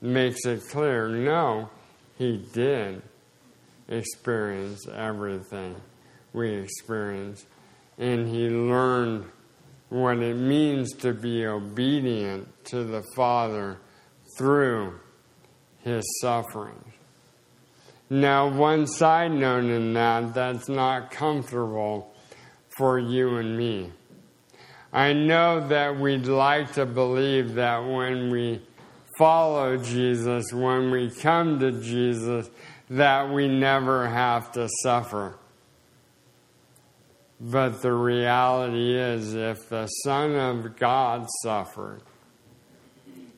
makes 0.02 0.46
it 0.46 0.62
clear 0.70 1.08
no, 1.08 1.70
he 2.18 2.46
did 2.52 3.02
experience 3.88 4.86
everything 4.94 5.78
we 6.34 6.54
experience. 6.54 7.46
And 7.98 8.28
he 8.28 8.50
learned 8.50 9.24
what 9.88 10.18
it 10.18 10.36
means 10.36 10.92
to 10.96 11.14
be 11.14 11.46
obedient 11.46 12.66
to 12.66 12.84
the 12.84 13.04
Father 13.16 13.78
through 14.38 15.00
his 15.80 16.04
suffering. 16.20 16.93
Now, 18.10 18.47
one 18.47 18.86
side 18.86 19.32
note 19.32 19.66
in 19.66 19.93
that, 19.93 20.34
that's 20.34 20.70
not 20.70 21.12
comfortable 21.12 22.14
for 22.78 22.99
you 22.99 23.38
and 23.38 23.58
me. 23.58 23.91
I 24.91 25.14
know 25.14 25.68
that 25.70 25.99
we'd 25.99 26.28
like 26.28 26.74
to 26.74 26.86
believe 26.86 27.56
that 27.56 27.80
when 27.80 28.30
we 28.30 28.62
follow 29.18 29.78
Jesus, 29.78 30.51
when 30.54 30.91
we 30.91 31.10
come 31.10 31.60
to 31.60 31.72
Jesus, 31.72 32.49
that 32.89 33.32
we 33.32 33.47
never 33.47 34.08
have 34.08 34.51
to 34.51 34.70
suffer. 34.84 35.36
But 37.39 37.82
the 37.82 37.93
reality 37.93 38.95
is, 38.95 39.34
if 39.34 39.68
the 39.70 39.88
Son 39.88 40.36
of 40.36 40.78
God 40.78 41.28
suffered, 41.41 42.01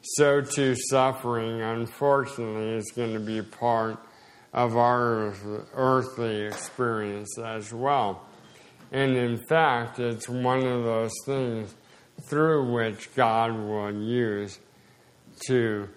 so 0.01 0.41
too 0.41 0.75
suffering, 0.89 1.61
unfortunately, 1.61 2.75
is 2.75 2.91
going 2.95 3.13
to 3.13 3.19
be 3.19 3.41
part 3.41 3.97
of 4.55 4.77
our 4.77 5.33
earthly 5.73 6.45
experience 6.45 7.37
as 7.37 7.73
well. 7.73 8.25
And 8.89 9.17
in 9.17 9.37
fact, 9.37 9.99
it's 9.99 10.29
one 10.29 10.65
of 10.65 10.85
those 10.85 11.11
things 11.25 11.75
through 12.29 12.71
which 12.71 13.13
God 13.15 13.53
will 13.53 13.93
use 13.93 14.57
to 15.47 15.89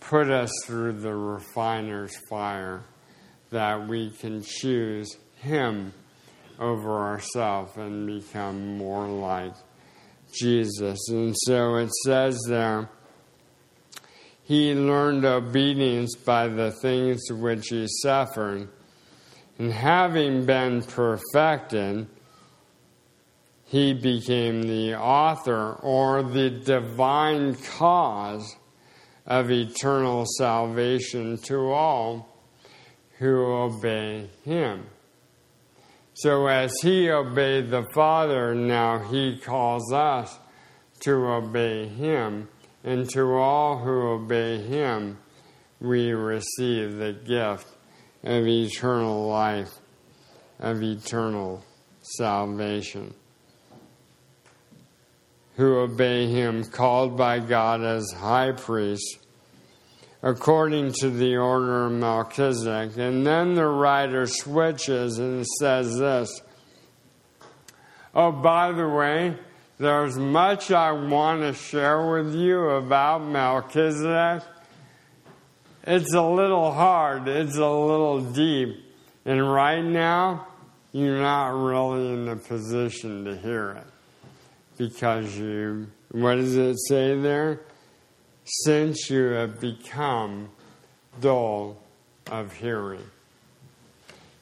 put 0.00 0.30
us 0.30 0.52
through 0.66 1.00
the 1.00 1.14
refiner's 1.14 2.14
fire, 2.28 2.82
that 3.50 3.88
we 3.88 4.10
can 4.10 4.42
choose 4.42 5.16
Him 5.36 5.94
over 6.60 6.90
ourselves 6.90 7.74
and 7.78 8.06
become 8.06 8.76
more 8.76 9.08
like 9.08 9.54
Jesus. 10.30 10.98
And 11.08 11.34
so 11.46 11.76
it 11.76 11.90
says 12.04 12.38
there, 12.48 12.90
he 14.48 14.72
learned 14.72 15.26
obedience 15.26 16.16
by 16.16 16.48
the 16.48 16.70
things 16.70 17.20
which 17.30 17.68
he 17.68 17.86
suffered. 18.00 18.66
And 19.58 19.70
having 19.70 20.46
been 20.46 20.80
perfected, 20.80 22.06
he 23.66 23.92
became 23.92 24.62
the 24.62 24.94
author 24.94 25.74
or 25.74 26.22
the 26.22 26.48
divine 26.48 27.56
cause 27.76 28.56
of 29.26 29.50
eternal 29.50 30.24
salvation 30.38 31.36
to 31.42 31.70
all 31.70 32.34
who 33.18 33.44
obey 33.44 34.30
him. 34.46 34.86
So, 36.14 36.46
as 36.46 36.72
he 36.80 37.10
obeyed 37.10 37.68
the 37.68 37.84
Father, 37.92 38.54
now 38.54 39.00
he 39.10 39.38
calls 39.38 39.92
us 39.92 40.38
to 41.00 41.12
obey 41.26 41.86
him, 41.86 42.48
and 42.84 43.08
to 43.10 43.34
all 43.34 43.78
who 43.78 44.08
obey 44.08 44.58
him, 44.58 45.18
we 45.80 46.12
receive 46.12 46.96
the 46.96 47.12
gift 47.12 47.66
of 48.24 48.46
eternal 48.46 49.28
life, 49.28 49.72
of 50.58 50.82
eternal 50.82 51.64
salvation. 52.02 53.14
Who 55.56 55.78
obey 55.78 56.26
him, 56.26 56.64
called 56.64 57.16
by 57.16 57.40
God 57.40 57.82
as 57.82 58.12
high 58.12 58.52
priest 58.52 59.18
according 60.22 60.92
to 60.92 61.10
the 61.10 61.36
order 61.36 61.86
of 61.86 61.92
Melchizedek. 61.92 62.96
And 62.96 63.26
then 63.26 63.54
the 63.54 63.66
writer 63.66 64.26
switches 64.26 65.18
and 65.18 65.46
says 65.46 65.96
this 65.98 66.42
Oh, 68.14 68.32
by 68.32 68.72
the 68.72 68.88
way, 68.88 69.36
there's 69.78 70.16
much 70.16 70.70
I 70.70 70.92
want 70.92 71.42
to 71.42 71.54
share 71.54 72.10
with 72.10 72.34
you 72.34 72.60
about 72.70 73.22
Melchizedek. 73.24 74.42
It's 75.86 76.12
a 76.12 76.22
little 76.22 76.72
hard, 76.72 77.28
it's 77.28 77.56
a 77.56 77.68
little 77.68 78.20
deep, 78.20 78.84
and 79.24 79.50
right 79.50 79.82
now, 79.82 80.46
you're 80.92 81.20
not 81.20 81.48
really 81.48 82.12
in 82.12 82.28
a 82.28 82.36
position 82.36 83.24
to 83.24 83.36
hear 83.36 83.70
it 83.72 83.86
because 84.76 85.36
you, 85.36 85.86
what 86.10 86.36
does 86.36 86.56
it 86.56 86.76
say 86.88 87.18
there? 87.20 87.60
since 88.48 89.10
you 89.10 89.24
have 89.24 89.60
become 89.60 90.48
dull 91.20 91.76
of 92.30 92.52
hearing. 92.54 93.04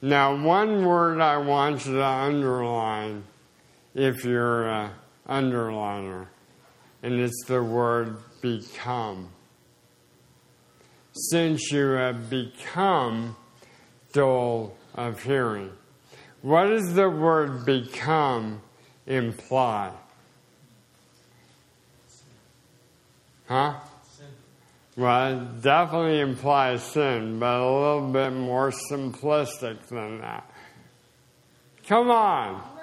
Now, 0.00 0.36
one 0.40 0.84
word 0.84 1.20
I 1.20 1.38
want 1.38 1.86
you 1.86 1.94
to 1.94 2.04
underline 2.04 3.24
if 3.94 4.24
you're 4.24 4.68
an 4.68 4.90
underliner, 5.28 6.26
and 7.02 7.14
it's 7.14 7.44
the 7.46 7.62
word 7.62 8.18
become. 8.40 9.30
Since 11.12 11.72
you 11.72 11.88
have 11.90 12.28
become 12.28 13.36
dull 14.12 14.76
of 14.94 15.22
hearing. 15.22 15.72
What 16.42 16.66
does 16.66 16.94
the 16.94 17.08
word 17.08 17.66
become 17.66 18.62
imply? 19.06 19.92
Huh? 23.46 23.74
Well, 24.96 25.32
it 25.32 25.62
definitely 25.62 26.20
implies 26.20 26.82
sin, 26.82 27.38
but 27.38 27.60
a 27.60 27.70
little 27.70 28.10
bit 28.10 28.30
more 28.32 28.72
simplistic 28.90 29.86
than 29.88 30.20
that. 30.20 30.50
Come 31.86 32.10
on. 32.10 32.75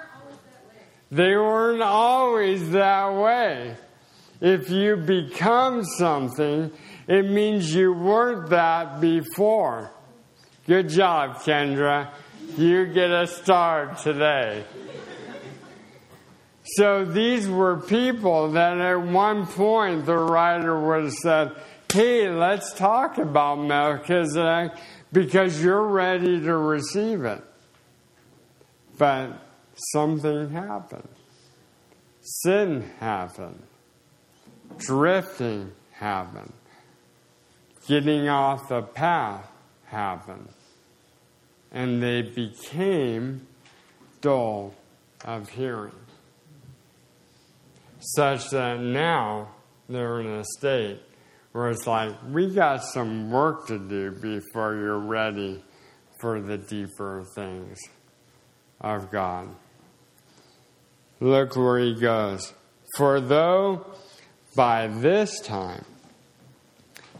They 1.10 1.36
weren't 1.36 1.82
always 1.82 2.70
that 2.70 3.14
way. 3.14 3.76
If 4.40 4.70
you 4.70 4.96
become 4.96 5.84
something, 5.84 6.70
it 7.06 7.30
means 7.30 7.74
you 7.74 7.92
weren't 7.92 8.50
that 8.50 9.00
before. 9.00 9.90
Good 10.66 10.88
job, 10.88 11.36
Kendra. 11.36 12.10
You 12.56 12.86
get 12.86 13.10
a 13.10 13.26
star 13.26 13.94
today. 14.02 14.64
So 16.64 17.04
these 17.04 17.48
were 17.48 17.76
people 17.76 18.52
that 18.52 18.78
at 18.78 19.00
one 19.00 19.46
point 19.46 20.06
the 20.06 20.16
writer 20.16 20.80
would 20.80 21.04
have 21.04 21.12
said, 21.12 21.52
hey, 21.92 22.30
let's 22.30 22.72
talk 22.72 23.18
about 23.18 23.56
Melchizedek 23.56 24.72
because 25.12 25.62
you're 25.62 25.86
ready 25.86 26.40
to 26.40 26.56
receive 26.56 27.24
it. 27.24 27.42
But 28.96 29.43
something 29.92 30.50
happened. 30.50 31.08
Sin 32.20 32.90
happened. 33.00 33.62
Drifting 34.78 35.72
happened. 35.92 36.52
Getting 37.86 38.28
off 38.28 38.68
the 38.68 38.82
path 38.82 39.50
happened. 39.86 40.48
And 41.70 42.02
they 42.02 42.22
became 42.22 43.46
dull 44.20 44.74
of 45.24 45.48
hearing. 45.50 45.92
Such 47.98 48.50
that 48.50 48.80
now 48.80 49.48
they're 49.88 50.20
in 50.20 50.26
a 50.26 50.44
state 50.58 51.00
where 51.52 51.70
it's 51.70 51.86
like, 51.86 52.12
we 52.30 52.52
got 52.52 52.82
some 52.82 53.30
work 53.30 53.66
to 53.68 53.78
do 53.78 54.10
before 54.10 54.74
you're 54.74 54.98
ready 54.98 55.62
for 56.20 56.40
the 56.40 56.58
deeper 56.58 57.24
things 57.34 57.78
of 58.80 59.10
God. 59.10 59.54
Look 61.20 61.56
where 61.56 61.78
he 61.78 61.94
goes. 61.94 62.52
For 62.96 63.20
though 63.20 63.86
by 64.56 64.86
this 64.86 65.40
time 65.40 65.84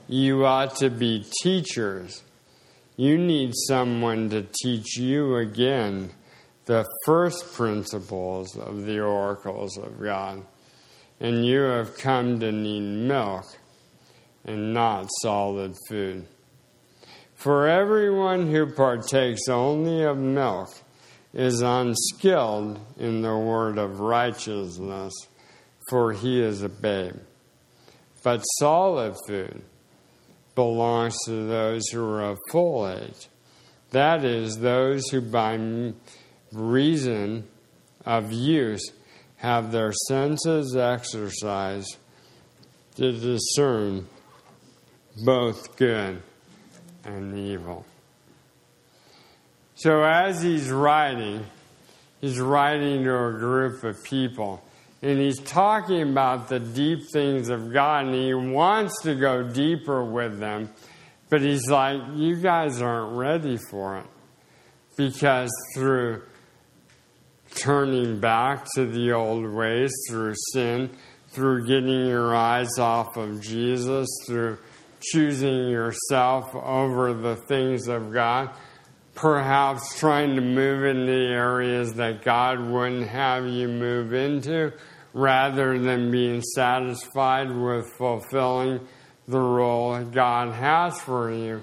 you 0.09 0.45
ought 0.45 0.77
to 0.77 0.91
be 0.91 1.25
teachers, 1.43 2.23
you 2.97 3.19
need 3.19 3.53
someone 3.69 4.31
to 4.31 4.47
teach 4.63 4.97
you 4.97 5.37
again 5.37 6.11
the 6.67 6.87
first 7.05 7.53
principles 7.55 8.57
of 8.57 8.85
the 8.87 9.01
oracles 9.01 9.77
of 9.77 10.01
God. 10.01 10.43
And 11.21 11.47
you 11.47 11.61
have 11.61 11.97
come 11.97 12.41
to 12.41 12.53
need 12.53 12.83
milk 12.83 13.45
and 14.45 14.75
not 14.75 15.09
solid 15.23 15.75
food. 15.89 16.27
For 17.35 17.69
everyone 17.69 18.51
who 18.51 18.67
partakes 18.67 19.49
only 19.49 20.03
of 20.03 20.19
milk 20.19 20.71
is 21.35 21.61
unskilled 21.61 22.79
in 22.97 23.23
the 23.23 23.37
word 23.37 23.77
of 23.77 23.99
righteousness, 23.99 25.13
for 25.91 26.13
he 26.13 26.41
is 26.41 26.63
a 26.63 26.69
babe. 26.69 27.17
But 28.23 28.39
solid 28.59 29.17
food 29.27 29.63
belongs 30.55 31.17
to 31.27 31.47
those 31.47 31.89
who 31.89 32.03
are 32.05 32.23
of 32.23 32.39
full 32.51 32.89
age, 32.89 33.29
that 33.91 34.25
is, 34.25 34.59
those 34.59 35.11
who 35.11 35.21
by 35.21 35.59
reason 36.53 37.47
of 38.07 38.33
use 38.33 38.93
have 39.37 39.73
their 39.73 39.93
senses 40.09 40.77
exercised 40.77 41.97
to 42.97 43.13
discern 43.13 44.07
both 45.25 45.77
good 45.77 46.23
and 47.05 47.37
evil. 47.37 47.85
So, 49.77 50.03
as 50.03 50.41
he's 50.41 50.71
writing, 50.71 51.45
he's 52.21 52.39
writing 52.39 53.05
to 53.05 53.27
a 53.27 53.33
group 53.33 53.83
of 53.83 54.03
people. 54.05 54.63
And 55.03 55.19
he's 55.19 55.39
talking 55.41 56.03
about 56.03 56.49
the 56.49 56.61
deep 56.61 57.01
things 57.13 57.51
of 57.51 57.73
God, 57.73 58.07
and 58.07 58.15
he 58.15 58.33
wants 58.33 59.03
to 59.03 59.15
go 59.15 59.43
deeper 59.43 60.05
with 60.05 60.39
them. 60.39 60.71
But 61.29 61.43
he's 61.43 61.69
like, 61.69 62.01
you 62.15 62.37
guys 62.37 62.81
aren't 62.81 63.17
ready 63.17 63.59
for 63.71 63.99
it. 63.99 64.07
Because 64.97 65.51
through 65.75 66.23
turning 67.57 68.21
back 68.21 68.67
to 68.77 68.87
the 68.87 69.13
old 69.13 69.53
ways, 69.53 69.93
through 70.09 70.35
sin, 70.53 70.91
through 71.31 71.67
getting 71.67 72.07
your 72.07 72.35
eyes 72.35 72.79
off 72.79 73.17
of 73.17 73.41
Jesus, 73.41 74.09
through 74.27 74.59
choosing 75.01 75.69
yourself 75.69 76.55
over 76.55 77.13
the 77.13 77.37
things 77.49 77.89
of 77.89 78.13
God, 78.13 78.51
perhaps 79.15 79.99
trying 79.99 80.35
to 80.37 80.43
move 80.43 80.85
into 80.85 81.13
areas 81.13 81.95
that 81.95 82.25
God 82.25 82.61
wouldn't 82.61 83.09
have 83.09 83.47
you 83.47 83.69
move 83.69 84.13
into, 84.13 84.73
rather 85.13 85.79
than 85.79 86.11
being 86.11 86.43
satisfied 86.43 87.51
with 87.51 87.87
fulfilling 87.97 88.81
the 89.29 89.41
role 89.41 90.05
God 90.05 90.53
has 90.53 91.01
for 91.01 91.31
you, 91.31 91.63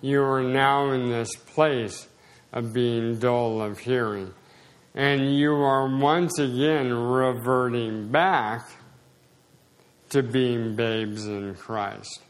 you 0.00 0.22
are 0.22 0.42
now 0.42 0.90
in 0.92 1.10
this 1.10 1.34
place 1.36 2.08
of 2.52 2.72
being 2.72 3.18
dull 3.18 3.60
of 3.60 3.78
hearing. 3.78 4.32
And 4.94 5.36
you 5.36 5.52
are 5.52 5.86
once 5.96 6.38
again 6.38 6.92
reverting 6.92 8.08
back 8.08 8.68
to 10.10 10.22
being 10.22 10.74
babes 10.74 11.26
in 11.26 11.54
Christ. 11.54 12.22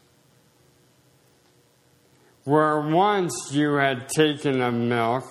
Where 2.49 2.81
once 2.81 3.51
you 3.51 3.75
had 3.75 4.09
taken 4.09 4.59
a 4.59 4.71
milk 4.71 5.23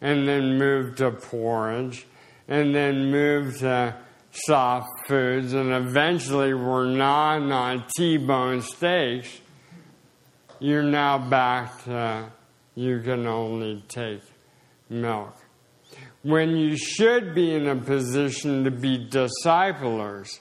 and 0.00 0.26
then 0.26 0.56
moved 0.56 0.96
to 0.96 1.10
porridge 1.10 2.06
and 2.48 2.74
then 2.74 3.10
moved 3.10 3.58
to 3.58 3.94
soft 4.30 4.88
foods 5.06 5.52
and 5.52 5.74
eventually 5.74 6.54
were 6.54 6.86
gnawing 6.86 7.52
on 7.52 7.84
T-bone 7.94 8.62
steaks, 8.62 9.42
you're 10.58 10.82
now 10.82 11.18
back 11.18 11.84
to 11.84 12.32
you 12.74 12.98
can 13.00 13.26
only 13.26 13.84
take 13.86 14.22
milk. 14.88 15.36
When 16.22 16.56
you 16.56 16.78
should 16.78 17.34
be 17.34 17.54
in 17.54 17.68
a 17.68 17.76
position 17.76 18.64
to 18.64 18.70
be 18.70 19.06
disciplers, 19.06 20.40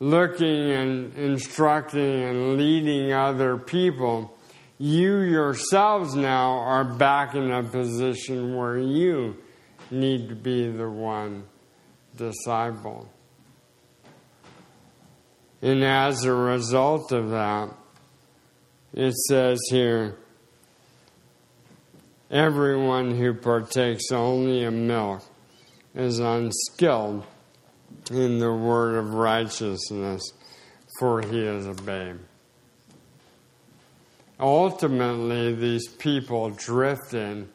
looking 0.00 0.70
and 0.70 1.14
instructing 1.18 2.22
and 2.22 2.56
leading 2.56 3.12
other 3.12 3.58
people, 3.58 4.38
you 4.82 5.20
yourselves 5.20 6.16
now 6.16 6.58
are 6.58 6.82
back 6.82 7.36
in 7.36 7.52
a 7.52 7.62
position 7.62 8.56
where 8.56 8.76
you 8.76 9.36
need 9.92 10.28
to 10.28 10.34
be 10.34 10.68
the 10.68 10.90
one 10.90 11.44
disciple. 12.16 13.08
And 15.62 15.84
as 15.84 16.24
a 16.24 16.34
result 16.34 17.12
of 17.12 17.30
that, 17.30 17.72
it 18.92 19.14
says 19.28 19.60
here 19.70 20.16
everyone 22.28 23.14
who 23.14 23.34
partakes 23.34 24.10
only 24.10 24.64
of 24.64 24.74
milk 24.74 25.22
is 25.94 26.18
unskilled 26.18 27.24
in 28.10 28.40
the 28.40 28.52
word 28.52 28.96
of 28.96 29.14
righteousness, 29.14 30.22
for 30.98 31.22
he 31.22 31.38
is 31.38 31.66
a 31.68 31.74
babe. 31.84 32.18
Ultimately, 34.42 35.54
these 35.54 35.86
people 35.86 36.50
drifted, 36.50 37.46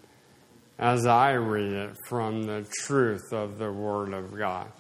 as 0.80 1.06
I 1.06 1.34
read 1.34 1.74
it, 1.74 1.98
from 2.08 2.44
the 2.44 2.66
truth 2.86 3.34
of 3.34 3.58
the 3.58 3.70
Word 3.70 4.14
of 4.14 4.34
God. 4.38 4.72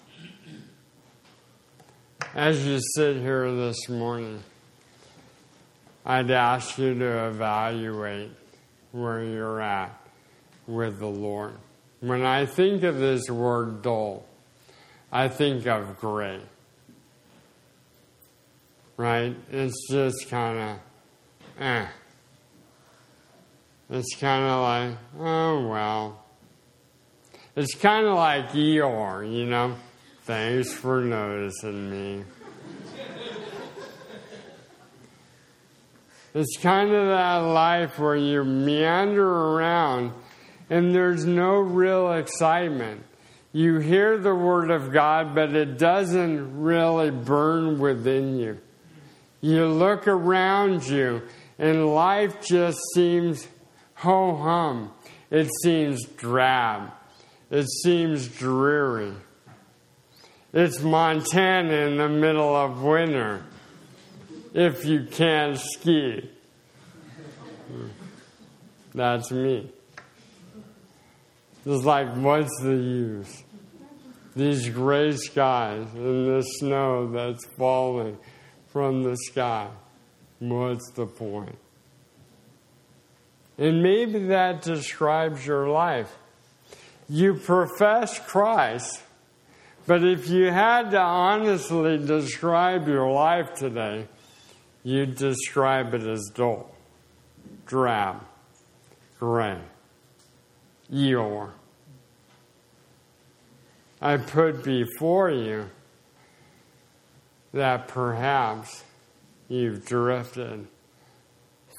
As 2.34 2.66
you 2.66 2.80
sit 2.95 3.18
here 3.18 3.51
this 3.53 3.89
morning, 3.89 4.41
I'd 6.05 6.32
ask 6.32 6.78
you 6.78 6.93
to 6.97 7.28
evaluate 7.28 8.32
where 8.93 9.22
you're 9.22 9.60
at 9.60 9.91
with 10.66 10.99
the 10.99 11.08
Lord. 11.08 11.55
When 11.99 12.26
I 12.26 12.45
think 12.45 12.84
of 12.84 12.99
this 12.99 13.30
word 13.30 13.82
dull, 13.82 14.24
I 15.12 15.28
think 15.28 15.68
of 15.68 15.99
gray. 15.99 16.39
Right? 18.95 19.36
It's 19.51 19.76
just 19.91 20.30
kind 20.30 20.58
of, 20.58 20.80
eh. 21.60 21.86
It's 23.89 24.16
kind 24.16 24.43
of 24.43 24.62
like, 24.62 24.97
oh, 25.20 25.68
well. 25.68 26.24
It's 27.55 27.74
kind 27.76 28.05
of 28.05 28.16
like 28.16 28.49
Eeyore, 28.51 29.32
you 29.32 29.45
know? 29.45 29.76
Thanks 30.24 30.74
for 30.74 31.01
noticing 31.01 31.89
me. 31.89 32.24
It's 36.34 36.58
kind 36.62 36.91
of 36.91 37.08
that 37.08 37.38
life 37.38 37.97
where 37.97 38.16
you 38.16 38.43
meander 38.43 39.28
around 39.28 40.12
and 40.70 40.93
there's 40.93 41.26
no 41.26 41.60
real 41.60 42.14
excitement. 42.14 43.03
You 43.53 43.80
hear 43.80 44.18
the 44.18 44.36
Word 44.36 44.70
of 44.70 44.91
God, 44.91 45.34
but 45.34 45.55
it 45.55 45.78
doesn't 45.78 46.62
really 46.62 47.10
burn 47.10 47.80
within 47.80 48.38
you. 48.38 48.60
You 49.39 49.68
look 49.68 50.08
around 50.08 50.86
you, 50.88 51.22
and 51.60 51.88
life 51.88 52.45
just 52.45 52.80
seems 52.93 53.47
ho 53.95 54.36
hum. 54.36 54.91
It 55.30 55.49
seems 55.64 56.05
drab. 56.05 56.91
It 57.49 57.68
seems 57.84 58.28
dreary. 58.28 59.14
It's 60.53 60.82
Montana 60.82 61.74
in 61.74 61.97
the 61.97 62.10
middle 62.10 62.55
of 62.55 62.82
winter 62.82 63.43
if 64.53 64.86
you 64.86 65.05
can't 65.10 65.58
ski. 65.58 66.30
That's 68.95 69.32
me. 69.32 69.70
It's 71.66 71.84
like, 71.84 72.16
what's 72.16 72.62
the 72.62 72.76
use? 72.76 73.43
These 74.36 74.70
gray 74.70 75.12
skies 75.12 75.88
and 75.93 76.28
the 76.28 76.41
snow 76.60 77.12
that's 77.12 77.45
falling 77.58 78.18
from 78.68 79.03
the 79.03 79.18
sky. 79.18 79.68
What's 80.39 80.91
the 80.91 81.05
point? 81.05 81.57
And 83.57 83.81
maybe 83.81 84.27
that 84.27 84.61
describes 84.61 85.45
your 85.45 85.67
life. 85.69 86.15
You 87.09 87.35
profess 87.35 88.19
Christ, 88.19 89.01
but 89.88 90.03
if 90.03 90.29
you 90.29 90.51
had 90.51 90.91
to 90.91 90.99
honestly 90.99 91.97
describe 91.97 92.88
your 92.88 93.09
life 93.09 93.53
today, 93.55 94.07
you'd 94.83 95.15
describe 95.15 95.93
it 95.93 96.03
as 96.03 96.29
dull, 96.35 96.69
drab, 97.65 98.23
gray, 99.19 99.59
Eeyore. 100.91 101.51
I 103.99 104.17
put 104.17 104.63
before 104.63 105.31
you 105.31 105.69
that 107.53 107.88
perhaps 107.88 108.83
you've 109.47 109.85
drifted 109.85 110.67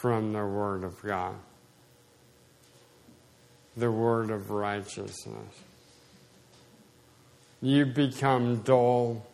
from 0.00 0.32
the 0.32 0.44
Word 0.44 0.84
of 0.84 1.00
God 1.02 1.36
the 3.78 3.90
word 3.90 4.30
of 4.30 4.50
righteousness. 4.50 5.54
You 7.60 7.86
become 7.86 8.62
dull 8.62 9.24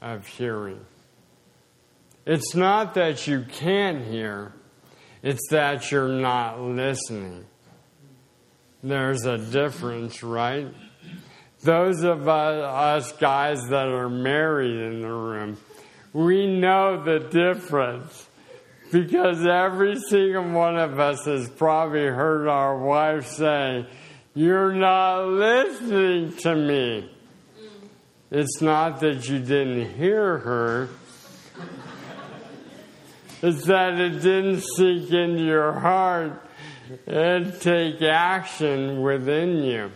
of 0.00 0.26
hearing. 0.26 0.84
It's 2.24 2.54
not 2.54 2.94
that 2.94 3.26
you 3.26 3.44
can't 3.48 4.04
hear, 4.04 4.52
it's 5.22 5.48
that 5.50 5.90
you're 5.90 6.08
not 6.08 6.60
listening. 6.60 7.44
There's 8.82 9.24
a 9.24 9.38
difference, 9.38 10.22
right? 10.22 10.68
Those 11.62 12.04
of 12.04 12.28
us 12.28 13.10
guys 13.12 13.58
that 13.70 13.88
are 13.88 14.08
married 14.08 14.76
in 14.76 15.00
the 15.00 15.12
room, 15.12 15.56
we 16.18 16.48
know 16.48 17.00
the 17.04 17.20
difference 17.20 18.26
because 18.90 19.46
every 19.46 19.94
single 20.00 20.50
one 20.50 20.76
of 20.76 20.98
us 20.98 21.24
has 21.26 21.48
probably 21.48 22.06
heard 22.06 22.48
our 22.48 22.76
wife 22.76 23.24
say, 23.28 23.86
You're 24.34 24.72
not 24.72 25.28
listening 25.28 26.36
to 26.38 26.56
me. 26.56 27.08
It's 28.32 28.60
not 28.60 28.98
that 29.00 29.28
you 29.28 29.38
didn't 29.38 29.94
hear 29.94 30.38
her, 30.38 30.88
it's 33.40 33.64
that 33.66 34.00
it 34.00 34.20
didn't 34.20 34.62
sink 34.76 35.12
into 35.12 35.44
your 35.44 35.72
heart 35.72 36.42
and 37.06 37.60
take 37.60 38.02
action 38.02 39.02
within 39.02 39.62
you. 39.62 39.92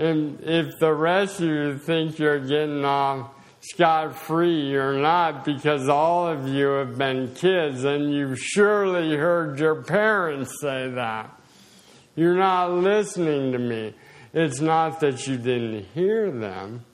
And 0.00 0.40
if 0.40 0.80
the 0.80 0.92
rest 0.92 1.38
of 1.38 1.46
you 1.46 1.78
think 1.78 2.18
you're 2.18 2.40
getting 2.40 2.84
off 2.84 3.30
scot 3.60 4.16
free 4.16 4.74
or 4.74 4.94
not 4.94 5.44
because 5.44 5.88
all 5.88 6.26
of 6.26 6.48
you 6.48 6.66
have 6.66 6.96
been 6.96 7.34
kids 7.34 7.84
and 7.84 8.12
you've 8.12 8.38
surely 8.38 9.16
heard 9.16 9.58
your 9.58 9.82
parents 9.82 10.60
say 10.60 10.88
that. 10.90 11.30
You're 12.16 12.36
not 12.36 12.72
listening 12.72 13.52
to 13.52 13.58
me. 13.58 13.94
It's 14.32 14.60
not 14.60 15.00
that 15.00 15.26
you 15.26 15.36
didn't 15.36 15.86
hear 15.94 16.30
them, 16.30 16.84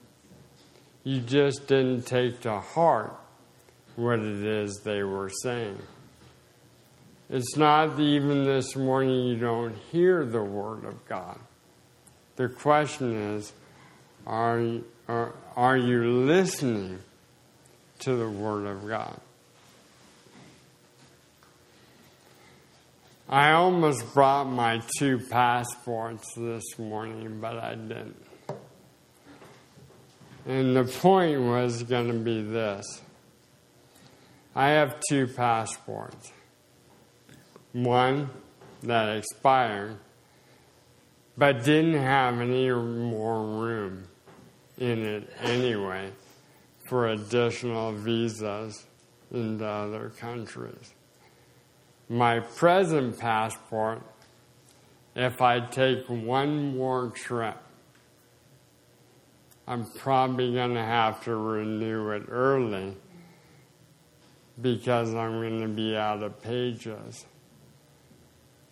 you 1.05 1.21
just 1.21 1.67
didn't 1.67 2.07
take 2.07 2.41
to 2.41 2.61
heart 2.61 3.15
what 3.95 4.19
it 4.19 4.45
is 4.45 4.81
they 4.85 5.03
were 5.03 5.31
saying. 5.43 5.79
It's 7.29 7.57
not 7.57 7.99
even 7.99 8.45
this 8.45 8.77
morning 8.77 9.27
you 9.27 9.37
don't 9.37 9.77
hear 9.91 10.25
the 10.25 10.43
Word 10.43 10.85
of 10.85 11.07
God. 11.07 11.39
The 12.37 12.49
question 12.49 13.15
is, 13.35 13.53
are 14.27 14.63
are, 15.09 15.33
are 15.57 15.77
you 15.77 16.05
listening 16.27 16.99
to 18.01 18.15
the 18.15 18.29
Word 18.29 18.67
of 18.67 18.87
God? 18.87 19.19
I 23.27 23.53
almost 23.53 24.13
brought 24.13 24.45
my 24.45 24.83
two 24.99 25.19
passports 25.19 26.27
this 26.37 26.79
morning, 26.79 27.41
but 27.41 27.57
I 27.57 27.75
didn't. 27.75 28.23
And 30.47 30.77
the 30.77 30.85
point 30.85 31.41
was 31.41 31.83
going 31.85 32.09
to 32.09 32.19
be 32.19 32.43
this 32.43 33.01
I 34.55 34.69
have 34.71 35.01
two 35.09 35.27
passports. 35.27 36.33
One 37.73 38.31
that 38.83 39.17
expired, 39.17 39.97
but 41.37 41.65
didn't 41.65 41.95
have 41.95 42.41
any 42.41 42.71
more 42.71 43.43
room 43.43 44.07
in 44.79 45.03
it 45.05 45.31
anyway 45.43 46.11
for 46.89 47.09
additional 47.09 47.93
visas 47.93 48.87
into 49.33 49.67
other 49.67 50.11
countries. 50.19 50.95
My 52.09 52.41
present 52.41 53.19
passport, 53.19 54.03
if 55.15 55.41
I 55.43 55.61
take 55.61 56.07
one 56.09 56.77
more 56.77 57.11
trip, 57.11 57.57
I'm 59.67 59.85
probably 59.99 60.53
going 60.53 60.75
to 60.75 60.85
have 60.85 61.25
to 61.25 61.35
renew 61.35 62.11
it 62.11 62.25
early 62.29 62.97
because 64.61 65.13
I'm 65.13 65.41
going 65.41 65.61
to 65.61 65.69
be 65.69 65.97
out 65.97 66.23
of 66.23 66.41
pages. 66.41 67.27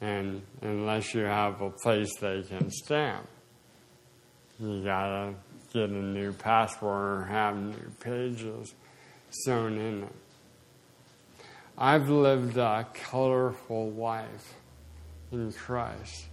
And 0.00 0.42
unless 0.60 1.14
you 1.14 1.22
have 1.22 1.60
a 1.60 1.70
place 1.70 2.14
they 2.20 2.42
can 2.42 2.70
stamp, 2.70 3.26
you 4.60 4.84
gotta 4.84 5.34
get 5.74 5.90
a 5.90 5.92
new 5.92 6.32
passport 6.32 7.22
or 7.22 7.24
have 7.24 7.56
new 7.56 7.90
pages 7.98 8.74
sewn 9.30 9.76
in 9.76 10.04
it. 10.04 10.12
I've 11.76 12.08
lived 12.08 12.56
a 12.56 12.86
colorful 12.94 13.90
life 13.90 14.54
in 15.32 15.52
Christ. 15.52 16.26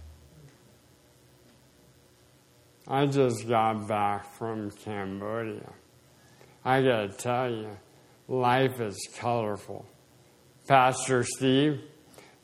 I 2.86 3.06
just 3.06 3.48
got 3.48 3.88
back 3.88 4.32
from 4.34 4.70
Cambodia. 4.70 5.72
I 6.64 6.82
gotta 6.82 7.08
tell 7.08 7.50
you, 7.50 7.76
life 8.28 8.80
is 8.80 8.96
colorful. 9.16 9.84
Pastor 10.68 11.24
Steve, 11.24 11.80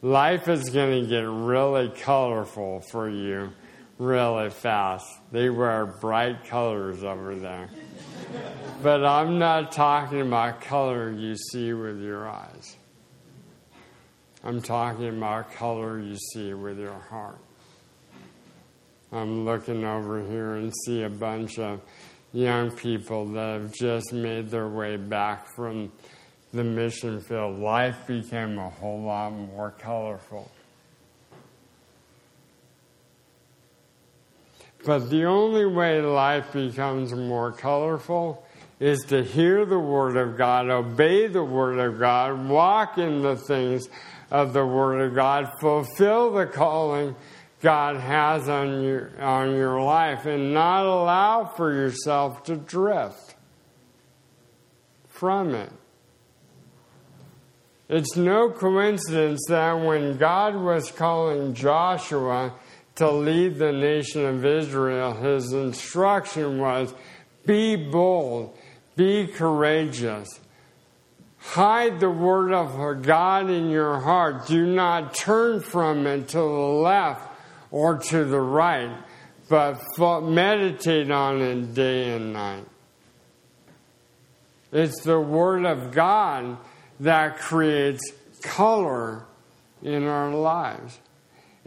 life 0.02 0.48
is 0.48 0.68
gonna 0.70 1.06
get 1.06 1.28
really 1.28 1.90
colorful 1.90 2.80
for 2.80 3.08
you 3.08 3.52
really 3.98 4.50
fast. 4.50 5.06
They 5.32 5.50
wear 5.50 5.86
bright 5.86 6.44
colors 6.46 7.02
over 7.02 7.34
there. 7.34 7.68
but 8.82 9.04
I'm 9.04 9.38
not 9.38 9.72
talking 9.72 10.20
about 10.20 10.60
color 10.60 11.10
you 11.10 11.36
see 11.36 11.72
with 11.72 12.00
your 12.00 12.28
eyes. 12.28 12.76
I'm 14.44 14.62
talking 14.62 15.08
about 15.08 15.52
color 15.52 15.98
you 16.00 16.16
see 16.32 16.54
with 16.54 16.78
your 16.78 16.98
heart. 17.10 17.38
I'm 19.10 19.44
looking 19.44 19.84
over 19.84 20.22
here 20.24 20.54
and 20.54 20.72
see 20.84 21.02
a 21.02 21.08
bunch 21.08 21.58
of 21.58 21.80
young 22.32 22.70
people 22.70 23.26
that 23.32 23.60
have 23.60 23.72
just 23.72 24.12
made 24.12 24.50
their 24.50 24.68
way 24.68 24.96
back 24.96 25.46
from 25.56 25.90
the 26.52 26.62
mission 26.62 27.20
field. 27.20 27.58
Life 27.58 28.06
became 28.06 28.58
a 28.58 28.68
whole 28.68 29.02
lot 29.02 29.30
more 29.30 29.74
colorful. 29.78 30.50
But 34.88 35.10
the 35.10 35.26
only 35.26 35.66
way 35.66 36.00
life 36.00 36.54
becomes 36.54 37.12
more 37.12 37.52
colorful 37.52 38.42
is 38.80 38.98
to 39.08 39.22
hear 39.22 39.66
the 39.66 39.78
Word 39.78 40.16
of 40.16 40.38
God, 40.38 40.70
obey 40.70 41.26
the 41.26 41.44
Word 41.44 41.78
of 41.78 41.98
God, 41.98 42.48
walk 42.48 42.96
in 42.96 43.20
the 43.20 43.36
things 43.36 43.86
of 44.30 44.54
the 44.54 44.64
Word 44.64 45.02
of 45.02 45.14
God, 45.14 45.50
fulfill 45.60 46.32
the 46.32 46.46
calling 46.46 47.14
God 47.60 47.96
has 47.96 48.48
on 48.48 48.82
your, 48.82 49.12
on 49.20 49.54
your 49.56 49.78
life, 49.78 50.24
and 50.24 50.54
not 50.54 50.86
allow 50.86 51.44
for 51.44 51.70
yourself 51.70 52.44
to 52.44 52.56
drift 52.56 53.34
from 55.06 55.54
it. 55.54 55.70
It's 57.90 58.16
no 58.16 58.48
coincidence 58.48 59.44
that 59.50 59.74
when 59.74 60.16
God 60.16 60.56
was 60.56 60.90
calling 60.90 61.52
Joshua 61.52 62.54
to 62.98 63.10
lead 63.10 63.58
the 63.58 63.72
nation 63.72 64.24
of 64.24 64.44
Israel, 64.44 65.14
his 65.14 65.52
instruction 65.52 66.58
was 66.58 66.92
be 67.46 67.76
bold, 67.76 68.58
be 68.96 69.26
courageous. 69.26 70.40
Hide 71.38 72.00
the 72.00 72.10
word 72.10 72.52
of 72.52 73.02
God 73.02 73.48
in 73.48 73.70
your 73.70 74.00
heart. 74.00 74.48
Do 74.48 74.66
not 74.66 75.14
turn 75.14 75.60
from 75.60 76.06
it 76.06 76.28
to 76.30 76.38
the 76.38 76.42
left 76.42 77.22
or 77.70 77.98
to 77.98 78.24
the 78.24 78.40
right, 78.40 78.90
but 79.48 79.80
meditate 80.24 81.10
on 81.10 81.40
it 81.40 81.74
day 81.74 82.10
and 82.16 82.32
night. 82.32 82.66
It's 84.72 85.00
the 85.02 85.20
word 85.20 85.64
of 85.64 85.92
God 85.92 86.58
that 87.00 87.38
creates 87.38 88.12
color 88.42 89.24
in 89.82 90.04
our 90.04 90.30
lives. 90.32 90.98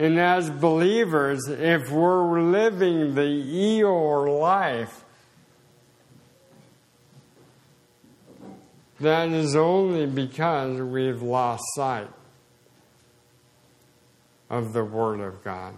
And 0.02 0.20
as 0.20 0.50
believers, 0.50 1.48
if 1.48 1.92
we're 1.92 2.42
living 2.42 3.14
the 3.14 3.22
Eeyore 3.22 4.40
life, 4.40 5.04
That 9.02 9.30
is 9.30 9.56
only 9.56 10.06
because 10.06 10.80
we've 10.80 11.24
lost 11.24 11.64
sight 11.74 12.08
of 14.48 14.74
the 14.74 14.84
Word 14.84 15.20
of 15.20 15.44
God 15.44 15.76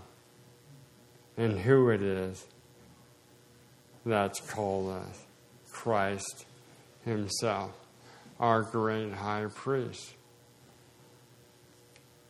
and 1.38 1.58
who 1.58 1.90
it 1.90 2.02
is 2.02 2.46
that's 4.06 4.42
called 4.42 4.90
us 4.90 5.26
Christ 5.72 6.46
Himself, 7.06 7.72
our 8.42 8.62
great 8.64 9.14
high 9.14 9.46
priest. 9.56 10.16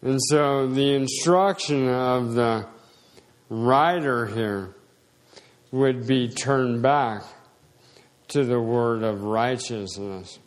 And 0.04 0.20
so 0.22 0.68
the 0.68 0.96
instruction 0.96 1.88
of 1.88 2.34
the 2.34 2.68
writer 3.50 4.26
here 4.26 4.76
would 5.72 6.06
be 6.06 6.28
turned 6.28 6.82
back 6.82 7.24
to 8.28 8.44
the 8.44 8.60
word 8.60 9.04
of 9.04 9.24
righteousness 9.24 10.40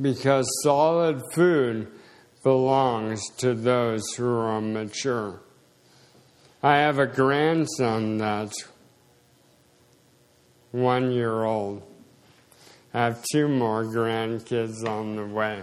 because 0.00 0.50
solid 0.64 1.22
food 1.32 1.86
belongs 2.42 3.22
to 3.38 3.54
those 3.54 4.02
who 4.16 4.28
are 4.28 4.60
mature. 4.60 5.40
I 6.60 6.78
have 6.78 6.98
a 6.98 7.06
grandson 7.06 8.18
that's 8.18 8.66
one 10.72 11.12
year 11.12 11.44
old. 11.44 11.82
I 12.92 13.04
have 13.04 13.24
two 13.32 13.46
more 13.46 13.84
grandkids 13.84 14.84
on 14.84 15.14
the 15.14 15.24
way. 15.24 15.62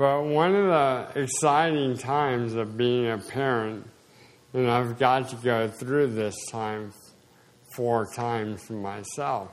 But 0.00 0.22
one 0.22 0.56
of 0.56 0.64
the 0.64 1.20
exciting 1.20 1.98
times 1.98 2.54
of 2.54 2.74
being 2.74 3.10
a 3.10 3.18
parent, 3.18 3.86
and 4.54 4.70
I've 4.70 4.98
got 4.98 5.28
to 5.28 5.36
go 5.36 5.68
through 5.68 6.14
this 6.14 6.34
time 6.50 6.94
four 7.76 8.08
times 8.16 8.70
myself, 8.70 9.50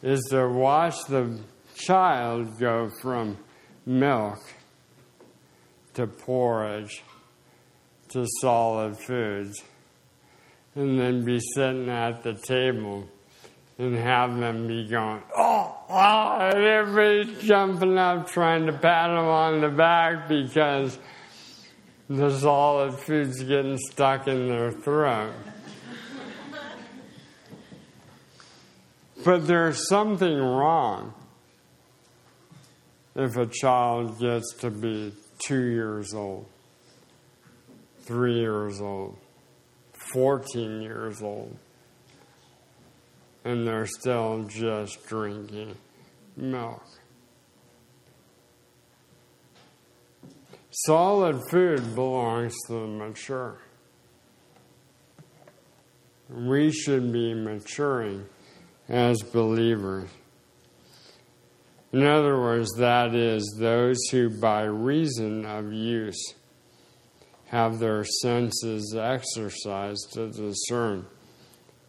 is 0.00 0.22
to 0.30 0.48
watch 0.48 0.94
the 1.08 1.40
child 1.74 2.56
go 2.60 2.88
from 3.02 3.36
milk 3.84 4.38
to 5.94 6.06
porridge 6.06 7.02
to 8.10 8.28
solid 8.40 8.96
foods 8.96 9.60
and 10.76 11.00
then 11.00 11.24
be 11.24 11.40
sitting 11.56 11.88
at 11.88 12.22
the 12.22 12.34
table 12.34 13.08
and 13.78 13.94
have 13.94 14.36
them 14.36 14.66
be 14.66 14.86
going, 14.88 15.22
oh, 15.36 15.76
oh, 15.88 16.50
and 16.52 16.64
everybody's 16.64 17.40
jumping 17.42 17.96
up 17.96 18.28
trying 18.28 18.66
to 18.66 18.72
pat 18.72 19.08
them 19.08 19.24
on 19.24 19.60
the 19.60 19.68
back 19.68 20.28
because 20.28 20.98
the 22.08 22.36
solid 22.38 22.94
food's 22.94 23.42
getting 23.44 23.78
stuck 23.78 24.26
in 24.26 24.48
their 24.48 24.72
throat. 24.72 25.32
but 29.24 29.46
there's 29.46 29.88
something 29.88 30.36
wrong 30.36 31.14
if 33.14 33.36
a 33.36 33.46
child 33.46 34.18
gets 34.18 34.54
to 34.54 34.70
be 34.70 35.12
two 35.38 35.66
years 35.66 36.14
old, 36.14 36.46
three 38.00 38.40
years 38.40 38.80
old, 38.80 39.16
14 40.12 40.82
years 40.82 41.22
old, 41.22 41.56
and 43.48 43.66
they're 43.66 43.86
still 43.86 44.44
just 44.44 45.06
drinking 45.06 45.74
milk. 46.36 46.84
Solid 50.70 51.40
food 51.50 51.94
belongs 51.94 52.54
to 52.66 52.74
the 52.74 52.86
mature. 52.86 53.58
We 56.28 56.70
should 56.70 57.10
be 57.10 57.32
maturing 57.32 58.26
as 58.86 59.22
believers. 59.22 60.10
In 61.90 62.04
other 62.04 62.38
words, 62.38 62.68
that 62.76 63.14
is, 63.14 63.56
those 63.58 63.96
who 64.10 64.28
by 64.28 64.64
reason 64.64 65.46
of 65.46 65.72
use 65.72 66.34
have 67.46 67.78
their 67.78 68.04
senses 68.04 68.94
exercised 68.94 70.12
to 70.12 70.28
discern 70.30 71.06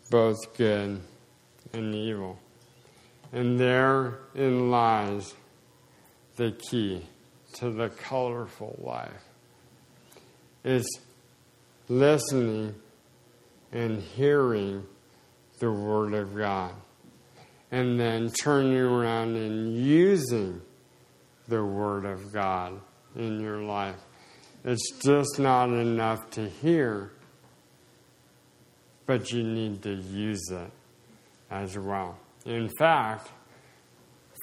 both 0.10 0.38
good 0.58 1.02
and 1.74 1.94
evil. 1.94 2.40
And 3.32 3.60
therein 3.60 4.72
lies 4.72 5.34
the 6.36 6.52
key 6.52 7.06
to 7.54 7.70
the 7.70 7.90
colorful 7.90 8.80
life. 8.82 9.24
It's 10.64 10.90
listening 11.88 12.76
and 13.72 14.02
hearing 14.02 14.86
the 15.60 15.72
Word 15.72 16.14
of 16.14 16.36
God, 16.36 16.74
and 17.72 18.00
then 18.00 18.30
turning 18.32 18.78
around 18.78 19.36
and 19.36 19.76
using 19.76 20.62
the 21.48 21.64
Word 21.64 22.06
of 22.06 22.32
God 22.34 22.80
in 23.16 23.40
your 23.40 23.62
life. 23.62 24.00
It's 24.64 24.92
just 25.04 25.40
not 25.40 25.70
enough 25.70 26.30
to 26.32 26.48
hear, 26.48 27.12
but 29.06 29.32
you 29.32 29.44
need 29.44 29.84
to 29.84 29.94
use 29.94 30.50
it 30.52 30.72
as 31.50 31.78
well. 31.78 32.18
In 32.46 32.70
fact, 32.78 33.30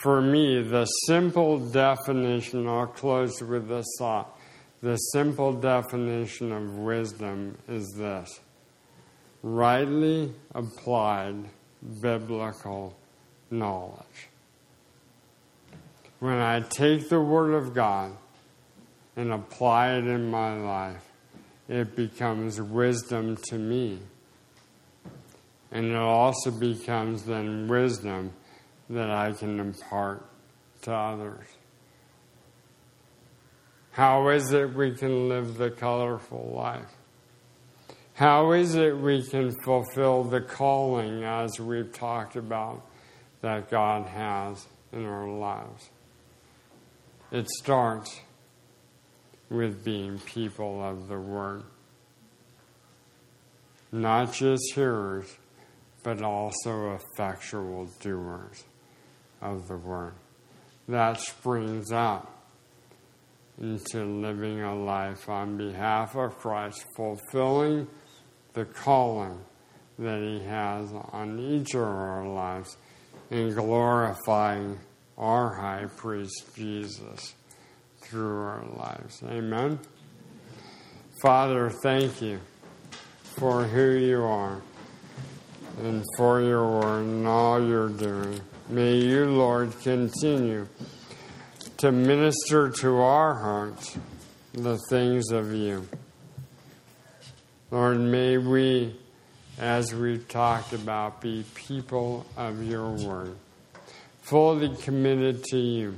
for 0.03 0.21
me, 0.21 0.63
the 0.63 0.85
simple 1.07 1.59
definition, 1.59 2.69
I'll 2.69 2.87
close 2.87 3.41
with 3.43 3.69
this 3.69 3.87
thought. 3.99 4.39
The 4.83 4.97
simple 4.97 5.55
definition 5.55 6.53
of 6.53 6.77
wisdom 6.77 7.57
is 7.69 7.95
this 7.97 8.41
rightly 9.43 10.33
applied 10.55 11.37
biblical 12.01 12.97
knowledge. 13.51 14.29
When 16.19 16.39
I 16.39 16.61
take 16.61 17.09
the 17.09 17.21
Word 17.21 17.55
of 17.55 17.75
God 17.75 18.13
and 19.17 19.33
apply 19.33 19.95
it 19.95 20.07
in 20.07 20.31
my 20.31 20.57
life, 20.57 21.05
it 21.69 21.95
becomes 21.95 22.61
wisdom 22.61 23.37
to 23.49 23.57
me. 23.57 24.01
And 25.77 25.91
it 25.91 25.95
also 25.95 26.51
becomes 26.51 27.25
then 27.25 27.69
wisdom 27.69 28.33
that 28.89 29.11
I 29.11 29.33
can 29.33 29.61
impart 29.61 30.27
to 30.81 30.95
others. 30.95 31.47
How 33.91 34.31
is 34.31 34.55
it 34.55 34.73
we 34.73 34.93
can 34.93 35.29
live 35.29 35.59
the 35.59 35.69
colorful 35.69 36.51
life? 36.57 36.91
How 38.15 38.53
is 38.53 38.75
it 38.75 38.97
we 38.97 39.23
can 39.23 39.53
fulfill 39.67 40.25
the 40.25 40.41
calling 40.41 41.25
as 41.25 41.61
we've 41.61 41.93
talked 41.93 42.37
about 42.37 42.81
that 43.43 43.71
God 43.71 44.07
has 44.07 44.67
in 44.95 45.05
our 45.05 45.29
lives? 45.29 45.91
It 47.31 47.51
starts 47.51 48.19
with 49.51 49.85
being 49.85 50.21
people 50.21 50.83
of 50.83 51.09
the 51.09 51.21
Word. 51.21 51.65
Not 53.93 54.33
just 54.33 54.73
hearers, 54.75 55.37
but 56.07 56.23
also 56.23 56.95
effectual 56.95 57.89
doers 58.01 58.63
of 59.43 59.67
the 59.67 59.77
Word. 59.77 60.15
That 60.87 61.21
springs 61.21 61.91
up 61.91 62.45
into 63.61 64.05
living 64.05 64.63
a 64.63 64.73
life 64.73 65.29
on 65.29 65.57
behalf 65.57 66.15
of 66.15 66.39
Christ, 66.39 66.85
fulfilling 66.97 67.89
the 68.53 68.67
calling 68.67 69.41
that 69.99 70.23
He 70.23 70.45
has 70.45 70.93
on 71.11 71.41
each 71.41 71.75
of 71.75 71.83
our 71.83 72.29
lives, 72.29 72.77
and 73.33 73.53
glorifying 73.57 74.79
our 75.19 75.57
high 75.57 75.87
priest 75.97 76.55
Jesus 76.55 77.35
through 78.03 78.43
our 78.43 78.65
lives. 78.77 79.25
Amen. 79.25 79.81
Father, 81.21 81.69
thank 81.69 82.23
you 82.23 82.39
for 83.23 83.65
who 83.65 83.91
you 83.91 84.23
are 84.23 84.63
and 85.79 86.05
for 86.17 86.41
your 86.41 86.67
word 86.67 87.01
and 87.03 87.27
all 87.27 87.63
you're 87.63 87.89
doing. 87.89 88.41
May 88.69 88.97
you, 88.97 89.27
Lord, 89.27 89.73
continue 89.83 90.67
to 91.79 91.93
minister 91.93 92.71
to 92.71 92.97
our 92.97 93.35
hearts 93.35 93.99
the 94.53 94.79
things 94.89 95.31
of 95.31 95.53
you. 95.53 95.87
Lord, 97.71 98.01
may 98.01 98.39
we, 98.39 98.97
as 99.59 99.95
we've 99.95 100.27
talked 100.29 100.73
about, 100.73 101.21
be 101.21 101.45
people 101.55 102.25
of 102.37 102.63
your 102.63 102.91
word, 102.91 103.37
fully 104.23 104.75
committed 104.77 105.45
to 105.45 105.59
you, 105.59 105.97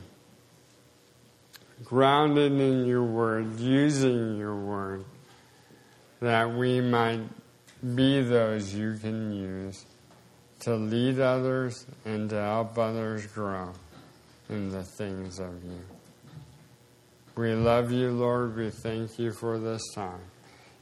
grounded 1.85 2.53
in 2.53 2.85
your 2.87 3.05
word, 3.05 3.61
using 3.61 4.37
your 4.37 4.57
word, 4.57 5.05
that 6.21 6.53
we 6.53 6.81
might 6.81 7.21
be 7.95 8.23
those 8.23 8.75
you 8.75 8.97
can 9.01 9.33
use 9.33 9.85
to 10.61 10.75
lead 10.75 11.21
others 11.21 11.87
and 12.05 12.29
to 12.31 12.37
help 12.37 12.77
others 12.79 13.27
grow 13.27 13.73
in 14.49 14.71
the 14.71 14.83
things 14.83 15.39
of 15.39 15.63
you. 15.65 15.81
We 17.37 17.53
love 17.55 17.93
you, 17.93 18.11
Lord. 18.11 18.57
We 18.57 18.71
thank 18.71 19.19
you 19.19 19.33
for 19.33 19.59
this 19.59 19.83
time. 19.95 20.21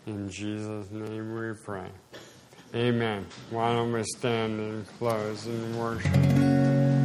In 0.07 0.31
Jesus' 0.31 0.91
name 0.91 1.35
we 1.35 1.53
pray. 1.53 1.89
Amen. 2.75 3.27
Why 3.51 3.75
don't 3.75 3.93
we 3.93 4.03
stand 4.05 4.59
and 4.59 4.89
close 4.99 5.47
in 5.47 5.77
worship? 5.77 6.96